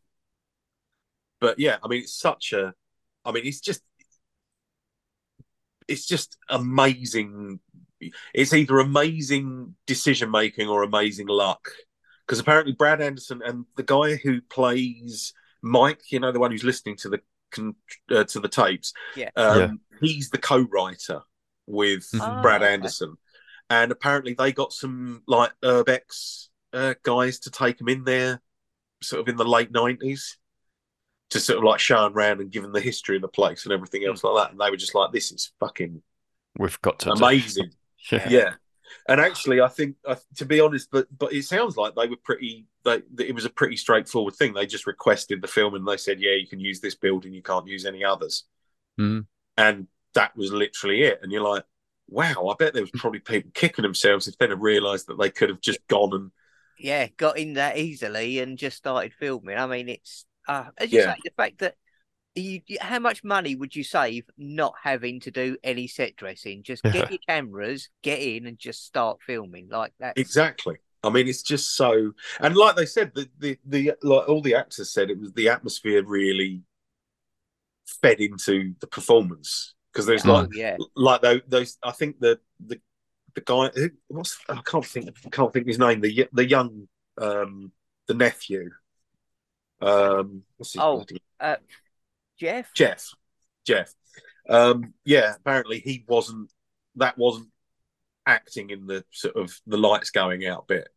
but 1.39 1.59
yeah 1.59 1.77
i 1.83 1.87
mean 1.87 2.01
it's 2.01 2.13
such 2.19 2.53
a 2.53 2.73
i 3.25 3.31
mean 3.31 3.45
it's 3.45 3.59
just 3.59 3.81
it's 5.87 6.05
just 6.05 6.37
amazing 6.49 7.59
it's 8.33 8.53
either 8.53 8.79
amazing 8.79 9.75
decision 9.87 10.29
making 10.31 10.67
or 10.67 10.83
amazing 10.83 11.27
luck 11.27 11.69
because 12.25 12.39
apparently 12.39 12.73
brad 12.73 13.01
anderson 13.01 13.41
and 13.45 13.65
the 13.77 13.83
guy 13.83 14.15
who 14.15 14.41
plays 14.41 15.33
mike 15.61 16.01
you 16.11 16.19
know 16.19 16.31
the 16.31 16.39
one 16.39 16.51
who's 16.51 16.63
listening 16.63 16.95
to 16.97 17.09
the 17.09 17.21
con- 17.51 17.75
uh, 18.11 18.23
to 18.25 18.39
the 18.39 18.49
tapes 18.49 18.93
Yeah. 19.15 19.29
um, 19.35 19.59
Yeah. 19.59 19.97
he's 20.01 20.29
the 20.29 20.37
co-writer 20.37 21.21
with 21.67 22.09
Mhm. 22.13 22.41
brad 22.41 22.61
Ah, 22.61 22.65
okay. 22.65 22.73
anderson 22.73 23.17
and 23.69 23.91
apparently 23.91 24.33
they 24.33 24.51
got 24.51 24.73
some 24.73 25.23
like 25.27 25.51
urbex 25.63 26.47
uh, 26.73 26.93
guys 27.03 27.39
to 27.39 27.51
take 27.51 27.79
him 27.81 27.87
in 27.89 28.03
there 28.03 28.41
sort 29.01 29.21
of 29.21 29.27
in 29.27 29.37
the 29.37 29.45
late 29.45 29.71
90s 29.71 30.37
to 31.31 31.39
sort 31.39 31.57
of 31.57 31.63
like 31.63 31.79
show 31.79 32.03
them 32.03 32.13
around 32.13 32.39
and 32.41 32.51
give 32.51 32.61
them 32.63 32.71
the 32.73 32.81
history 32.81 33.15
of 33.15 33.21
the 33.21 33.27
place 33.27 33.65
and 33.65 33.73
everything 33.73 34.05
else 34.05 34.23
like 34.23 34.35
that 34.43 34.51
and 34.51 34.59
they 34.59 34.69
were 34.69 34.77
just 34.77 34.93
like 34.95 35.11
this 35.11 35.31
is 35.31 35.51
fucking 35.59 36.01
We've 36.57 36.79
got 36.81 36.99
to 36.99 37.11
amazing 37.11 37.71
Yeah. 38.11 38.29
yeah 38.29 38.53
and 39.07 39.21
actually 39.21 39.61
i 39.61 39.67
think 39.67 39.95
uh, 40.07 40.15
to 40.35 40.45
be 40.45 40.59
honest 40.59 40.89
but 40.91 41.07
but 41.17 41.33
it 41.33 41.43
sounds 41.43 41.77
like 41.77 41.95
they 41.95 42.07
were 42.07 42.17
pretty 42.23 42.65
they, 42.83 43.01
it 43.19 43.35
was 43.35 43.45
a 43.45 43.49
pretty 43.49 43.75
straightforward 43.77 44.35
thing 44.35 44.53
they 44.53 44.65
just 44.65 44.87
requested 44.87 45.41
the 45.41 45.47
film 45.47 45.75
and 45.75 45.87
they 45.87 45.97
said 45.97 46.19
yeah 46.19 46.33
you 46.33 46.47
can 46.47 46.59
use 46.59 46.79
this 46.81 46.95
building 46.95 47.33
you 47.33 47.41
can't 47.43 47.67
use 47.67 47.85
any 47.85 48.03
others 48.03 48.45
Mm. 48.99 49.25
and 49.57 49.87
that 50.13 50.35
was 50.35 50.51
literally 50.51 51.01
it 51.03 51.19
and 51.21 51.31
you're 51.31 51.41
like 51.47 51.63
wow 52.07 52.47
i 52.47 52.55
bet 52.57 52.73
there 52.73 52.83
was 52.83 52.91
probably 52.91 53.19
people 53.19 53.51
kicking 53.53 53.83
themselves 53.83 54.27
if 54.27 54.37
they'd 54.37 54.49
have 54.49 54.61
realized 54.61 55.07
that 55.07 55.17
they 55.19 55.29
could 55.29 55.49
have 55.49 55.61
just 55.61 55.85
gone 55.87 56.13
and 56.13 56.31
Yeah, 56.77 57.07
got 57.17 57.37
in 57.37 57.53
that 57.53 57.77
easily 57.77 58.39
and 58.39 58.57
just 58.57 58.77
started 58.77 59.13
filming. 59.13 59.57
I 59.57 59.65
mean, 59.65 59.89
it's 59.89 60.25
uh, 60.47 60.69
as 60.77 60.91
you 60.91 60.99
Yeah. 60.99 61.01
say, 61.01 61.15
the 61.23 61.31
fact 61.37 61.59
that 61.59 61.75
you, 62.41 62.61
how 62.81 62.99
much 62.99 63.23
money 63.23 63.55
would 63.55 63.75
you 63.75 63.83
save 63.83 64.25
not 64.37 64.73
having 64.83 65.19
to 65.21 65.31
do 65.31 65.57
any 65.63 65.87
set 65.87 66.15
dressing? 66.15 66.63
Just 66.63 66.83
get 66.83 66.95
Yeah. 66.95 67.09
your 67.09 67.19
cameras, 67.27 67.89
get 68.01 68.19
in, 68.19 68.45
and 68.47 68.57
just 68.57 68.85
start 68.85 69.19
filming 69.25 69.69
like 69.69 69.93
that. 69.99 70.17
Exactly. 70.17 70.77
I 71.03 71.09
mean, 71.09 71.27
it's 71.27 71.43
just 71.43 71.75
so, 71.75 72.13
and 72.39 72.55
like 72.55 72.75
they 72.75 72.85
said, 72.85 73.13
the 73.13 73.29
the 73.37 73.57
the 73.65 73.93
like 74.01 74.27
all 74.27 74.41
the 74.41 74.55
actors 74.55 74.89
said, 74.91 75.09
it 75.11 75.19
was 75.19 75.33
the 75.33 75.49
atmosphere 75.49 76.03
really 76.03 76.63
fed 78.01 78.19
into 78.19 78.73
the 78.79 78.87
performance 78.87 79.75
because 79.91 80.05
there's 80.05 80.25
Yeah. 80.25 80.33
like 80.33 80.47
Oh, 80.47 80.49
yeah, 80.51 80.77
like 80.95 81.21
those, 81.21 81.41
those 81.47 81.77
I 81.83 81.91
think 81.91 82.19
the 82.19 82.39
the 82.65 82.79
the 83.35 83.41
guy 83.41 83.69
who 83.75 83.91
what's 84.07 84.37
I 84.49 84.61
can't 84.65 84.85
think 84.85 85.09
I 85.25 85.29
can't 85.29 85.53
think 85.53 85.63
of 85.63 85.67
his 85.67 85.79
name 85.79 86.01
the 86.01 86.27
the 86.33 86.47
young 86.47 86.87
um 87.17 87.71
the 88.07 88.13
nephew 88.13 88.71
um 89.81 90.43
what's 90.57 90.73
his 90.73 90.81
Oh. 90.81 91.05
Jeff. 92.37 92.73
Jeff 92.73 93.09
Jeff 93.65 93.93
um 94.49 94.93
yeah 95.05 95.33
apparently 95.35 95.79
he 95.79 96.05
wasn't 96.07 96.51
that 96.95 97.17
wasn't 97.17 97.47
acting 98.27 98.69
in 98.69 98.85
the 98.85 99.03
sort 99.11 99.35
of 99.35 99.53
the 99.65 99.77
lights 99.77 100.11
going 100.11 100.45
out 100.45 100.67
bit 100.67 100.87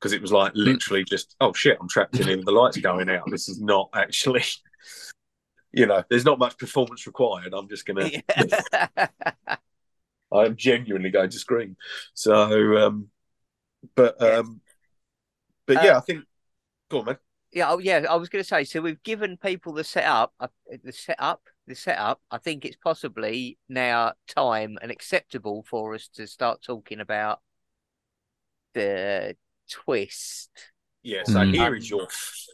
because 0.00 0.12
it 0.12 0.20
was 0.20 0.32
like 0.32 0.52
literally 0.54 1.04
just 1.04 1.36
oh 1.40 1.52
shit 1.52 1.78
I'm 1.80 1.88
trapped 1.88 2.18
in 2.18 2.26
here 2.26 2.42
the 2.44 2.50
lights 2.50 2.78
going 2.78 3.08
out 3.08 3.30
this 3.30 3.48
is 3.48 3.60
not 3.60 3.90
actually 3.94 4.44
you 5.72 5.86
know 5.86 6.02
there's 6.10 6.24
not 6.24 6.38
much 6.38 6.58
performance 6.58 7.06
required 7.06 7.54
I'm 7.54 7.68
just 7.68 7.86
gonna 7.86 8.10
Yeah. 8.32 9.06
I'm 10.32 10.56
genuinely 10.56 11.10
going 11.10 11.30
to 11.30 11.38
scream. 11.38 11.76
So, 12.14 12.76
um, 12.78 13.08
but 13.94 14.20
um, 14.22 14.60
but 15.66 15.84
yeah, 15.84 15.96
Uh, 15.96 15.98
I 15.98 16.00
think. 16.00 16.24
Go 16.90 17.00
on, 17.00 17.04
man. 17.06 17.16
Yeah, 17.52 17.70
oh, 17.70 17.78
yeah. 17.78 18.04
I 18.08 18.16
was 18.16 18.28
going 18.28 18.42
to 18.42 18.48
say. 18.48 18.64
So 18.64 18.80
we've 18.80 19.02
given 19.02 19.36
people 19.36 19.72
the 19.72 19.84
setup, 19.84 20.34
uh, 20.40 20.48
the 20.82 20.92
setup, 20.92 21.42
the 21.66 21.74
setup. 21.74 22.20
I 22.30 22.38
think 22.38 22.64
it's 22.64 22.76
possibly 22.76 23.58
now 23.68 24.14
time 24.28 24.78
and 24.82 24.90
acceptable 24.90 25.64
for 25.68 25.94
us 25.94 26.08
to 26.14 26.26
start 26.26 26.62
talking 26.62 27.00
about 27.00 27.40
the 28.74 29.36
twist. 29.70 30.50
Yeah. 31.02 31.22
So 31.24 31.40
Mm. 31.40 31.54
here 31.54 31.74
is 31.76 31.88
your 31.88 32.08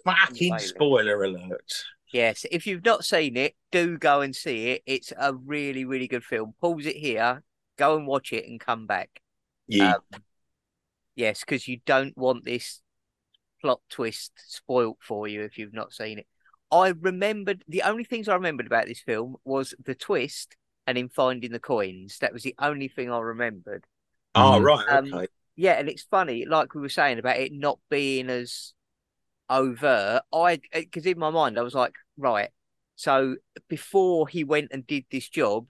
fucking 0.05 0.59
spoiler 0.59 1.25
alert. 1.25 1.85
Yes, 2.13 2.45
if 2.51 2.67
you've 2.67 2.85
not 2.85 3.07
seen 3.07 3.39
it, 3.39 3.57
do 3.71 3.97
go 3.97 4.21
and 4.21 4.37
see 4.37 4.69
it. 4.69 4.83
It's 4.85 5.13
a 5.17 5.33
really, 5.33 5.87
really 5.87 6.07
good 6.07 6.23
film. 6.23 6.55
Pause 6.61 6.87
it 6.87 6.97
here, 6.97 7.43
go 7.79 7.97
and 7.97 8.07
watch 8.07 8.35
it, 8.35 8.47
and 8.47 8.61
come 8.61 8.87
back. 8.87 9.23
Yeah. 9.67 9.95
Um, 10.13 10.23
yes, 11.15 11.41
because 11.41 11.67
you 11.67 11.81
don't 11.87 12.17
want 12.17 12.45
this 12.45 12.82
plot 13.63 13.81
twist 13.89 14.33
spoilt 14.37 14.99
for 15.01 15.27
you 15.27 15.43
if 15.43 15.57
you've 15.57 15.73
not 15.73 15.93
seen 15.93 16.19
it. 16.19 16.27
I 16.71 16.89
remembered 16.89 17.65
the 17.69 17.83
only 17.83 18.05
things 18.05 18.29
I 18.29 18.35
remembered 18.35 18.67
about 18.67 18.87
this 18.87 19.01
film 19.01 19.37
was 19.45 19.75
the 19.85 19.95
twist 19.95 20.57
and 20.87 20.99
in 20.99 21.09
finding 21.09 21.53
the 21.53 21.59
coins. 21.61 22.19
That 22.19 22.33
was 22.33 22.43
the 22.43 22.55
only 22.59 22.89
thing 22.89 23.11
I 23.11 23.19
remembered. 23.21 23.85
oh, 24.35 24.59
Mhm. 24.61 24.65
right. 24.65 24.89
um, 24.89 25.13
Okay. 25.13 25.27
Yeah, 25.55 25.73
and 25.73 25.89
it's 25.89 26.03
funny, 26.05 26.47
like 26.47 26.75
we 26.75 26.81
were 26.81 26.89
saying 26.89 27.19
about 27.19 27.37
it 27.39 27.53
not 27.53 27.79
being 27.91 28.31
as 28.31 28.73
overt. 29.51 30.23
I 30.33 30.61
because 30.73 31.05
in 31.07 31.19
my 31.19 31.31
mind 31.31 31.59
I 31.59 31.63
was 31.63 31.75
like, 31.75 31.95
right, 32.17 32.51
so 32.97 33.37
before 33.69 34.29
he 34.29 34.45
went 34.45 34.69
and 34.73 34.87
did 34.87 35.05
this 35.11 35.29
job, 35.29 35.67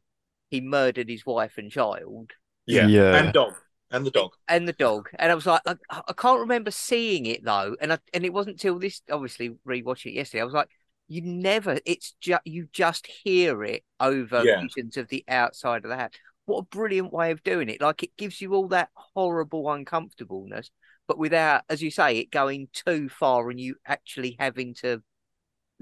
he 0.51 0.61
murdered 0.61 1.09
his 1.09 1.27
wife 1.27 1.59
and 1.59 1.71
child 1.71 2.33
yeah. 2.67 2.87
Yeah. 2.87 3.17
And 3.17 3.33
dog. 3.33 3.55
And 3.93 4.05
the 4.05 4.11
dog. 4.11 4.33
and 4.49 4.67
the 4.69 4.73
dog, 4.73 5.09
and 5.19 5.31
I 5.33 5.35
was 5.35 5.47
like, 5.47 5.63
I, 5.67 5.77
I 5.91 6.13
can't 6.15 6.41
remember 6.41 6.71
seeing 6.71 7.27
it 7.27 7.45
though, 7.45 7.77
and 7.81 7.93
I, 7.93 7.99
and 8.13 8.25
it 8.25 8.33
wasn't 8.33 8.61
till 8.61 8.79
this 8.79 9.01
obviously 9.11 9.51
rewatching 9.67 10.07
it 10.07 10.15
yesterday. 10.15 10.43
I 10.43 10.45
was 10.45 10.55
like, 10.55 10.69
you 11.09 11.23
never, 11.23 11.79
it's 11.87 12.15
just 12.21 12.43
you 12.45 12.69
just 12.73 13.07
hear 13.07 13.65
it 13.65 13.85
over 14.01 14.47
Yeah. 14.47 14.61
visions 14.61 14.97
of 14.97 15.09
the 15.09 15.25
outside 15.29 15.85
of 15.85 15.91
the 15.91 15.97
house. 15.97 16.13
What 16.47 16.59
a 16.61 16.63
brilliant 16.77 17.13
way 17.13 17.31
of 17.31 17.43
doing 17.45 17.69
it! 17.69 17.81
Like 17.81 18.03
it 18.03 18.17
gives 18.17 18.41
you 18.41 18.55
all 18.55 18.69
that 18.69 18.91
horrible 18.95 19.71
uncomfortableness, 19.73 20.71
but 21.07 21.19
without, 21.19 21.63
as 21.69 21.81
you 21.83 21.91
say, 21.91 22.19
it 22.19 22.31
going 22.31 22.69
too 22.73 23.09
far 23.09 23.49
and 23.51 23.61
you 23.61 23.77
actually 23.87 24.37
having 24.39 24.75
to 24.77 25.03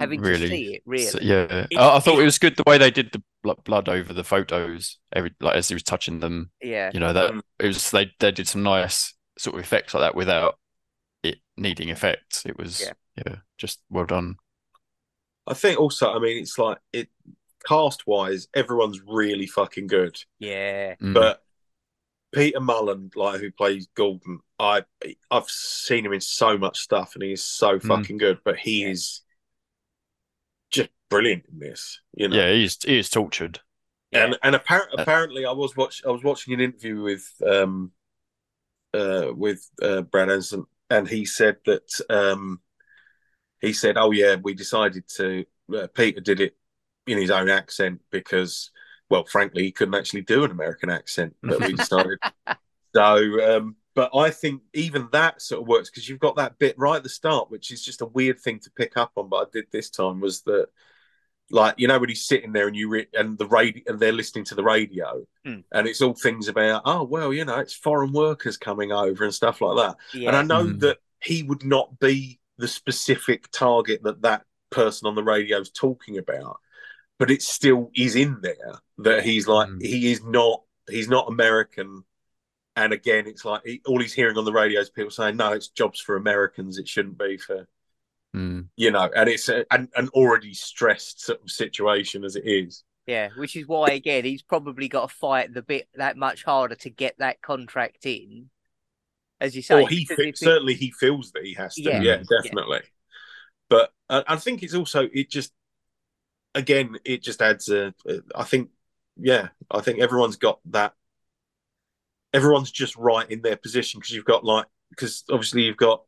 having 0.01 0.21
Really? 0.21 0.41
to 0.41 0.49
see 0.49 0.75
it. 0.75 0.83
Really, 0.87 1.05
So, 1.07 1.19
yeah, 1.21 1.67
It- 1.71 1.77
I, 1.79 1.97
I 1.97 2.01
thought 2.01 2.19
it- 2.19 2.23
it 2.23 2.25
was 2.25 2.39
good 2.39 2.57
the 2.57 2.65
way 2.67 2.79
they 2.79 2.91
did 2.91 3.13
the 3.13 3.23
like, 3.45 3.63
blood 3.65 3.89
over 3.89 4.13
the 4.13 4.25
photos 4.25 4.99
every 5.13 5.33
like 5.41 5.57
as 5.57 5.69
he 5.69 5.75
was 5.75 5.83
touching 5.83 6.21
them. 6.21 6.51
yeah. 6.63 6.91
You 6.93 7.01
know 7.01 7.13
that 7.13 7.33
Mm. 7.33 7.43
it 7.59 7.67
was 7.67 7.91
they 7.91 8.13
they 8.19 8.33
did 8.33 8.49
some 8.49 8.63
nice 8.63 9.15
sort 9.39 9.57
of 9.57 9.63
effects 9.63 9.95
like 9.95 10.03
that 10.03 10.15
without 10.15 10.59
it 11.23 11.39
needing 11.57 11.89
effects. 11.91 12.45
It 12.47 12.59
was 12.59 12.81
Yeah. 12.81 12.93
yeah, 13.27 13.37
just 13.59 13.81
well 13.91 14.07
done. 14.07 14.37
I 15.47 15.55
think 15.55 15.79
also, 15.81 16.13
I 16.13 16.19
mean, 16.19 16.39
it's 16.43 16.59
like 16.59 16.79
it 16.93 17.09
cast 17.67 18.07
wise, 18.07 18.49
everyone's 18.55 19.01
really 19.03 19.47
fucking 19.47 19.87
good. 19.87 20.23
Yeah, 20.39 20.95
Mm. 20.97 21.15
But 21.15 21.43
Peter 22.33 22.61
Mullan, 22.61 23.15
like 23.17 23.41
who 23.41 23.51
plays 23.51 23.89
Gordon, 23.95 24.41
I 24.59 24.85
I've 25.31 25.49
seen 25.51 26.07
him 26.07 26.13
in 26.13 26.21
so 26.21 26.57
much 26.59 26.79
stuff, 26.79 27.15
and 27.15 27.23
he 27.25 27.33
is 27.33 27.43
so 27.43 27.79
Mm. 27.79 27.89
fucking 27.89 28.19
good. 28.19 28.39
But 28.45 28.59
he 28.59 28.83
Yeah. 28.83 28.89
is 28.91 29.03
just 29.03 29.25
brilliant 31.11 31.45
in 31.53 31.59
this, 31.59 32.01
you 32.15 32.29
know. 32.29 32.37
yeah, 32.37 32.53
he's 32.53 32.83
he 32.83 32.99
is 32.99 33.11
tortured. 33.11 33.61
yeah. 34.13 34.25
And 34.25 34.39
and 34.43 34.55
appar- 34.57 34.89
Uh, 34.97 35.03
apparently, 35.03 35.45
I 35.47 35.53
was 35.53 35.77
watch 35.77 36.03
I 36.07 36.11
was 36.11 36.23
watching 36.25 36.55
an 36.55 36.61
interview 36.61 37.03
with 37.03 37.31
um 37.47 37.93
uh, 38.95 39.29
with 39.35 39.69
uh, 39.83 40.03
Brad 40.03 40.31
Anderson, 40.31 40.67
and 40.89 41.09
he 41.09 41.25
said 41.25 41.57
that 41.67 41.89
um, 42.11 42.61
he 43.61 43.73
said, 43.73 43.97
"Oh 43.97 44.11
yeah, 44.11 44.37
we 44.43 44.55
decided 44.55 45.09
to." 45.17 45.45
Uh, 45.75 45.87
Peter 45.95 46.21
did 46.21 46.41
it 46.41 46.57
in 47.07 47.19
his 47.19 47.31
own 47.31 47.49
accent 47.49 48.01
because, 48.11 48.71
well, 49.09 49.25
frankly, 49.25 49.63
he 49.63 49.73
couldn't 49.73 49.95
actually 49.95 50.23
do 50.23 50.45
an 50.45 50.51
American 50.51 50.91
accent, 50.91 51.37
but 51.43 51.61
we 51.61 51.73
decided. 51.77 52.19
so, 52.95 53.57
um, 53.57 53.77
but 53.95 54.11
I 54.15 54.31
think 54.31 54.63
even 54.75 55.09
that 55.13 55.41
sort 55.43 55.63
of 55.63 55.69
works 55.69 55.91
because 55.91 56.09
you've 56.09 56.19
got 56.21 56.37
that 56.37 56.59
bit 56.59 56.77
right 56.79 56.97
at 56.97 57.03
the 57.05 57.09
start, 57.09 57.51
which 57.51 57.71
is 57.71 57.85
just 57.85 58.01
a 58.03 58.07
weird 58.07 58.41
thing 58.41 58.59
to 58.61 58.71
pick 58.73 58.97
up 58.97 59.13
on. 59.17 59.29
But 59.29 59.37
I 59.37 59.51
did 59.53 59.67
this 59.71 59.91
time 59.91 60.21
was 60.21 60.43
that 60.43 60.69
like 61.51 61.75
you 61.79 61.89
know 61.89 61.99
when 61.99 62.09
he's 62.09 62.25
sitting 62.27 62.53
there 62.53 62.69
and 62.69 62.77
you 62.77 62.89
re- 62.89 63.07
and 63.15 63.37
the 63.39 63.47
radio 63.47 63.83
and 63.87 63.99
they're 63.99 64.13
listening 64.13 64.45
to 64.47 64.55
the 64.55 64.63
radio 64.63 65.25
Hmm. 65.45 65.61
and 65.73 65.89
it's 65.89 66.01
all 66.03 66.15
things 66.15 66.49
about 66.49 66.83
oh 66.85 67.03
well 67.05 67.33
you 67.33 67.45
know 67.45 67.59
it's 67.59 67.75
foreign 67.75 68.13
workers 68.13 68.57
coming 68.57 68.93
over 68.93 69.25
and 69.25 69.35
stuff 69.35 69.61
like 69.61 69.77
that 69.77 69.97
Yeah. 70.19 70.29
and 70.29 70.37
i 70.37 70.43
know 70.43 70.65
Mm. 70.67 70.81
that 70.81 70.99
he 71.23 71.43
would 71.43 71.65
not 71.65 71.99
be 71.99 72.39
the 72.59 72.69
specific 72.69 73.51
target 73.51 74.03
that 74.05 74.23
that 74.23 74.45
person 74.71 75.09
on 75.09 75.15
the 75.15 75.25
radio 75.25 75.59
is 75.61 75.71
talking 75.71 76.19
about 76.19 76.59
but 77.19 77.31
it 77.31 77.43
still 77.43 77.91
is 77.95 78.15
in 78.17 78.39
there 78.43 78.75
that 78.99 79.25
he's 79.25 79.49
like 79.49 79.69
Mm. 79.69 79.83
he 79.83 80.13
is 80.13 80.23
not 80.25 80.63
he's 80.89 81.09
not 81.09 81.29
american 81.29 82.05
and 82.77 82.93
again 82.93 83.27
it's 83.27 83.45
like 83.45 83.63
he, 83.65 83.81
all 83.87 84.01
he's 84.01 84.13
hearing 84.13 84.37
on 84.39 84.45
the 84.45 84.53
radio 84.53 84.81
is 84.81 84.91
people 84.91 85.11
saying 85.11 85.37
no 85.37 85.53
it's 85.53 85.69
jobs 85.69 86.01
for 86.01 86.17
americans 86.17 86.79
it 86.79 86.87
shouldn't 86.87 87.19
be 87.19 87.37
for 87.37 87.67
Mm. 88.35 88.69
you 88.77 88.93
know, 88.93 89.11
and 89.17 89.29
it's 89.29 89.49
a, 89.49 89.65
an, 89.73 89.89
an 89.97 90.09
already 90.11 90.55
stressed 90.55 91.21
sort 91.21 91.43
of 91.43 91.51
situation 91.51 92.25
as 92.25 92.37
it 92.37 92.45
is. 92.47 92.85
Yeah, 93.07 93.31
which 93.37 93.57
is 93.57 93.67
why 93.67 93.91
again 93.91 94.25
he's 94.25 94.43
probably 94.43 94.89
got 94.89 95.09
to 95.09 95.15
fight 95.15 95.53
the 95.53 95.63
bit 95.63 95.89
that 95.97 96.17
much 96.17 96.45
harder 96.45 96.77
to 96.77 96.91
get 96.91 97.19
that 97.19 97.43
contract 97.43 98.07
in, 98.07 98.51
as 99.41 99.57
you 99.57 99.63
say. 99.63 99.83
or 99.83 99.89
he 99.89 100.07
because 100.09 100.25
fe- 100.25 100.33
certainly 100.37 100.75
he 100.75 100.93
feels 100.93 101.33
that 101.33 101.45
he 101.45 101.55
has 101.55 101.75
to. 101.75 101.83
Yeah. 101.83 102.01
Yeah, 102.01 102.23
definitely. 102.43 102.83
But 103.69 103.93
uh, 104.09 104.23
I 104.29 104.37
think 104.37 104.63
it's 104.63 104.75
also 104.75 105.09
it 105.13 105.29
just 105.29 105.53
again 106.55 106.97
it 107.05 107.23
just 107.23 107.43
adds 107.43 107.69
a. 107.69 107.95
I 108.35 108.45
think 108.45 108.71
yeah, 109.17 109.49
I 109.71 109.81
think 109.81 109.99
everyone's 109.99 110.37
got 110.37 110.61
that. 110.67 110.95
Everyone's 112.33 112.71
just 112.71 112.95
right 112.95 113.29
in 113.29 113.43
their 113.43 113.57
position 113.57 113.99
because 113.99 114.13
you've 114.13 114.25
got 114.25 114.45
like 114.45 114.67
because 114.91 115.25
obviously 115.31 115.63
you've 115.63 115.77
got 115.77 116.05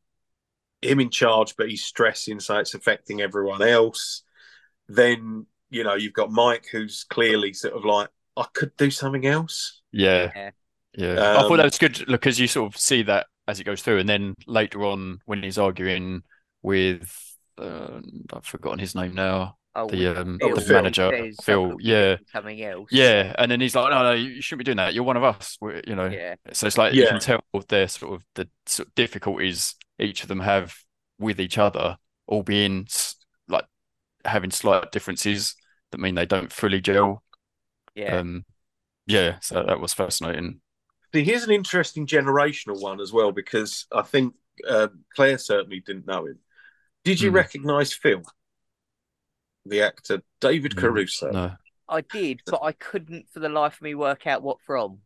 him 0.83 1.01
in 1.01 1.11
charge, 1.11 1.57
but 1.57 1.69
he's 1.71 1.85
stressing, 1.85 2.41
so 2.41 2.59
it's 2.59 2.75
affecting 2.75 3.21
everyone 3.21 3.63
else. 3.63 4.23
Then 4.89 5.47
you 5.71 5.85
know 5.85 5.95
you've 5.95 6.13
got 6.15 6.33
Mike, 6.33 6.67
who's 6.73 7.05
clearly 7.05 7.53
sort 7.55 7.75
of 7.75 7.85
like 7.85 8.11
I 8.37 8.47
could 8.55 8.77
do 8.77 8.91
something 8.91 9.27
else. 9.27 9.83
Yeah. 9.93 10.33
Yeah. 10.35 10.51
Yeah. 10.97 11.27
I 11.35 11.43
thought 11.43 11.57
Um, 11.57 11.59
that 11.59 11.65
was 11.65 11.79
good 11.79 12.05
because 12.07 12.39
you 12.39 12.47
sort 12.47 12.75
of 12.75 12.81
see 12.81 13.03
that 13.05 13.27
as 13.49 13.61
it 13.61 13.65
goes 13.65 13.83
through, 13.83 13.99
and 13.99 14.09
then 14.09 14.35
later 14.47 14.85
on 14.85 15.21
when 15.25 15.43
he's 15.43 15.59
arguing 15.59 16.23
with 16.63 17.37
uh, 17.59 18.01
I've 18.33 18.47
forgotten 18.47 18.79
his 18.79 18.95
name 18.95 19.15
now, 19.15 19.59
oh, 19.75 19.89
the 19.89 20.21
um 20.21 20.39
Oh, 20.41 20.55
the 20.55 20.67
manager, 20.73 21.11
says, 21.11 21.37
"I 21.39 21.43
Phil. 21.45 21.77
Yeah. 21.81 22.17
something 22.33 22.63
else. 22.63 22.91
Yeah, 22.91 23.35
and 23.39 23.51
then 23.51 23.61
he's 23.61 23.75
like, 23.75 23.91
"No, 23.91 24.03
no, 24.03 24.13
you 24.13 24.43
shouldn't 24.43 24.61
be 24.61 24.65
doing 24.65 24.77
that. 24.79 24.95
You're 24.95 25.05
one 25.05 25.17
of 25.17 25.25
us." 25.25 25.57
we 25.61 25.81
you 25.87 25.95
know, 25.97 26.09
yeah, 26.11 26.35
so 26.53 26.67
it's 26.67 26.79
like 26.79 26.95
you 26.95 27.07
can 27.07 27.19
tell 27.19 27.41
their 27.69 27.89
sort 27.89 28.15
of 28.15 28.25
the 28.35 28.49
sort 28.67 28.89
of 28.89 28.95
difficulties 28.95 29.75
each 29.99 30.23
of 30.23 30.29
them 30.29 30.41
have 30.41 30.77
with 31.19 31.41
each 31.41 31.59
other, 31.59 31.97
all 32.27 32.43
being 32.43 32.87
like 33.49 33.65
having 34.25 34.51
slight 34.51 34.93
differences 34.93 35.55
that 35.93 35.99
mean 36.01 36.15
they 36.15 36.27
don't 36.27 36.53
fully 36.53 36.81
gel. 36.81 37.23
yeah. 37.95 38.19
Um, 38.19 38.45
yeah, 39.07 39.39
so 39.41 39.63
that 39.65 39.81
was 39.81 39.95
fascinating. 39.95 40.61
See, 41.15 41.25
here's 41.25 41.45
an 41.45 41.51
interesting 41.51 42.07
generational 42.07 42.81
one 42.81 43.01
as 43.01 43.13
well 43.13 43.33
because 43.33 43.87
I 43.93 44.03
think 44.03 44.35
uh, 44.69 44.89
Claire 45.15 45.39
certainly 45.39 45.81
didn't 45.81 46.07
know 46.07 46.27
him. 46.27 46.39
Did 47.05 47.21
you 47.23 47.31
Hmm. 47.31 47.37
recognise 47.37 47.93
Phil, 47.95 48.23
the 49.67 49.83
actor 49.83 50.23
David 50.41 50.73
Mm, 50.73 50.79
Caruso? 50.79 51.31
No, 51.31 51.53
I 51.89 52.01
did, 52.03 52.43
but 52.47 52.63
I 52.63 52.73
couldn't 52.73 53.27
for 53.31 53.41
the 53.41 53.49
life 53.49 53.75
of 53.77 53.83
me 53.83 53.95
work 53.95 54.27
out 54.27 54.43
what 54.43 54.61
from. 54.61 55.01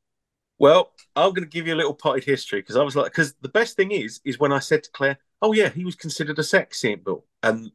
Well, 0.58 0.92
I'm 1.14 1.30
going 1.30 1.42
to 1.42 1.48
give 1.48 1.66
you 1.66 1.74
a 1.74 1.76
little 1.76 1.94
potted 1.94 2.24
history 2.24 2.60
because 2.60 2.76
I 2.76 2.82
was 2.82 2.96
like, 2.96 3.12
because 3.12 3.34
the 3.42 3.48
best 3.48 3.76
thing 3.76 3.90
is, 3.92 4.20
is 4.24 4.38
when 4.38 4.52
I 4.52 4.58
said 4.58 4.84
to 4.84 4.90
Claire, 4.90 5.18
"Oh 5.42 5.52
yeah, 5.52 5.68
he 5.68 5.84
was 5.84 5.94
considered 5.94 6.38
a 6.38 6.42
sex 6.42 6.80
symbol," 6.80 7.26
and 7.42 7.70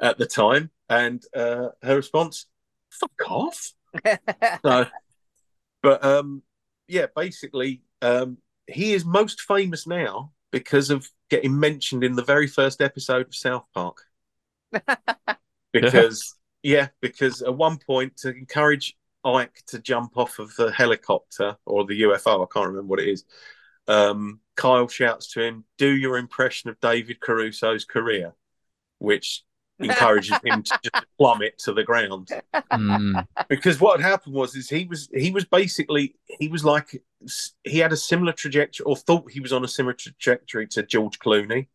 at 0.00 0.18
the 0.18 0.26
time, 0.26 0.70
and 0.88 1.22
uh, 1.34 1.68
her 1.82 1.96
response, 1.96 2.46
"Fuck 2.90 3.30
off." 3.30 3.72
No, 4.64 4.86
but 5.82 6.04
um, 6.04 6.42
yeah, 6.88 7.06
basically, 7.14 7.82
um, 8.02 8.38
he 8.66 8.92
is 8.92 9.04
most 9.04 9.40
famous 9.42 9.86
now 9.86 10.32
because 10.50 10.90
of 10.90 11.08
getting 11.28 11.58
mentioned 11.58 12.04
in 12.04 12.16
the 12.16 12.24
very 12.24 12.46
first 12.46 12.80
episode 12.80 13.26
of 13.26 13.34
South 13.34 13.64
Park. 13.74 14.02
because 15.72 16.36
yeah, 16.62 16.88
because 17.00 17.42
at 17.42 17.54
one 17.54 17.78
point 17.78 18.16
to 18.18 18.30
encourage 18.30 18.96
Ike 19.24 19.62
to 19.68 19.78
jump 19.78 20.16
off 20.16 20.38
of 20.38 20.54
the 20.56 20.72
helicopter 20.72 21.56
or 21.66 21.84
the 21.84 22.02
UFO, 22.02 22.42
I 22.42 22.46
can't 22.52 22.68
remember 22.68 22.88
what 22.88 23.00
it 23.00 23.08
is. 23.08 23.24
Um, 23.86 24.40
Kyle 24.56 24.88
shouts 24.88 25.32
to 25.32 25.42
him, 25.42 25.64
"Do 25.78 25.88
your 25.88 26.16
impression 26.16 26.70
of 26.70 26.80
David 26.80 27.20
Caruso's 27.20 27.84
career," 27.84 28.34
which 28.98 29.42
encourages 29.80 30.38
him 30.44 30.62
to 30.62 30.78
just 30.82 31.06
plummet 31.16 31.58
to 31.58 31.72
the 31.72 31.82
ground 31.82 32.28
Mm, 32.72 33.26
because 33.48 33.80
what 33.80 34.00
had 34.00 34.08
happened 34.08 34.34
was 34.34 34.54
is 34.54 34.68
he 34.68 34.84
was 34.84 35.08
he 35.12 35.30
was 35.30 35.44
basically 35.44 36.14
he 36.26 36.48
was 36.48 36.64
like 36.64 37.02
he 37.64 37.78
had 37.78 37.92
a 37.92 37.96
similar 37.96 38.32
trajectory 38.32 38.84
or 38.84 38.96
thought 38.96 39.30
he 39.30 39.40
was 39.40 39.52
on 39.52 39.64
a 39.64 39.68
similar 39.68 39.94
trajectory 39.94 40.66
to 40.68 40.82
George 40.82 41.18
Clooney. 41.18 41.68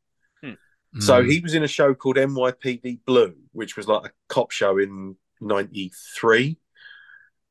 So 1.00 1.22
mm, 1.22 1.30
he 1.30 1.40
was 1.40 1.54
in 1.54 1.64
a 1.64 1.68
show 1.68 1.94
called 1.94 2.16
NYPD 2.16 3.00
Blue, 3.06 3.36
which 3.52 3.76
was 3.76 3.88
like 3.88 4.06
a 4.06 4.12
cop 4.30 4.52
show 4.52 4.78
in 4.78 5.18
'93, 5.42 6.58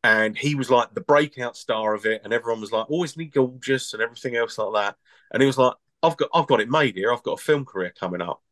and 0.02 0.36
he 0.36 0.54
was 0.54 0.70
like 0.70 0.94
the 0.94 1.02
breakout 1.02 1.56
star 1.56 1.94
of 1.94 2.06
it, 2.06 2.22
and 2.24 2.32
everyone 2.32 2.60
was 2.60 2.72
like, 2.72 2.86
"Oh, 2.90 3.04
isn't 3.04 3.20
he 3.20 3.26
gorgeous?" 3.26 3.92
and 3.92 4.02
everything 4.02 4.36
else 4.36 4.56
like 4.56 4.72
that. 4.74 4.96
And 5.30 5.42
he 5.42 5.46
was 5.46 5.58
like, 5.58 5.74
"I've 6.02 6.16
got 6.16 6.30
I've 6.32 6.46
got 6.46 6.60
it 6.60 6.70
made 6.70 6.96
here. 6.96 7.12
I've 7.12 7.22
got 7.22 7.38
a 7.38 7.42
film 7.42 7.66
career 7.66 7.92
coming 7.98 8.22
up." 8.22 8.42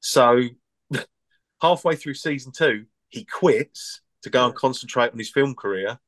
So 0.00 0.42
halfway 1.62 1.94
through 1.94 2.14
season 2.14 2.50
two, 2.50 2.86
he 3.08 3.24
quits 3.24 4.00
to 4.22 4.30
go 4.30 4.46
and 4.46 4.54
concentrate 4.54 5.12
on 5.12 5.18
his 5.18 5.30
film 5.30 5.54
career. 5.54 6.00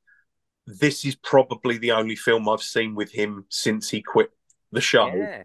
This 0.66 1.04
is 1.04 1.14
probably 1.14 1.78
the 1.78 1.92
only 1.92 2.16
film 2.16 2.48
I've 2.48 2.62
seen 2.62 2.96
with 2.96 3.12
him 3.12 3.44
since 3.48 3.90
he 3.90 4.02
quit 4.02 4.30
the 4.72 4.80
show. 4.80 5.06
yeah. 5.06 5.42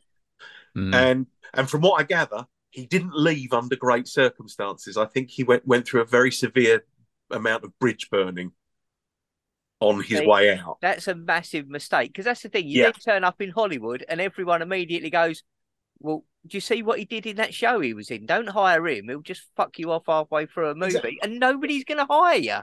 mm. 0.75 0.95
And 0.95 1.27
and 1.53 1.69
from 1.69 1.81
what 1.81 1.99
I 1.99 2.03
gather, 2.03 2.45
he 2.71 2.85
didn't 2.85 3.15
leave 3.15 3.53
under 3.53 3.75
great 3.75 4.07
circumstances. 4.07 4.97
I 4.97 5.05
think 5.05 5.29
he 5.29 5.43
went 5.43 5.65
went 5.67 5.87
through 5.87 6.01
a 6.01 6.05
very 6.05 6.31
severe 6.31 6.85
amount 7.31 7.63
of 7.63 7.77
bridge 7.79 8.09
burning 8.09 8.51
on 9.79 10.03
his 10.03 10.21
way 10.21 10.57
out. 10.57 10.77
That's 10.81 11.07
a 11.07 11.15
massive 11.15 11.67
mistake 11.69 12.09
because 12.11 12.25
that's 12.25 12.41
the 12.43 12.49
thing. 12.49 12.67
You 12.67 12.79
Yeah. 12.81 12.91
then 12.91 12.93
turn 12.93 13.23
up 13.23 13.41
in 13.41 13.49
Hollywood 13.51 14.03
and 14.09 14.19
everyone 14.19 14.61
immediately 14.61 15.09
goes, 15.09 15.43
"Well, 15.99 16.25
do 16.45 16.57
you 16.57 16.61
see 16.61 16.83
what 16.83 16.99
he 16.99 17.05
did 17.05 17.25
in 17.25 17.37
that 17.37 17.53
show 17.53 17.79
he 17.79 17.93
was 17.93 18.11
in? 18.11 18.25
Don't 18.25 18.47
hire 18.47 18.85
him. 18.87 19.07
He'll 19.07 19.21
just 19.21 19.43
fuck 19.55 19.79
you 19.79 19.91
off 19.91 20.03
halfway 20.07 20.45
through 20.47 20.69
a 20.71 20.75
movie, 20.75 20.87
Exactly. 20.97 21.19
and 21.23 21.39
nobody's 21.39 21.85
going 21.85 21.97
to 22.05 22.05
hire 22.13 22.37
you." 22.37 22.57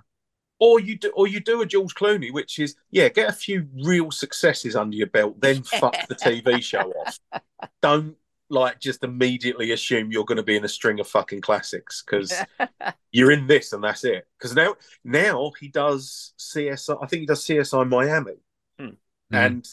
Or 0.58 0.80
you 0.80 0.98
do, 0.98 1.10
or 1.14 1.26
you 1.26 1.40
do 1.40 1.60
a 1.60 1.66
George 1.66 1.94
Clooney, 1.94 2.32
which 2.32 2.58
is 2.58 2.76
yeah, 2.90 3.08
get 3.08 3.28
a 3.28 3.32
few 3.32 3.68
real 3.82 4.10
successes 4.10 4.74
under 4.76 4.96
your 4.96 5.06
belt, 5.08 5.40
then 5.40 5.62
fuck 5.62 5.96
the 6.08 6.14
TV 6.14 6.62
show 6.62 6.90
off. 6.92 7.18
Don't 7.82 8.16
like 8.48 8.78
just 8.80 9.02
immediately 9.02 9.72
assume 9.72 10.12
you're 10.12 10.24
going 10.24 10.36
to 10.36 10.42
be 10.42 10.56
in 10.56 10.64
a 10.64 10.68
string 10.68 11.00
of 11.00 11.08
fucking 11.08 11.40
classics 11.40 12.02
because 12.06 12.32
you're 13.12 13.32
in 13.32 13.46
this 13.46 13.72
and 13.72 13.82
that's 13.82 14.04
it. 14.04 14.26
Because 14.38 14.54
now, 14.54 14.76
now 15.04 15.50
he 15.58 15.68
does 15.68 16.32
CSI. 16.38 16.96
I 17.02 17.06
think 17.06 17.20
he 17.20 17.26
does 17.26 17.44
CSI 17.44 17.88
Miami, 17.88 18.34
Hmm. 18.78 18.90
and 19.32 19.66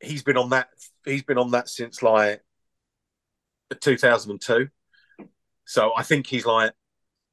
he's 0.00 0.22
been 0.22 0.36
on 0.36 0.50
that. 0.50 0.68
He's 1.04 1.22
been 1.24 1.38
on 1.38 1.50
that 1.52 1.68
since 1.68 2.02
like 2.02 2.42
2002. 3.80 4.68
So 5.66 5.92
I 5.96 6.02
think 6.02 6.26
he's 6.26 6.46
like, 6.46 6.72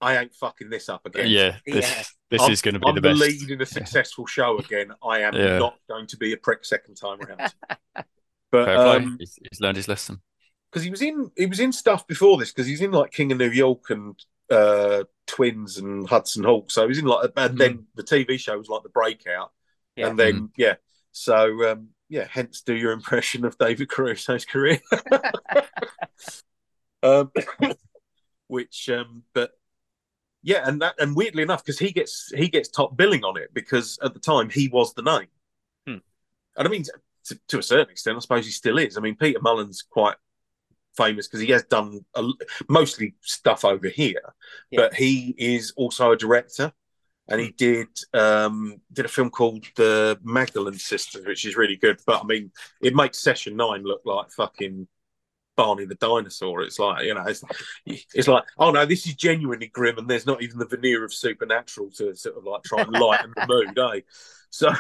I 0.01 0.17
ain't 0.17 0.33
fucking 0.35 0.69
this 0.69 0.89
up 0.89 1.05
again. 1.05 1.27
yeah, 1.29 1.57
this 1.65 1.89
Yeah. 1.89 2.03
this 2.29 2.41
I'm- 2.41 2.51
is 2.51 2.61
going 2.61 2.73
to 2.73 2.79
be 2.79 2.87
I'm 2.89 2.95
the 2.95 3.01
best. 3.01 3.19
lead 3.19 3.49
in 3.51 3.61
a 3.61 3.65
successful 3.65 4.25
show 4.25 4.57
again. 4.57 4.91
I 5.03 5.19
am 5.21 5.33
Yeah. 5.35 5.57
not 5.59 5.77
going 5.87 6.07
to 6.07 6.17
be 6.17 6.33
a 6.33 6.37
prick 6.37 6.65
second 6.65 6.95
time 6.95 7.21
around. 7.21 7.39
Fair 7.95 8.05
But 8.51 8.65
play. 8.65 8.95
um, 8.97 9.17
He's, 9.19 9.39
he's 9.49 9.61
learned 9.61 9.77
his 9.77 9.87
lesson. 9.87 10.21
Because 10.75 10.83
he 10.83 10.91
was 10.91 11.01
in 11.01 11.31
he 11.37 11.45
was 11.45 11.61
in 11.61 11.71
stuff 11.71 12.05
before 12.05 12.37
this 12.37 12.51
because 12.51 12.67
he's 12.67 12.81
in 12.81 12.91
like 12.91 13.13
King 13.13 13.31
of 13.31 13.37
New 13.37 13.49
York 13.49 13.89
and 13.91 14.13
uh 14.49 15.05
Twins 15.25 15.77
and 15.77 16.05
Hudson 16.05 16.43
Hawk. 16.43 16.69
So 16.69 16.81
he 16.81 16.89
was 16.89 16.97
in 16.97 17.05
like 17.05 17.31
and 17.37 17.51
Hmm. 17.53 17.57
then 17.57 17.85
the 17.95 18.03
TV 18.03 18.37
show 18.37 18.57
was 18.57 18.67
like 18.67 18.83
the 18.83 18.89
breakout. 18.89 19.53
Yeah. 19.95 20.07
And 20.09 20.19
then 20.19 20.49
yeah. 20.57 20.73
So 21.13 21.71
um 21.71 21.91
yeah, 22.09 22.27
hence 22.29 22.59
do 22.59 22.75
your 22.75 22.91
impression 22.91 23.45
of 23.45 23.57
David 23.57 23.87
Caruso's 23.87 24.43
career. 24.43 24.81
um 27.03 27.31
which 28.47 28.89
um 28.89 29.23
but 29.33 29.51
yeah, 30.43 30.67
and 30.67 30.81
that 30.81 30.95
and 30.99 31.15
weirdly 31.15 31.41
enough, 31.41 31.63
because 31.63 31.79
he 31.79 31.93
gets 31.93 32.33
he 32.35 32.49
gets 32.49 32.67
top 32.67 32.97
billing 32.97 33.23
on 33.23 33.37
it 33.37 33.53
because 33.53 33.97
at 34.03 34.13
the 34.13 34.19
time 34.19 34.49
he 34.49 34.67
was 34.67 34.93
the 34.93 35.03
name. 35.03 35.27
Hmm. 35.87 36.03
And 36.57 36.67
I 36.67 36.69
mean 36.69 36.83
to, 37.27 37.39
to 37.47 37.59
a 37.59 37.63
certain 37.63 37.91
extent, 37.91 38.17
I 38.17 38.19
suppose 38.19 38.45
he 38.45 38.51
still 38.51 38.77
is. 38.77 38.97
I 38.97 38.99
mean, 38.99 39.15
Peter 39.15 39.39
Mullan's 39.41 39.81
quite 39.81 40.15
famous 40.97 41.27
because 41.27 41.41
he 41.41 41.51
has 41.51 41.63
done 41.63 42.05
a, 42.15 42.27
mostly 42.69 43.15
stuff 43.21 43.65
over 43.65 43.87
here, 43.89 44.33
Yeah. 44.71 44.81
but 44.81 44.93
he 44.93 45.35
is 45.37 45.73
also 45.75 46.11
a 46.11 46.17
director. 46.17 46.71
And 47.27 47.41
he 47.41 47.51
did 47.51 47.87
um, 48.13 48.81
did 48.93 49.05
a 49.05 49.09
film 49.09 49.31
called 49.31 49.65
The 49.75 50.19
Magdalene 50.23 50.77
Sisters, 50.77 51.25
which 51.25 51.43
is 51.45 51.55
really 51.57 51.75
good. 51.75 51.99
But 52.05 52.21
I 52.23 52.25
mean, 52.25 52.51
it 52.83 52.95
makes 52.95 53.17
Session 53.19 53.55
Nine 53.55 53.83
look 53.83 54.01
like 54.05 54.29
fucking 54.29 54.87
Barney 55.57 55.85
the 55.85 55.95
dinosaur. 55.95 56.61
It's 56.63 56.79
like 56.79 57.05
you 57.05 57.13
know, 57.13 57.23
it's, 57.25 57.43
it's 57.85 58.27
like 58.27 58.43
oh 58.57 58.71
no, 58.71 58.85
this 58.85 59.07
is 59.07 59.15
genuinely 59.15 59.67
grim, 59.67 59.97
and 59.97 60.09
there's 60.09 60.25
not 60.25 60.41
even 60.43 60.59
the 60.59 60.67
veneer 60.67 61.03
of 61.05 61.13
supernatural 61.13 61.89
to 61.91 62.15
sort 62.15 62.37
of 62.37 62.43
like 62.43 62.63
try 62.63 62.81
and 62.83 62.91
lighten 62.91 63.33
the 63.35 63.47
mood, 63.47 63.79
eh? 63.95 64.01
So 64.51 64.71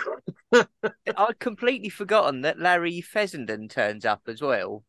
I'd 1.17 1.39
completely 1.39 1.89
forgotten 1.89 2.41
that 2.41 2.59
Larry 2.59 3.01
Fessenden 3.01 3.67
turns 3.69 4.05
up 4.05 4.23
as 4.27 4.41
well. 4.41 4.83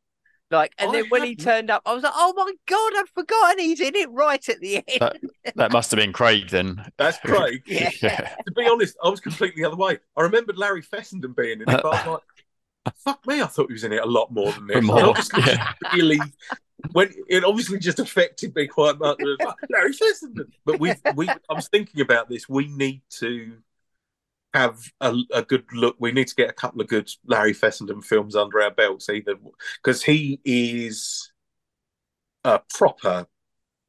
Like, 0.50 0.72
and 0.78 0.90
I 0.90 0.92
then 0.92 1.04
when 1.09 1.22
he 1.24 1.30
hadn't. 1.30 1.44
turned 1.44 1.70
up, 1.70 1.82
I 1.87 1.92
was 1.92 2.04
like, 2.04 2.12
"Oh 2.14 2.32
my 2.37 2.52
god, 2.66 2.92
I'd 2.96 3.09
forgotten 3.14 3.59
he's 3.59 3.80
in 3.80 3.96
it 3.96 4.09
right 4.12 4.48
at 4.48 4.61
the 4.61 4.76
end." 4.76 5.00
That, 5.00 5.56
that 5.56 5.72
must 5.72 5.90
have 5.90 5.98
been 5.98 6.12
Craig 6.12 6.48
then. 6.50 6.85
that's 6.98 7.18
Craig. 7.18 7.62
Yeah. 7.66 7.90
yeah. 8.00 8.35
to 8.46 8.52
be 8.54 8.68
honest, 8.68 8.96
I 9.02 9.09
was 9.09 9.20
completely 9.20 9.62
the 9.62 9.68
other 9.68 9.76
way. 9.76 9.98
I 10.16 10.22
remembered 10.22 10.56
Larry 10.56 10.82
Fessenden 10.82 11.32
being 11.32 11.61
in 11.61 11.68
it, 11.68 11.82
but 11.82 11.85
I 11.85 12.09
was 12.09 12.20
like, 12.87 12.94
fuck 12.98 13.26
me, 13.26 13.42
I 13.42 13.46
thought 13.46 13.66
he 13.68 13.72
was 13.72 13.85
in 13.85 13.92
it 13.92 14.02
a 14.02 14.06
lot 14.06 14.32
more 14.32 14.52
than 14.52 14.66
this. 14.68 14.85
More, 14.85 15.00
It 15.00 15.04
obviously 15.04 15.42
just 15.42 15.59
yeah. 15.59 15.72
really 15.92 16.20
when 16.92 17.12
it 17.28 17.42
obviously 17.44 17.78
just 17.78 17.98
affected 17.98 18.54
me 18.54 18.66
quite 18.68 18.98
much. 18.98 19.16
It 19.18 19.40
like, 19.44 19.56
Larry 19.70 19.92
Fessenden. 19.92 20.52
But 20.64 20.78
we 20.78 20.92
we 21.16 21.28
I 21.28 21.54
was 21.54 21.68
thinking 21.68 22.00
about 22.02 22.28
this. 22.28 22.48
We 22.48 22.68
need 22.68 23.02
to 23.18 23.56
have 24.56 24.78
a, 25.00 25.14
a 25.32 25.42
good 25.42 25.64
look. 25.72 25.96
We 25.98 26.12
need 26.12 26.28
to 26.28 26.34
get 26.34 26.50
a 26.50 26.54
couple 26.54 26.80
of 26.80 26.88
good 26.88 27.10
Larry 27.26 27.52
Fessenden 27.52 28.02
films 28.02 28.34
under 28.36 28.60
our 28.62 28.70
belts, 28.70 29.08
either 29.08 29.34
because 29.82 30.02
he 30.02 30.40
is 30.44 31.32
a 32.44 32.60
proper 32.74 33.26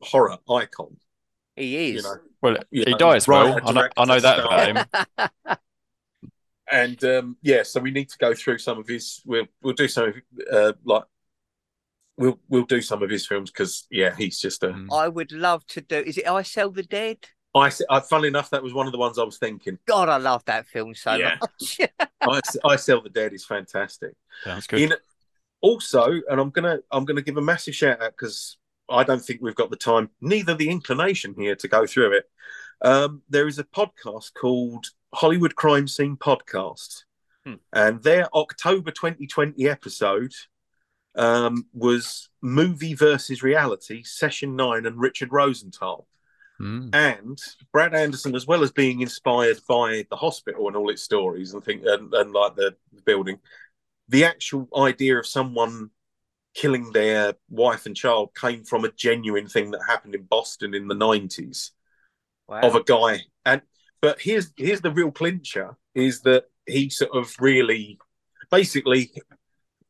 horror 0.01 0.37
icon. 0.49 0.97
he 1.55 1.91
You 1.91 1.97
is. 1.97 2.03
know, 2.03 2.15
Well, 2.41 2.57
You 2.71 2.83
he 2.85 2.91
know, 2.91 2.97
dies 2.97 3.27
writer, 3.27 3.61
well. 3.63 3.69
I 3.69 3.71
know, 3.71 3.89
I 3.97 4.05
know 4.05 4.19
that 4.19 4.39
about 4.39 4.97
him. 5.17 5.57
and 6.71 7.03
um, 7.03 7.37
yeah, 7.41 7.63
so 7.63 7.79
we 7.79 7.91
need 7.91 8.09
to 8.09 8.17
go 8.17 8.33
through 8.33 8.57
some 8.57 8.77
of 8.77 8.87
his. 8.87 9.21
We'll 9.25 9.47
we'll 9.61 9.73
do 9.73 9.87
some 9.87 10.09
of 10.09 10.15
uh, 10.51 10.73
like 10.83 11.03
we'll 12.17 12.39
we'll 12.49 12.65
do 12.65 12.81
some 12.81 13.03
of 13.03 13.09
his 13.09 13.25
films 13.25 13.51
because 13.51 13.87
yeah, 13.89 14.15
he's 14.15 14.39
just 14.39 14.63
a. 14.63 14.69
Mm. 14.69 15.13
Would 15.13 15.31
love 15.31 15.65
to 15.67 15.81
do. 15.81 15.97
Is 15.97 16.17
it 16.17 16.27
I 16.27 16.41
Sell 16.41 16.71
the 16.71 16.83
Dead? 16.83 17.19
I, 17.59 17.71
I 17.89 17.99
funnily 17.99 18.27
enough, 18.29 18.49
that 18.51 18.63
was 18.63 18.73
one 18.73 18.85
of 18.87 18.91
the 18.91 18.97
ones 18.97 19.17
I 19.19 19.23
was 19.23 19.37
thinking. 19.37 19.77
God, 19.85 20.09
I 20.09 20.17
love 20.17 20.43
that 20.45 20.67
film 20.67 20.93
so 20.95 21.13
Yeah. 21.15 21.37
much. 21.41 21.79
I, 22.21 22.39
I 22.65 22.75
sell 22.75 23.01
the 23.01 23.09
dead 23.09 23.33
is 23.33 23.45
fantastic. 23.45 24.13
Sounds 24.43 24.67
good. 24.67 24.81
In 24.81 24.93
also, 25.61 26.05
and 26.29 26.39
I'm 26.39 26.49
gonna 26.49 26.79
I'm 26.91 27.05
gonna 27.05 27.21
give 27.21 27.37
a 27.37 27.41
massive 27.41 27.75
shout 27.75 28.01
out 28.01 28.11
because 28.11 28.57
I 28.89 29.03
don't 29.03 29.23
think 29.23 29.41
we've 29.41 29.55
got 29.55 29.69
the 29.69 29.75
time, 29.75 30.09
neither 30.21 30.53
the 30.53 30.69
inclination 30.69 31.35
here 31.37 31.55
to 31.55 31.67
go 31.67 31.85
through 31.85 32.17
it. 32.17 32.25
Um, 32.81 33.21
there 33.29 33.47
is 33.47 33.57
a 33.59 33.63
podcast 33.63 34.33
called 34.33 34.87
Hollywood 35.13 35.55
Crime 35.55 35.87
Scene 35.87 36.15
Podcast, 36.17 37.03
Hmm. 37.45 37.55
and 37.73 38.03
their 38.03 38.27
October 38.35 38.91
2020 38.91 39.67
episode 39.67 40.33
um, 41.15 41.65
was 41.73 42.29
movie 42.41 42.93
versus 42.93 43.41
reality, 43.41 44.03
Session 44.03 44.55
Nine, 44.55 44.85
and 44.85 44.99
Richard 44.99 45.31
Rosenthal. 45.31 46.07
Mm. 46.59 46.93
And 46.93 47.37
Brad 47.71 47.93
Anderson, 47.93 48.35
as 48.35 48.47
well 48.47 48.63
as 48.63 48.71
being 48.71 49.01
inspired 49.01 49.59
by 49.67 50.05
the 50.09 50.15
hospital 50.15 50.67
and 50.67 50.75
all 50.75 50.89
its 50.89 51.03
stories 51.03 51.53
and 51.53 51.63
think 51.63 51.83
and, 51.85 52.13
and 52.13 52.31
like 52.31 52.55
the 52.55 52.75
building, 53.05 53.39
the 54.09 54.25
actual 54.25 54.67
idea 54.75 55.19
of 55.19 55.27
someone 55.27 55.91
killing 56.53 56.91
their 56.91 57.35
wife 57.49 57.85
and 57.85 57.95
child 57.95 58.29
came 58.35 58.63
from 58.63 58.83
a 58.83 58.91
genuine 58.91 59.47
thing 59.47 59.69
that 59.71 59.81
happened 59.87 60.15
in 60.15 60.23
Boston 60.23 60.73
in 60.73 60.87
the 60.87 60.95
nineties 60.95 61.71
Wow. 62.47 62.61
of 62.61 62.75
a 62.75 62.83
guy. 62.83 63.19
And 63.45 63.61
but 64.01 64.21
here's 64.21 64.53
here's 64.55 64.81
the 64.81 64.91
real 64.91 65.11
clincher 65.11 65.75
is 65.93 66.21
that 66.21 66.45
he 66.65 66.89
sort 66.89 67.11
of 67.13 67.35
really 67.39 67.99
basically 68.49 69.11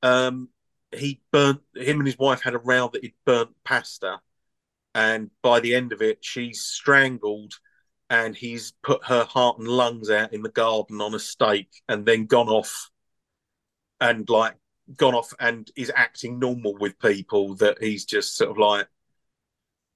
um 0.01 0.49
he 0.91 1.21
burnt 1.31 1.61
him 1.75 1.99
and 1.99 2.07
his 2.07 2.17
wife 2.17 2.41
had 2.41 2.55
a 2.55 2.59
row 2.59 2.89
that 2.91 3.03
he'd 3.03 3.13
burnt 3.25 3.51
pasta 3.63 4.19
and 4.97 5.29
by 5.43 5.59
the 5.59 5.75
end 5.75 5.93
of 5.93 6.01
it 6.01 6.17
she's 6.21 6.61
strangled 6.61 7.53
and 8.09 8.35
he's 8.35 8.73
put 8.83 9.05
her 9.05 9.23
heart 9.23 9.59
and 9.59 9.67
lungs 9.67 10.09
out 10.09 10.33
in 10.33 10.41
the 10.41 10.49
garden 10.49 10.99
on 11.01 11.13
a 11.13 11.19
stake 11.19 11.81
and 11.87 12.05
then 12.05 12.25
gone 12.25 12.49
off 12.49 12.89
and 14.01 14.27
like 14.27 14.55
gone 14.95 15.13
off 15.13 15.33
and 15.39 15.69
is 15.75 15.91
acting 15.95 16.39
normal 16.39 16.75
with 16.79 16.97
people 16.99 17.53
that 17.55 17.77
he's 17.79 18.05
just 18.05 18.35
sort 18.35 18.49
of 18.49 18.57
like 18.57 18.87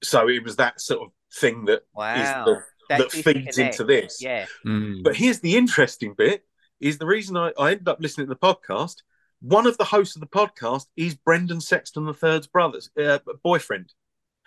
so 0.03 0.29
it 0.29 0.43
was 0.43 0.57
that 0.57 0.79
sort 0.79 1.01
of 1.01 1.11
thing 1.33 1.65
that 1.65 1.81
is 1.81 1.81
wow. 1.95 2.45
the, 2.45 2.61
that 2.89 3.09
did 3.09 3.23
feeds 3.23 3.55
connect. 3.55 3.79
into 3.79 3.83
this 3.83 4.21
Yeah. 4.21 4.45
Mm. 4.65 5.03
but 5.03 5.15
here's 5.15 5.39
the 5.39 5.55
interesting 5.57 6.13
bit: 6.15 6.43
is 6.79 6.97
the 6.97 7.05
reason 7.05 7.37
I, 7.37 7.53
I 7.57 7.71
ended 7.71 7.87
up 7.87 7.99
listening 7.99 8.27
to 8.27 8.33
the 8.33 8.39
podcast. 8.39 8.97
One 9.43 9.65
of 9.65 9.75
the 9.77 9.85
hosts 9.85 10.15
of 10.15 10.19
the 10.19 10.27
podcast 10.27 10.85
is 10.95 11.15
Brendan 11.15 11.61
Sexton 11.61 12.07
III's 12.07 12.45
brother's 12.45 12.91
uh, 13.01 13.17
boyfriend, 13.43 13.91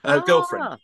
uh, 0.05 0.21
girlfriend. 0.21 0.65
Ah, 0.65 0.79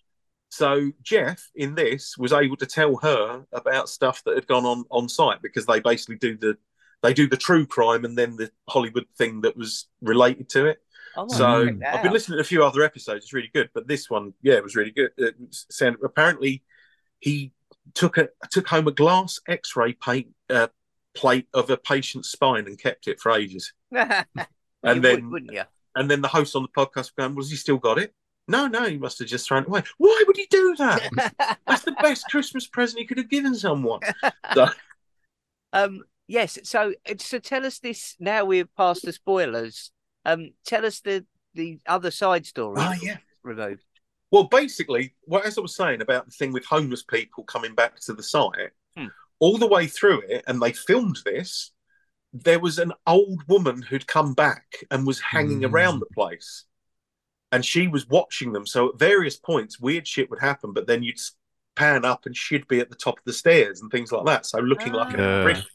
So 0.51 0.91
Jeff 1.03 1.49
in 1.55 1.75
this 1.75 2.17
was 2.19 2.33
able 2.33 2.57
to 2.57 2.67
tell 2.67 2.97
her 3.03 3.47
about 3.53 3.89
stuff 3.89 4.23
that 4.25 4.35
had 4.35 4.47
gone 4.47 4.67
on 4.67 4.85
on 4.91 5.09
site 5.09 5.43
because 5.43 5.67
they 5.67 5.81
basically 5.81 6.17
do 6.17 6.37
the 6.37 6.57
they 7.03 7.15
do 7.15 7.29
the 7.29 7.37
true 7.37 7.67
crime 7.67 8.05
and 8.05 8.17
then 8.19 8.37
the 8.37 8.51
Hollywood 8.69 9.07
thing 9.17 9.41
that 9.43 9.57
was 9.57 9.89
related 10.03 10.49
to 10.51 10.67
it. 10.67 10.81
Might 11.17 11.31
So 11.31 11.69
I've 11.93 12.03
been 12.03 12.13
listening 12.13 12.37
to 12.39 12.43
a 12.43 12.45
few 12.45 12.65
other 12.65 12.83
episodes. 12.83 13.25
It's 13.25 13.33
really 13.33 13.51
good, 13.53 13.71
but 13.75 13.89
this 13.89 14.09
one, 14.11 14.35
yeah, 14.43 14.55
it 14.55 14.63
was 14.63 14.77
really 14.77 14.91
good. 14.93 15.11
It 15.17 15.35
sounded, 15.51 16.01
apparently, 16.05 16.63
he 17.21 17.53
took 17.95 18.19
a 18.19 18.29
took 18.51 18.69
home 18.69 18.87
a 18.89 18.93
glass 18.93 19.41
X-ray 19.49 19.95
paint, 19.95 20.29
uh, 20.51 20.69
plate 21.15 21.49
of 21.55 21.71
a 21.71 21.77
patient's 21.77 22.31
spine 22.31 22.67
and 22.67 22.79
kept 22.79 23.09
it 23.09 23.21
for 23.21 23.33
ages. 23.33 23.73
and 23.93 24.27
And 24.83 25.03
then 25.05 25.31
wouldn't 25.31 25.53
you? 25.53 25.65
and 25.97 26.11
then 26.11 26.21
the 26.23 26.29
host 26.29 26.55
on 26.57 26.63
the 26.63 26.69
podcast 26.69 26.97
was 26.97 27.11
going, 27.19 27.35
"Was 27.35 27.51
he 27.51 27.57
still 27.57 27.79
got 27.79 27.99
it?" 27.99 28.15
No, 28.51 28.67
no, 28.67 28.85
he 28.85 28.99
must 28.99 29.19
have 29.21 29.29
just 29.29 29.47
thrown 29.47 29.63
it 29.63 29.69
away. 29.69 29.83
Why 29.99 30.25
would 30.27 30.37
he 30.37 30.47
do 30.51 30.75
that? 30.79 31.57
That's 31.67 31.83
the 31.85 31.93
best 32.03 32.27
Christmas 32.31 32.67
present 32.67 32.99
he 33.01 33.07
could 33.07 33.19
have 33.19 33.31
given 33.31 33.55
someone. 33.55 34.01
So, 34.55 34.67
um. 35.73 36.03
Yes. 36.27 36.59
So, 36.63 36.95
so 37.19 37.39
tell 37.41 37.67
us 37.67 37.81
this. 37.81 38.15
Now 38.21 38.45
we've 38.45 38.73
passed 38.77 39.05
the 39.05 39.13
spoilers. 39.13 39.91
Um. 40.25 40.51
Tell 40.67 40.85
us 40.87 41.01
the 41.01 41.25
the 41.55 41.81
other 41.87 42.11
side 42.11 42.47
story. 42.47 42.77
oh 42.79 42.95
yeah. 43.03 43.17
Removed. 43.43 43.83
Well, 44.31 44.45
basically, 44.45 45.15
what 45.23 45.45
as 45.47 45.59
I 45.59 45.61
was 45.61 45.75
saying 45.75 46.03
about 46.03 46.27
the 46.27 46.31
thing 46.33 46.53
with 46.53 46.65
homeless 46.65 47.03
people 47.03 47.43
coming 47.45 47.75
back 47.75 47.99
to 48.01 48.13
the 48.13 48.23
site, 48.23 48.71
Hmm. 48.97 49.07
all 49.41 49.59
the 49.59 49.67
way 49.67 49.87
through 49.87 50.21
it, 50.29 50.45
and 50.47 50.61
they 50.63 50.73
filmed 50.73 51.19
this. 51.25 51.73
There 52.33 52.61
was 52.61 52.79
an 52.79 52.93
old 53.09 53.43
woman 53.49 53.83
who'd 53.83 54.07
come 54.07 54.35
back 54.35 54.67
and 54.93 55.05
was 55.07 55.21
hanging 55.21 55.61
Hmm. 55.63 55.75
around 55.75 55.99
the 55.99 56.07
place, 56.15 56.65
and 57.53 57.65
she 57.65 57.89
was 57.89 58.09
watching 58.09 58.53
them. 58.53 58.67
So 58.67 58.91
at 58.91 58.99
various 58.99 59.37
points, 59.37 59.81
weird 59.81 60.07
shit 60.07 60.31
would 60.31 60.41
happen, 60.41 60.73
but 60.73 60.87
then 60.87 61.03
you'd 61.03 61.19
pan 61.77 62.05
up 62.05 62.27
and 62.27 62.37
she'd 62.37 62.69
be 62.69 62.81
at 62.81 62.91
the 62.91 62.97
top 62.97 63.19
of 63.19 63.25
the 63.25 63.33
stairs 63.33 63.81
and 63.81 63.91
things 63.91 64.13
like 64.13 64.27
that. 64.27 64.47
So 64.47 64.59
looking 64.59 64.93
like 64.93 65.15
an 65.15 65.21
Ah. 65.21 65.39
apparition. 65.41 65.67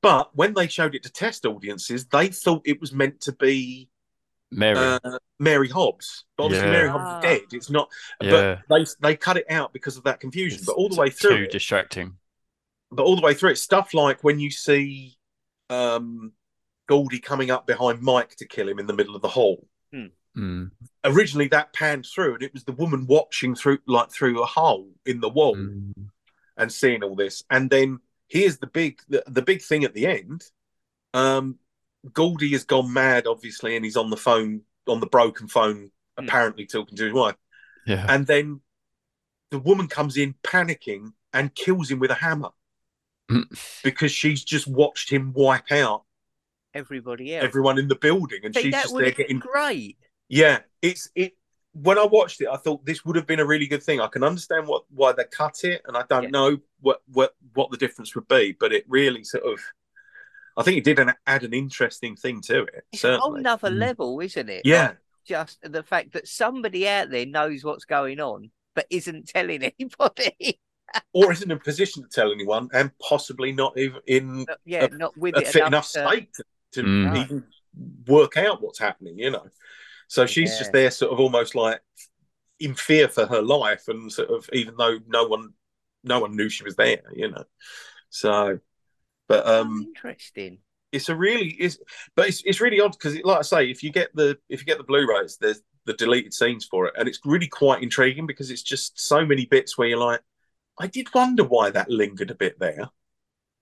But 0.00 0.34
when 0.36 0.54
they 0.54 0.68
showed 0.68 0.94
it 0.94 1.02
to 1.04 1.10
test 1.12 1.44
audiences, 1.44 2.06
they 2.06 2.28
thought 2.28 2.62
it 2.64 2.80
was 2.80 2.92
meant 2.92 3.20
to 3.22 3.32
be 3.32 3.88
Mary. 4.50 4.78
uh, 4.78 5.18
Mary 5.38 5.68
Hobbs. 5.68 6.24
But 6.36 6.44
obviously, 6.44 6.68
Yeah. 6.68 6.72
Mary 6.72 6.88
Hobbs 6.88 7.04
Ah. 7.04 7.18
is 7.18 7.22
dead. 7.22 7.42
It's 7.52 7.70
not. 7.70 7.90
yeah. 8.22 8.60
But 8.68 8.78
they 8.78 9.08
they 9.10 9.16
cut 9.16 9.36
it 9.36 9.46
out 9.50 9.72
because 9.72 9.96
of 9.96 10.04
that 10.04 10.20
confusion. 10.20 10.56
It's- 10.60 10.66
but 10.66 10.74
all 10.76 10.88
the 10.88 10.96
way 10.96 11.10
through, 11.10 11.36
Too 11.38 11.42
it, 11.44 11.50
distracting. 11.50 12.16
but 12.90 13.02
all 13.02 13.16
the 13.16 13.22
way 13.22 13.34
through 13.34 13.50
it, 13.50 13.56
stuff 13.58 13.92
like 13.92 14.22
when 14.24 14.38
you 14.38 14.50
see 14.50 15.18
um, 15.70 16.32
Goldie 16.86 17.18
coming 17.20 17.50
up 17.50 17.66
behind 17.66 18.00
Mike 18.00 18.34
to 18.36 18.46
kill 18.46 18.66
him 18.68 18.78
in 18.78 18.86
the 18.86 18.94
middle 18.94 19.14
of 19.14 19.20
the 19.20 19.28
hall. 19.28 19.68
Mm. 20.36 20.70
Originally, 21.04 21.48
that 21.48 21.72
panned 21.72 22.06
through, 22.06 22.34
and 22.34 22.42
it 22.42 22.52
was 22.52 22.64
the 22.64 22.72
woman 22.72 23.06
watching 23.06 23.54
through, 23.54 23.78
like 23.86 24.10
through 24.10 24.42
a 24.42 24.46
hole 24.46 24.90
in 25.06 25.20
the 25.20 25.28
wall, 25.28 25.56
Mm. 25.56 26.10
and 26.56 26.72
seeing 26.72 27.02
all 27.02 27.14
this. 27.16 27.42
And 27.50 27.70
then 27.70 28.00
here's 28.28 28.58
the 28.58 28.66
big, 28.66 29.00
the, 29.08 29.22
the 29.26 29.42
big 29.42 29.62
thing 29.62 29.84
at 29.84 29.94
the 29.94 30.06
end. 30.06 30.44
Um, 31.14 31.58
Goldie 32.12 32.50
has 32.52 32.64
gone 32.64 32.92
mad, 32.92 33.26
obviously, 33.26 33.74
and 33.74 33.84
he's 33.84 33.96
on 33.96 34.10
the 34.10 34.16
phone, 34.16 34.62
on 34.86 35.00
the 35.00 35.06
broken 35.06 35.48
phone, 35.48 35.90
Hmm. 36.18 36.24
apparently 36.24 36.66
talking 36.66 36.96
to 36.96 37.04
his 37.04 37.12
wife. 37.12 37.36
Yeah. 37.86 38.06
And 38.08 38.26
then 38.26 38.60
the 39.50 39.58
woman 39.58 39.88
comes 39.88 40.16
in 40.16 40.34
panicking 40.44 41.12
and 41.32 41.54
kills 41.54 41.90
him 41.90 41.98
with 41.98 42.10
a 42.10 42.14
hammer 42.14 42.50
Mm. 43.30 43.44
because 43.82 44.12
she's 44.12 44.42
just 44.44 44.66
watched 44.66 45.10
him 45.10 45.32
wipe 45.32 45.70
out 45.72 46.04
Everybody 46.74 47.34
else. 47.34 47.44
everyone 47.44 47.78
in 47.78 47.88
the 47.88 47.94
building, 47.96 48.40
and 48.44 48.54
See, 48.54 48.62
she's 48.64 48.72
just 48.72 48.96
there 48.96 49.10
getting. 49.10 49.38
great. 49.38 49.98
Yeah, 50.28 50.60
it's 50.82 51.10
it. 51.14 51.34
When 51.72 51.98
I 51.98 52.04
watched 52.06 52.40
it, 52.40 52.48
I 52.48 52.56
thought 52.56 52.84
this 52.84 53.04
would 53.04 53.14
have 53.16 53.26
been 53.26 53.40
a 53.40 53.46
really 53.46 53.66
good 53.66 53.82
thing. 53.82 54.00
I 54.00 54.08
can 54.08 54.24
understand 54.24 54.66
what 54.66 54.84
why 54.90 55.12
they 55.12 55.24
cut 55.24 55.62
it, 55.64 55.82
and 55.86 55.96
I 55.96 56.04
don't 56.08 56.24
Yeah. 56.24 56.30
know 56.30 56.58
what 56.80 57.02
what 57.12 57.34
what 57.54 57.70
the 57.70 57.76
difference 57.76 58.14
would 58.14 58.28
be, 58.28 58.56
but 58.58 58.72
it 58.72 58.84
really 58.88 59.24
sort 59.24 59.44
of. 59.44 59.60
I 60.56 60.64
think 60.64 60.76
it 60.78 60.84
did 60.84 60.98
an, 60.98 61.12
add 61.24 61.44
an 61.44 61.54
interesting 61.54 62.16
thing 62.16 62.40
to 62.42 62.64
it. 62.64 62.84
It's 62.92 63.04
a 63.04 63.10
whole 63.16 63.20
certainly. 63.30 63.42
nother 63.42 63.70
Mm. 63.70 63.78
level, 63.78 64.20
isn't 64.20 64.48
it? 64.48 64.62
Yeah. 64.64 64.88
Like, 64.88 64.96
just 65.24 65.58
the 65.62 65.82
fact 65.84 66.14
that 66.14 66.26
somebody 66.26 66.88
out 66.88 67.10
there 67.10 67.26
knows 67.26 67.62
what's 67.62 67.84
going 67.84 68.18
on 68.18 68.50
but 68.74 68.86
isn't 68.90 69.28
telling 69.28 69.62
anybody. 69.78 70.60
or 71.12 71.30
isn't 71.30 71.50
in 71.50 71.56
a 71.56 71.60
position 71.60 72.02
to 72.02 72.08
tell 72.08 72.32
anyone, 72.32 72.68
and 72.72 72.90
possibly 72.98 73.52
not 73.52 73.76
even 73.78 74.00
in 74.06 74.44
Not- 74.48 74.58
yeah, 74.64 74.84
A- 74.86 74.88
not 74.96 75.16
with 75.16 75.36
a 75.36 75.40
it 75.42 75.46
fit 75.48 75.56
enough 75.66 75.94
enough 75.94 76.10
state 76.10 76.32
to, 76.34 76.44
to 76.72 76.82
Mm. 76.82 77.16
Even 77.24 77.44
work 78.08 78.36
out 78.36 78.60
what's 78.62 78.78
happening. 78.80 79.16
You 79.18 79.30
know, 79.30 79.46
so 80.08 80.26
she's 80.26 80.50
Yeah. 80.52 80.58
just 80.58 80.72
there, 80.72 80.90
sort 80.92 81.12
of 81.12 81.20
almost 81.20 81.54
like 81.56 81.80
in 82.60 82.74
fear 82.74 83.08
for 83.08 83.26
her 83.26 83.42
life, 83.42 83.88
and 83.88 84.12
sort 84.12 84.30
of 84.30 84.48
even 84.52 84.76
though 84.78 84.98
no 85.08 85.26
one, 85.28 85.54
no 86.04 86.20
one 86.20 86.36
knew 86.36 86.48
she 86.48 86.64
was 86.64 86.76
there. 86.76 87.02
You 87.14 87.30
know, 87.30 87.44
so. 88.10 88.60
But 89.28 89.46
um, 89.46 89.88
interesting. 89.88 90.58
it's 90.92 91.08
a 91.08 91.14
really 91.16 91.48
is 91.48 91.78
but 92.16 92.28
it's, 92.28 92.42
it's 92.44 92.60
really 92.60 92.80
odd 92.80 92.92
because 92.92 93.18
like 93.22 93.38
i 93.38 93.42
say 93.42 93.70
if 93.70 93.82
you 93.82 93.90
get 93.90 94.14
the 94.14 94.38
if 94.48 94.60
you 94.60 94.66
get 94.66 94.78
the 94.78 94.84
blu-rays 94.84 95.36
there's 95.40 95.60
the 95.84 95.92
deleted 95.94 96.32
scenes 96.32 96.64
for 96.64 96.86
it 96.86 96.94
and 96.98 97.08
it's 97.08 97.20
really 97.24 97.46
quite 97.48 97.82
intriguing 97.82 98.26
because 98.26 98.50
it's 98.50 98.62
just 98.62 98.98
so 98.98 99.24
many 99.24 99.46
bits 99.46 99.76
where 99.76 99.88
you're 99.88 99.98
like 99.98 100.20
i 100.80 100.86
did 100.86 101.12
wonder 101.14 101.44
why 101.44 101.70
that 101.70 101.90
lingered 101.90 102.30
a 102.30 102.34
bit 102.34 102.58
there 102.58 102.88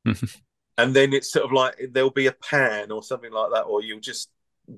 and 0.78 0.94
then 0.94 1.12
it's 1.12 1.30
sort 1.30 1.44
of 1.44 1.52
like 1.52 1.74
there'll 1.92 2.10
be 2.10 2.26
a 2.26 2.32
pan 2.32 2.90
or 2.90 3.02
something 3.02 3.32
like 3.32 3.50
that 3.52 3.62
or 3.62 3.82
you'll 3.82 4.00
just 4.00 4.30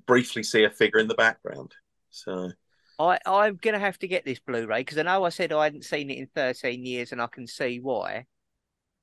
briefly 0.07 0.43
see 0.43 0.64
a 0.64 0.70
figure 0.70 1.01
in 1.01 1.09
the 1.09 1.14
background 1.14 1.74
so 2.11 2.51
I, 2.99 3.18
I'm 3.24 3.57
going 3.57 3.74
to 3.74 3.80
have 3.80 3.99
to 4.01 4.09
get 4.09 4.24
this 4.24 4.41
Blu 4.41 4.66
ray 4.66 4.80
because 4.80 4.99
I 4.99 5.03
know 5.03 5.24
I 5.24 5.28
said 5.28 5.53
I 5.53 5.64
hadn't 5.64 5.84
seen 5.84 6.11
it 6.11 6.18
in 6.18 6.26
13 6.34 6.84
years 6.84 7.12
and 7.12 7.22
I 7.22 7.28
can 7.28 7.47
see 7.47 7.78
why. 7.78 8.26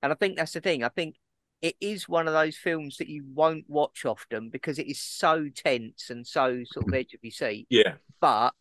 And 0.04 0.12
I 0.12 0.16
think 0.16 0.36
that's 0.36 0.52
the 0.52 0.60
thing. 0.60 0.84
I 0.84 0.90
think 0.90 1.16
it 1.62 1.76
is 1.80 2.08
one 2.10 2.28
of 2.28 2.34
those 2.34 2.58
films 2.58 2.98
that 2.98 3.08
you 3.08 3.24
won't 3.34 3.66
watch 3.70 4.06
often 4.06 4.50
because 4.50 4.80
it 4.80 4.88
is 4.88 5.02
so 5.02 5.48
tense 5.56 6.10
and 6.10 6.28
so 6.28 6.64
sort 6.66 6.88
of 6.88 6.94
edge 6.94 7.14
of 7.14 7.22
your 7.24 7.32
seat. 7.32 7.68
yeah 7.70 7.94
But 8.20 8.54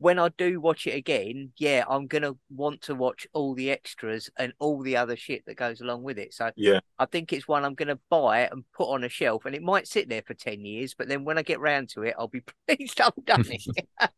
when 0.00 0.18
I 0.18 0.30
do 0.30 0.60
watch 0.60 0.86
it 0.86 0.94
again, 0.94 1.52
yeah, 1.58 1.84
I'm 1.86 2.06
going 2.06 2.22
to 2.22 2.38
want 2.48 2.80
to 2.82 2.94
watch 2.94 3.26
all 3.34 3.54
the 3.54 3.70
extras 3.70 4.30
and 4.38 4.54
all 4.58 4.82
the 4.82 4.96
other 4.96 5.14
shit 5.14 5.44
that 5.44 5.58
goes 5.58 5.82
along 5.82 6.02
with 6.02 6.18
it. 6.18 6.32
So 6.32 6.50
yeah 6.56 6.80
I 6.98 7.04
think 7.04 7.32
it's 7.32 7.46
one 7.46 7.66
I'm 7.66 7.74
going 7.74 7.88
to 7.88 7.98
buy 8.08 8.48
and 8.50 8.64
put 8.72 8.88
on 8.88 9.04
a 9.04 9.10
shelf, 9.10 9.44
and 9.44 9.54
it 9.54 9.62
might 9.62 9.86
sit 9.86 10.08
there 10.08 10.22
for 10.26 10.34
ten 10.34 10.64
years. 10.64 10.94
But 10.94 11.08
then 11.08 11.24
when 11.24 11.36
I 11.36 11.42
get 11.42 11.60
round 11.60 11.90
to 11.90 12.02
it, 12.02 12.14
I'll 12.18 12.28
be 12.28 12.42
pleased 12.68 13.00
I've 13.00 13.12
done 13.24 13.44
it. 13.48 13.62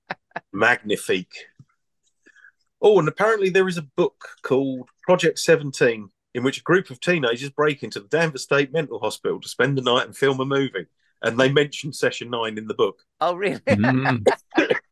magnifique 0.52 1.34
oh 2.80 2.98
and 2.98 3.08
apparently 3.08 3.50
there 3.50 3.68
is 3.68 3.76
a 3.76 3.82
book 3.82 4.28
called 4.42 4.88
project 5.02 5.38
17 5.38 6.08
in 6.34 6.42
which 6.42 6.58
a 6.58 6.62
group 6.62 6.90
of 6.90 7.00
teenagers 7.00 7.50
break 7.50 7.82
into 7.82 8.00
the 8.00 8.08
Danvers 8.08 8.42
state 8.42 8.72
mental 8.72 8.98
hospital 8.98 9.40
to 9.40 9.48
spend 9.48 9.76
the 9.76 9.82
night 9.82 10.06
and 10.06 10.16
film 10.16 10.40
a 10.40 10.44
movie 10.44 10.86
and 11.22 11.38
they 11.38 11.52
mention 11.52 11.92
session 11.92 12.30
9 12.30 12.56
in 12.56 12.66
the 12.66 12.74
book 12.74 13.02
oh, 13.20 13.34
really? 13.34 13.60
Mm. 13.60 14.26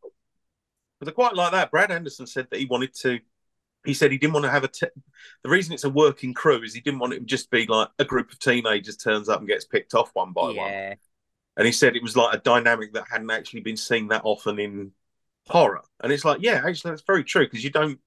but 1.01 1.09
I 1.09 1.13
quite 1.13 1.35
like 1.35 1.53
that 1.53 1.71
brad 1.71 1.91
anderson 1.91 2.27
said 2.27 2.47
that 2.51 2.61
he 2.61 2.67
wanted 2.67 2.95
to 3.01 3.19
he 3.85 3.95
said 3.95 4.13
he 4.13 4.19
didn't 4.19 4.35
want 4.35 4.45
to 4.45 4.51
have 4.51 4.65
a 4.65 4.69
te- 4.69 4.87
the 5.43 5.51
reason 5.51 5.73
it's 5.73 5.85
a 5.85 5.91
working 5.91 6.35
crew 6.35 6.63
is 6.63 6.75
he 6.75 6.81
didn't 6.81 7.01
want 7.01 7.15
it 7.15 7.21
to 7.21 7.25
just 7.25 7.51
be 7.51 7.67
like 7.67 7.89
a 7.99 8.05
group 8.05 8.31
of 8.31 8.39
teenagers 8.39 8.97
turns 8.97 9.29
up 9.29 9.39
and 9.39 9.49
gets 9.49 9.65
picked 9.65 9.95
off 9.95 10.11
one 10.13 10.33
by 10.33 10.43
one. 10.43 10.55
Yeah, 10.55 10.95
and 11.57 11.67
he 11.67 11.73
said 11.73 11.97
it 11.97 12.03
was 12.03 12.17
like 12.17 12.35
a 12.35 12.39
dynamic 12.43 12.93
that 12.93 13.05
hadn't 13.11 13.31
actually 13.31 13.61
been 13.61 13.77
seen 13.77 14.09
that 14.09 14.23
often 14.25 14.59
in 14.59 14.93
horror. 15.49 15.83
And 16.03 16.13
it's 16.13 16.25
like 16.25 16.39
yeah 16.43 16.63
actually 16.65 16.91
that's 16.91 17.03
very 17.07 17.25
true 17.25 17.47
because 17.47 17.65
you 17.65 17.71
don't 17.71 17.99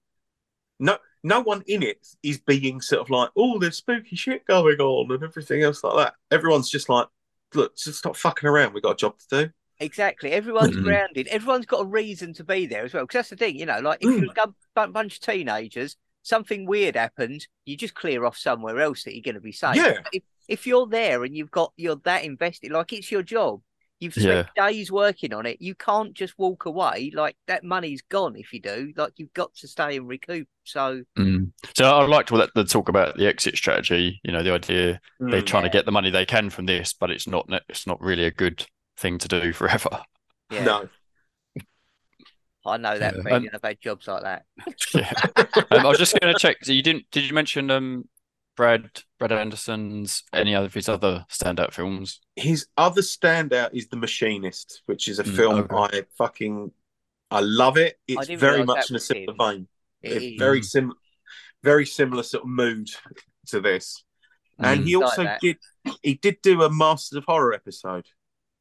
no 0.80 0.98
no 1.24 1.42
one 1.42 1.64
in 1.68 1.84
it 1.84 2.06
is 2.22 2.40
being 2.40 2.82
sort 2.82 3.02
of 3.02 3.10
like 3.10 3.30
oh 3.36 3.58
there's 3.60 3.78
spooky 3.78 4.16
shit 4.16 4.46
going 4.46 4.80
on 4.80 5.12
and 5.12 5.24
everything 5.24 5.64
else 5.64 5.84
like 5.84 5.98
that. 5.98 6.16
Everyone's 6.32 6.70
just 6.70 6.90
like 6.90 7.08
look 7.56 7.76
just 7.76 8.00
stop 8.00 8.16
fucking 8.16 8.50
around 8.50 8.74
we've 8.74 8.82
got 8.82 8.94
a 8.94 8.96
job 8.96 9.16
to 9.20 9.46
do 9.46 9.52
exactly. 9.80 10.32
Everyone's 10.32 10.76
grounded. 10.76 11.28
Everyone's 11.28 11.66
got 11.66 11.82
a 11.82 11.86
reason 11.86 12.34
to 12.34 12.44
be 12.44 12.66
there 12.66 12.84
as 12.86 12.94
well. 12.94 13.04
Because 13.04 13.20
that's 13.20 13.30
the 13.30 13.36
thing, 13.36 13.58
you 13.58 13.66
know, 13.66 13.80
like 13.80 14.00
if 14.02 14.10
Mm. 14.10 14.22
you're 14.36 14.54
a 14.78 14.88
bunch 14.88 15.16
of 15.16 15.22
teenagers, 15.22 15.96
something 16.22 16.66
weird 16.66 16.96
happens, 16.96 17.48
you 17.66 17.76
just 17.78 17.96
clear 17.96 18.26
off 18.26 18.38
somewhere 18.38 18.80
else 18.80 19.04
that 19.04 19.14
you're 19.14 19.22
going 19.24 19.36
to 19.36 19.42
be 19.42 19.52
safe. 19.52 19.76
Yeah. 19.76 20.00
If, 20.12 20.24
if 20.48 20.68
you're 20.68 20.88
there 20.88 21.24
and 21.24 21.36
you've 21.36 21.52
got 21.52 21.74
you're 21.78 21.98
that 22.04 22.24
invested, 22.24 22.72
like 22.72 22.94
it's 22.94 23.12
your 23.12 23.24
job. 23.24 23.62
You've 24.00 24.14
spent 24.16 24.50
days 24.58 24.92
working 24.92 25.34
on 25.34 25.46
it. 25.46 25.62
You 25.62 25.76
can't 25.76 26.14
just 26.14 26.38
walk 26.38 26.66
away. 26.66 27.10
Like 27.16 27.38
that 27.48 27.64
money's 27.64 28.02
gone 28.02 28.36
if 28.36 28.52
you 28.52 28.60
do. 28.60 28.92
Like 28.98 29.14
you've 29.16 29.32
got 29.32 29.56
to 29.56 29.68
stay 29.70 29.96
and 29.96 30.10
recoup. 30.10 30.46
So 30.66 31.04
Mm. 31.18 31.52
So 31.74 31.86
I 31.86 32.06
liked 32.06 32.30
all 32.32 32.38
that 32.40 32.50
the 32.54 32.66
talk 32.66 32.90
about 32.90 33.16
the 33.16 33.28
exit 33.28 33.56
strategy. 33.56 34.20
You 34.24 34.34
know, 34.34 34.44
the 34.44 34.52
idea 34.52 35.00
they're 35.22 35.42
Mm. 35.42 35.46
trying 35.46 35.64
Yeah. 35.64 35.70
to 35.70 35.78
get 35.78 35.86
the 35.86 35.94
money 35.94 36.10
they 36.10 36.26
can 36.26 36.50
from 36.50 36.66
this, 36.66 36.92
but 36.92 37.12
it's 37.12 37.28
not 37.28 37.48
it's 37.70 37.88
not 37.88 38.02
really 38.02 38.26
a 38.26 38.32
good 38.32 38.66
thing 38.98 39.18
to 39.20 39.28
do 39.28 39.54
forever. 39.54 40.02
yeah, 40.52 40.64
no 40.64 40.90
I 42.66 42.78
know 42.78 42.98
that 42.98 43.16
Yeah. 43.18 43.24
feeling. 43.24 43.50
I've 43.54 43.62
had 43.62 43.82
jobs 43.82 44.08
like 44.08 44.24
that. 44.24 44.46
Yeah. 44.96 45.12
um, 45.72 45.86
I 45.86 45.90
was 45.90 45.98
just 45.98 46.18
going 46.20 46.34
to 46.34 46.40
check. 46.40 46.58
So 46.64 46.72
you 46.72 46.82
didn't? 46.84 47.06
Did 47.12 47.26
you 47.26 47.34
mention 47.34 47.70
um 47.72 48.08
Brad 48.56 48.90
Brad 49.20 49.32
Anderson's 49.34 50.24
any 50.32 50.56
other 50.56 50.68
of 50.68 50.74
his 50.74 50.88
other 50.88 51.26
standout 51.30 51.74
films? 51.74 52.22
his 52.36 52.68
other 52.78 53.02
standout 53.02 53.72
is 53.74 53.88
the 53.90 53.98
machinist 53.98 54.82
which 54.86 55.08
is 55.08 55.20
a 55.20 55.24
Mm, 55.24 55.36
film 55.36 55.60
okay. 55.72 55.76
i 55.98 56.04
fucking 56.18 56.72
i 57.32 57.40
love 57.40 57.78
it 57.78 58.00
it's 58.08 58.28
very 58.30 58.64
much 58.64 58.90
in 58.92 58.96
a 58.96 58.98
was 58.98 59.06
similar 59.08 59.32
him. 59.34 59.38
vein 59.40 59.68
It 60.04 60.12
It- 60.12 60.24
is. 60.34 60.40
very 60.40 60.62
Mm. 60.62 60.66
sim 60.66 60.94
very 61.64 61.86
similar 61.86 62.22
sort 62.24 62.44
of 62.44 62.50
mood 62.50 62.90
to 63.48 63.60
this 63.60 64.04
and 64.60 64.82
Mm. 64.82 64.86
he 64.88 64.96
also 64.96 65.24
that. 65.24 65.42
did 65.42 65.58
he 66.04 66.14
did 66.16 66.38
do 66.44 66.62
a 66.64 66.70
masters 66.72 67.18
of 67.18 67.26
horror 67.26 67.54
episode 67.54 68.06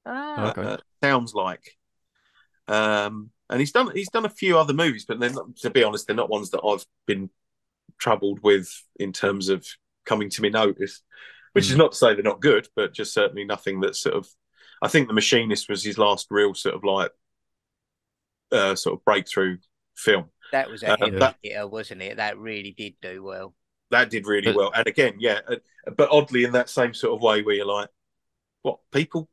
Ah, 0.05 0.51
Okay. 0.51 0.63
uh, 0.63 0.77
sounds 1.03 1.35
like 1.35 1.77
um 2.69 3.31
and 3.51 3.59
he's 3.61 3.73
done 3.73 3.91
he's 3.95 4.09
done 4.11 4.25
a 4.25 4.29
few 4.31 4.57
other 4.59 4.73
movies 4.73 5.05
but 5.07 5.19
they're 5.19 5.31
not, 5.31 5.55
to 5.57 5.69
be 5.71 5.83
honest 5.83 6.07
they're 6.07 6.15
not 6.17 6.31
ones 6.31 6.51
that 6.51 6.63
i've 6.65 6.85
been 7.07 7.29
troubled 7.99 8.39
with 8.43 8.69
in 9.01 9.13
terms 9.13 9.49
of 9.49 9.67
coming 10.07 10.31
to 10.31 10.43
me 10.43 10.49
notice 10.49 11.03
which 11.53 11.67
is 11.69 11.75
Mm. 11.75 11.79
not 11.79 11.93
to 11.93 11.99
say 11.99 12.15
they're 12.15 12.23
not 12.23 12.41
good 12.41 12.69
but 12.77 12.95
just 12.95 13.13
certainly 13.13 13.45
nothing 13.45 13.81
that 13.81 13.97
sort 13.97 14.15
of 14.15 14.29
i 14.81 14.89
think 14.89 15.09
the 15.09 15.15
machinist 15.15 15.69
was 15.69 15.83
his 15.83 15.99
last 15.99 16.29
real 16.31 16.55
sort 16.55 16.75
of 16.77 16.85
like 16.85 17.11
uh 18.53 18.75
sort 18.75 18.99
of 18.99 19.05
breakthrough 19.05 19.59
film 19.97 20.27
that 20.53 20.71
was 20.71 20.83
a 20.83 20.93
Uh, 20.93 20.97
heavy 20.99 21.19
that- 21.19 21.37
hitter, 21.43 21.67
wasn't 21.67 22.03
it? 22.03 22.19
That 22.19 22.37
really 22.39 22.73
did 22.73 22.95
do 23.01 23.23
well. 23.23 23.55
that 23.91 24.09
did 24.11 24.27
really 24.27 24.47
But- 24.53 24.57
well 24.57 24.73
and 24.75 24.87
again 24.87 25.17
yeah 25.19 25.41
uh, 25.49 25.57
but 25.97 26.11
oddly 26.11 26.45
in 26.45 26.53
that 26.53 26.69
same 26.71 26.95
sort 26.95 27.15
of 27.17 27.23
way 27.23 27.43
where 27.43 27.55
you're 27.57 27.67
like 27.67 27.89
what 28.63 28.79
people 28.93 29.29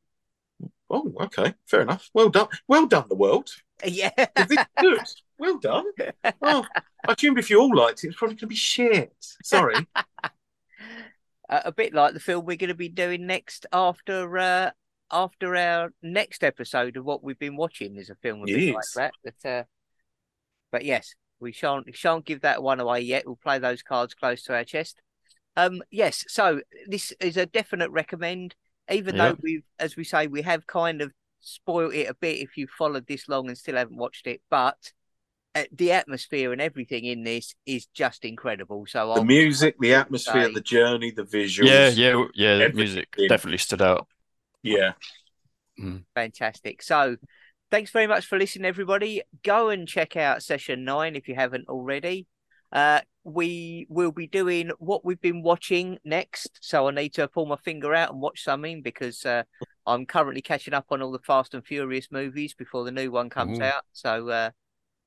oh 0.90 1.14
okay 1.22 1.54
fair 1.68 1.82
enough 1.82 2.10
well 2.14 2.30
done 2.30 2.48
well 2.68 2.86
done 2.88 3.06
the 3.10 3.16
world 3.16 3.50
Yeah. 3.86 4.10
Good? 4.80 5.00
Well 5.38 5.58
done. 5.60 5.86
Oh, 6.42 6.66
I 7.08 7.14
assumed 7.14 7.40
if 7.40 7.50
you 7.50 7.62
all 7.62 7.74
liked 7.74 8.04
it, 8.04 8.08
it's 8.08 8.18
probably 8.18 8.34
going 8.36 8.40
to 8.40 8.48
be 8.48 8.56
shit. 8.56 9.14
Sorry. 9.44 9.76
a, 11.50 11.62
a 11.66 11.72
bit 11.72 11.94
like 11.94 12.14
the 12.14 12.20
film 12.20 12.46
we're 12.46 12.58
going 12.58 12.68
to 12.70 12.76
be 12.76 12.90
doing 12.90 13.26
next 13.26 13.66
after 13.72 14.38
uh, 14.38 14.72
after 15.12 15.56
our 15.56 15.94
next 16.04 16.44
episode 16.44 16.98
of 16.98 17.06
what 17.06 17.24
we've 17.24 17.40
been 17.40 17.56
watching 17.56 17.96
is 17.96 18.10
a 18.10 18.16
film 18.16 18.42
a 18.42 18.46
bit 18.46 18.56
like 18.56 18.84
Yes. 18.84 18.94
that. 18.96 19.14
But 19.24 19.50
uh, 19.50 19.64
but 20.72 20.86
yes, 20.86 21.16
we 21.40 21.52
shan't 21.54 21.96
shan't 21.96 22.26
give 22.26 22.42
that 22.42 22.62
one 22.62 22.80
away 22.80 23.02
yet. 23.02 23.26
We'll 23.26 23.36
play 23.38 23.60
those 23.60 23.82
cards 23.82 24.14
close 24.14 24.44
to 24.44 24.54
our 24.56 24.66
chest. 24.66 25.02
Um, 25.56 25.82
yes, 25.90 26.26
so 26.28 26.62
this 26.88 27.14
is 27.20 27.38
a 27.38 27.46
definite 27.46 27.92
recommend. 27.92 28.56
Even 28.92 29.16
Yeah. 29.16 29.30
though 29.30 29.38
we've, 29.42 29.64
as 29.80 29.96
we 29.96 30.04
say, 30.04 30.28
we 30.28 30.42
have 30.44 30.66
kind 30.68 31.02
of 31.02 31.12
spoiled 31.42 31.94
it 31.94 32.10
a 32.10 32.14
bit 32.14 32.40
if 32.40 32.58
you've 32.58 32.70
followed 32.72 33.08
this 33.08 33.28
long 33.30 33.48
and 33.48 33.58
still 33.58 33.76
haven't 33.76 33.98
watched 33.98 34.28
it, 34.28 34.42
but. 34.50 34.92
Uh, 35.56 35.64
the 35.72 35.92
atmosphere 35.92 36.52
and 36.52 36.62
everything 36.62 37.06
in 37.06 37.24
this 37.24 37.56
is 37.66 37.88
just 37.88 38.24
incredible. 38.24 38.86
So 38.88 39.08
the 39.08 39.14
I'll 39.14 39.24
music, 39.24 39.76
the 39.80 39.88
say- 39.90 39.94
atmosphere, 39.96 40.52
the 40.54 40.62
journey, 40.62 41.10
the 41.10 41.24
visuals. 41.24 41.66
Yeah, 41.66 41.88
yeah, 41.90 42.24
yeah. 42.36 42.68
The 42.68 42.74
music 42.74 43.16
definitely 43.28 43.58
stood 43.58 43.82
out. 43.82 44.08
Yeah. 44.62 44.92
Fantastic. 46.14 46.84
So, 46.84 47.18
thanks 47.72 47.90
very 47.90 48.06
much 48.06 48.28
for 48.28 48.38
listening, 48.38 48.66
everybody. 48.66 49.24
Go 49.44 49.70
and 49.70 49.88
check 49.88 50.16
out 50.16 50.44
session 50.44 50.84
nine 50.84 51.16
if 51.16 51.28
you 51.28 51.34
haven't 51.34 51.68
already. 51.68 52.28
Uh, 52.72 53.02
we 53.34 53.86
will 53.90 54.12
be 54.12 54.28
doing 54.28 54.72
what 54.80 55.06
we've 55.06 55.22
been 55.22 55.42
watching 55.42 55.98
next. 56.04 56.60
So, 56.62 56.88
I 56.88 56.92
need 56.92 57.14
to 57.16 57.28
pull 57.28 57.46
my 57.46 57.58
finger 57.58 57.94
out 57.94 58.12
and 58.12 58.22
watch 58.22 58.44
something 58.44 58.82
because 58.82 59.26
uh, 59.26 59.44
I'm 59.86 60.06
currently 60.06 60.42
catching 60.42 60.74
up 60.74 60.88
on 60.92 61.02
all 61.02 61.12
the 61.12 61.20
Fast 61.20 61.54
and 61.54 61.66
Furious 61.66 62.08
movies 62.12 62.54
before 62.54 62.84
the 62.84 62.92
new 62.92 63.12
one 63.12 63.30
comes 63.30 63.60
Ooh. 63.60 63.64
out. 63.64 63.84
So, 63.94 64.30
uh, 64.30 64.52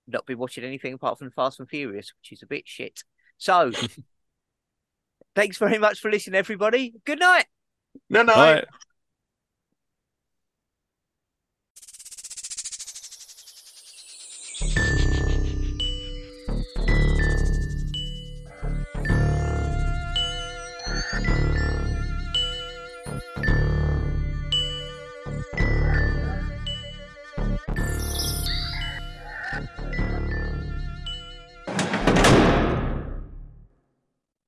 not 0.06 0.26
be 0.26 0.34
watching 0.34 0.64
anything 0.64 0.94
apart 0.94 1.18
from 1.18 1.30
Fast 1.30 1.60
and 1.60 1.68
Furious, 1.68 2.12
which 2.20 2.32
is 2.32 2.42
a 2.42 2.46
bit 2.46 2.64
shit. 2.66 3.04
So, 3.38 3.72
thanks 5.34 5.58
very 5.58 5.78
much 5.78 6.00
for 6.00 6.10
listening, 6.10 6.38
everybody. 6.38 6.94
Good 7.04 7.20
night. 7.20 7.46
No, 8.08 8.22
no. 8.22 8.34
Right. 8.34 8.64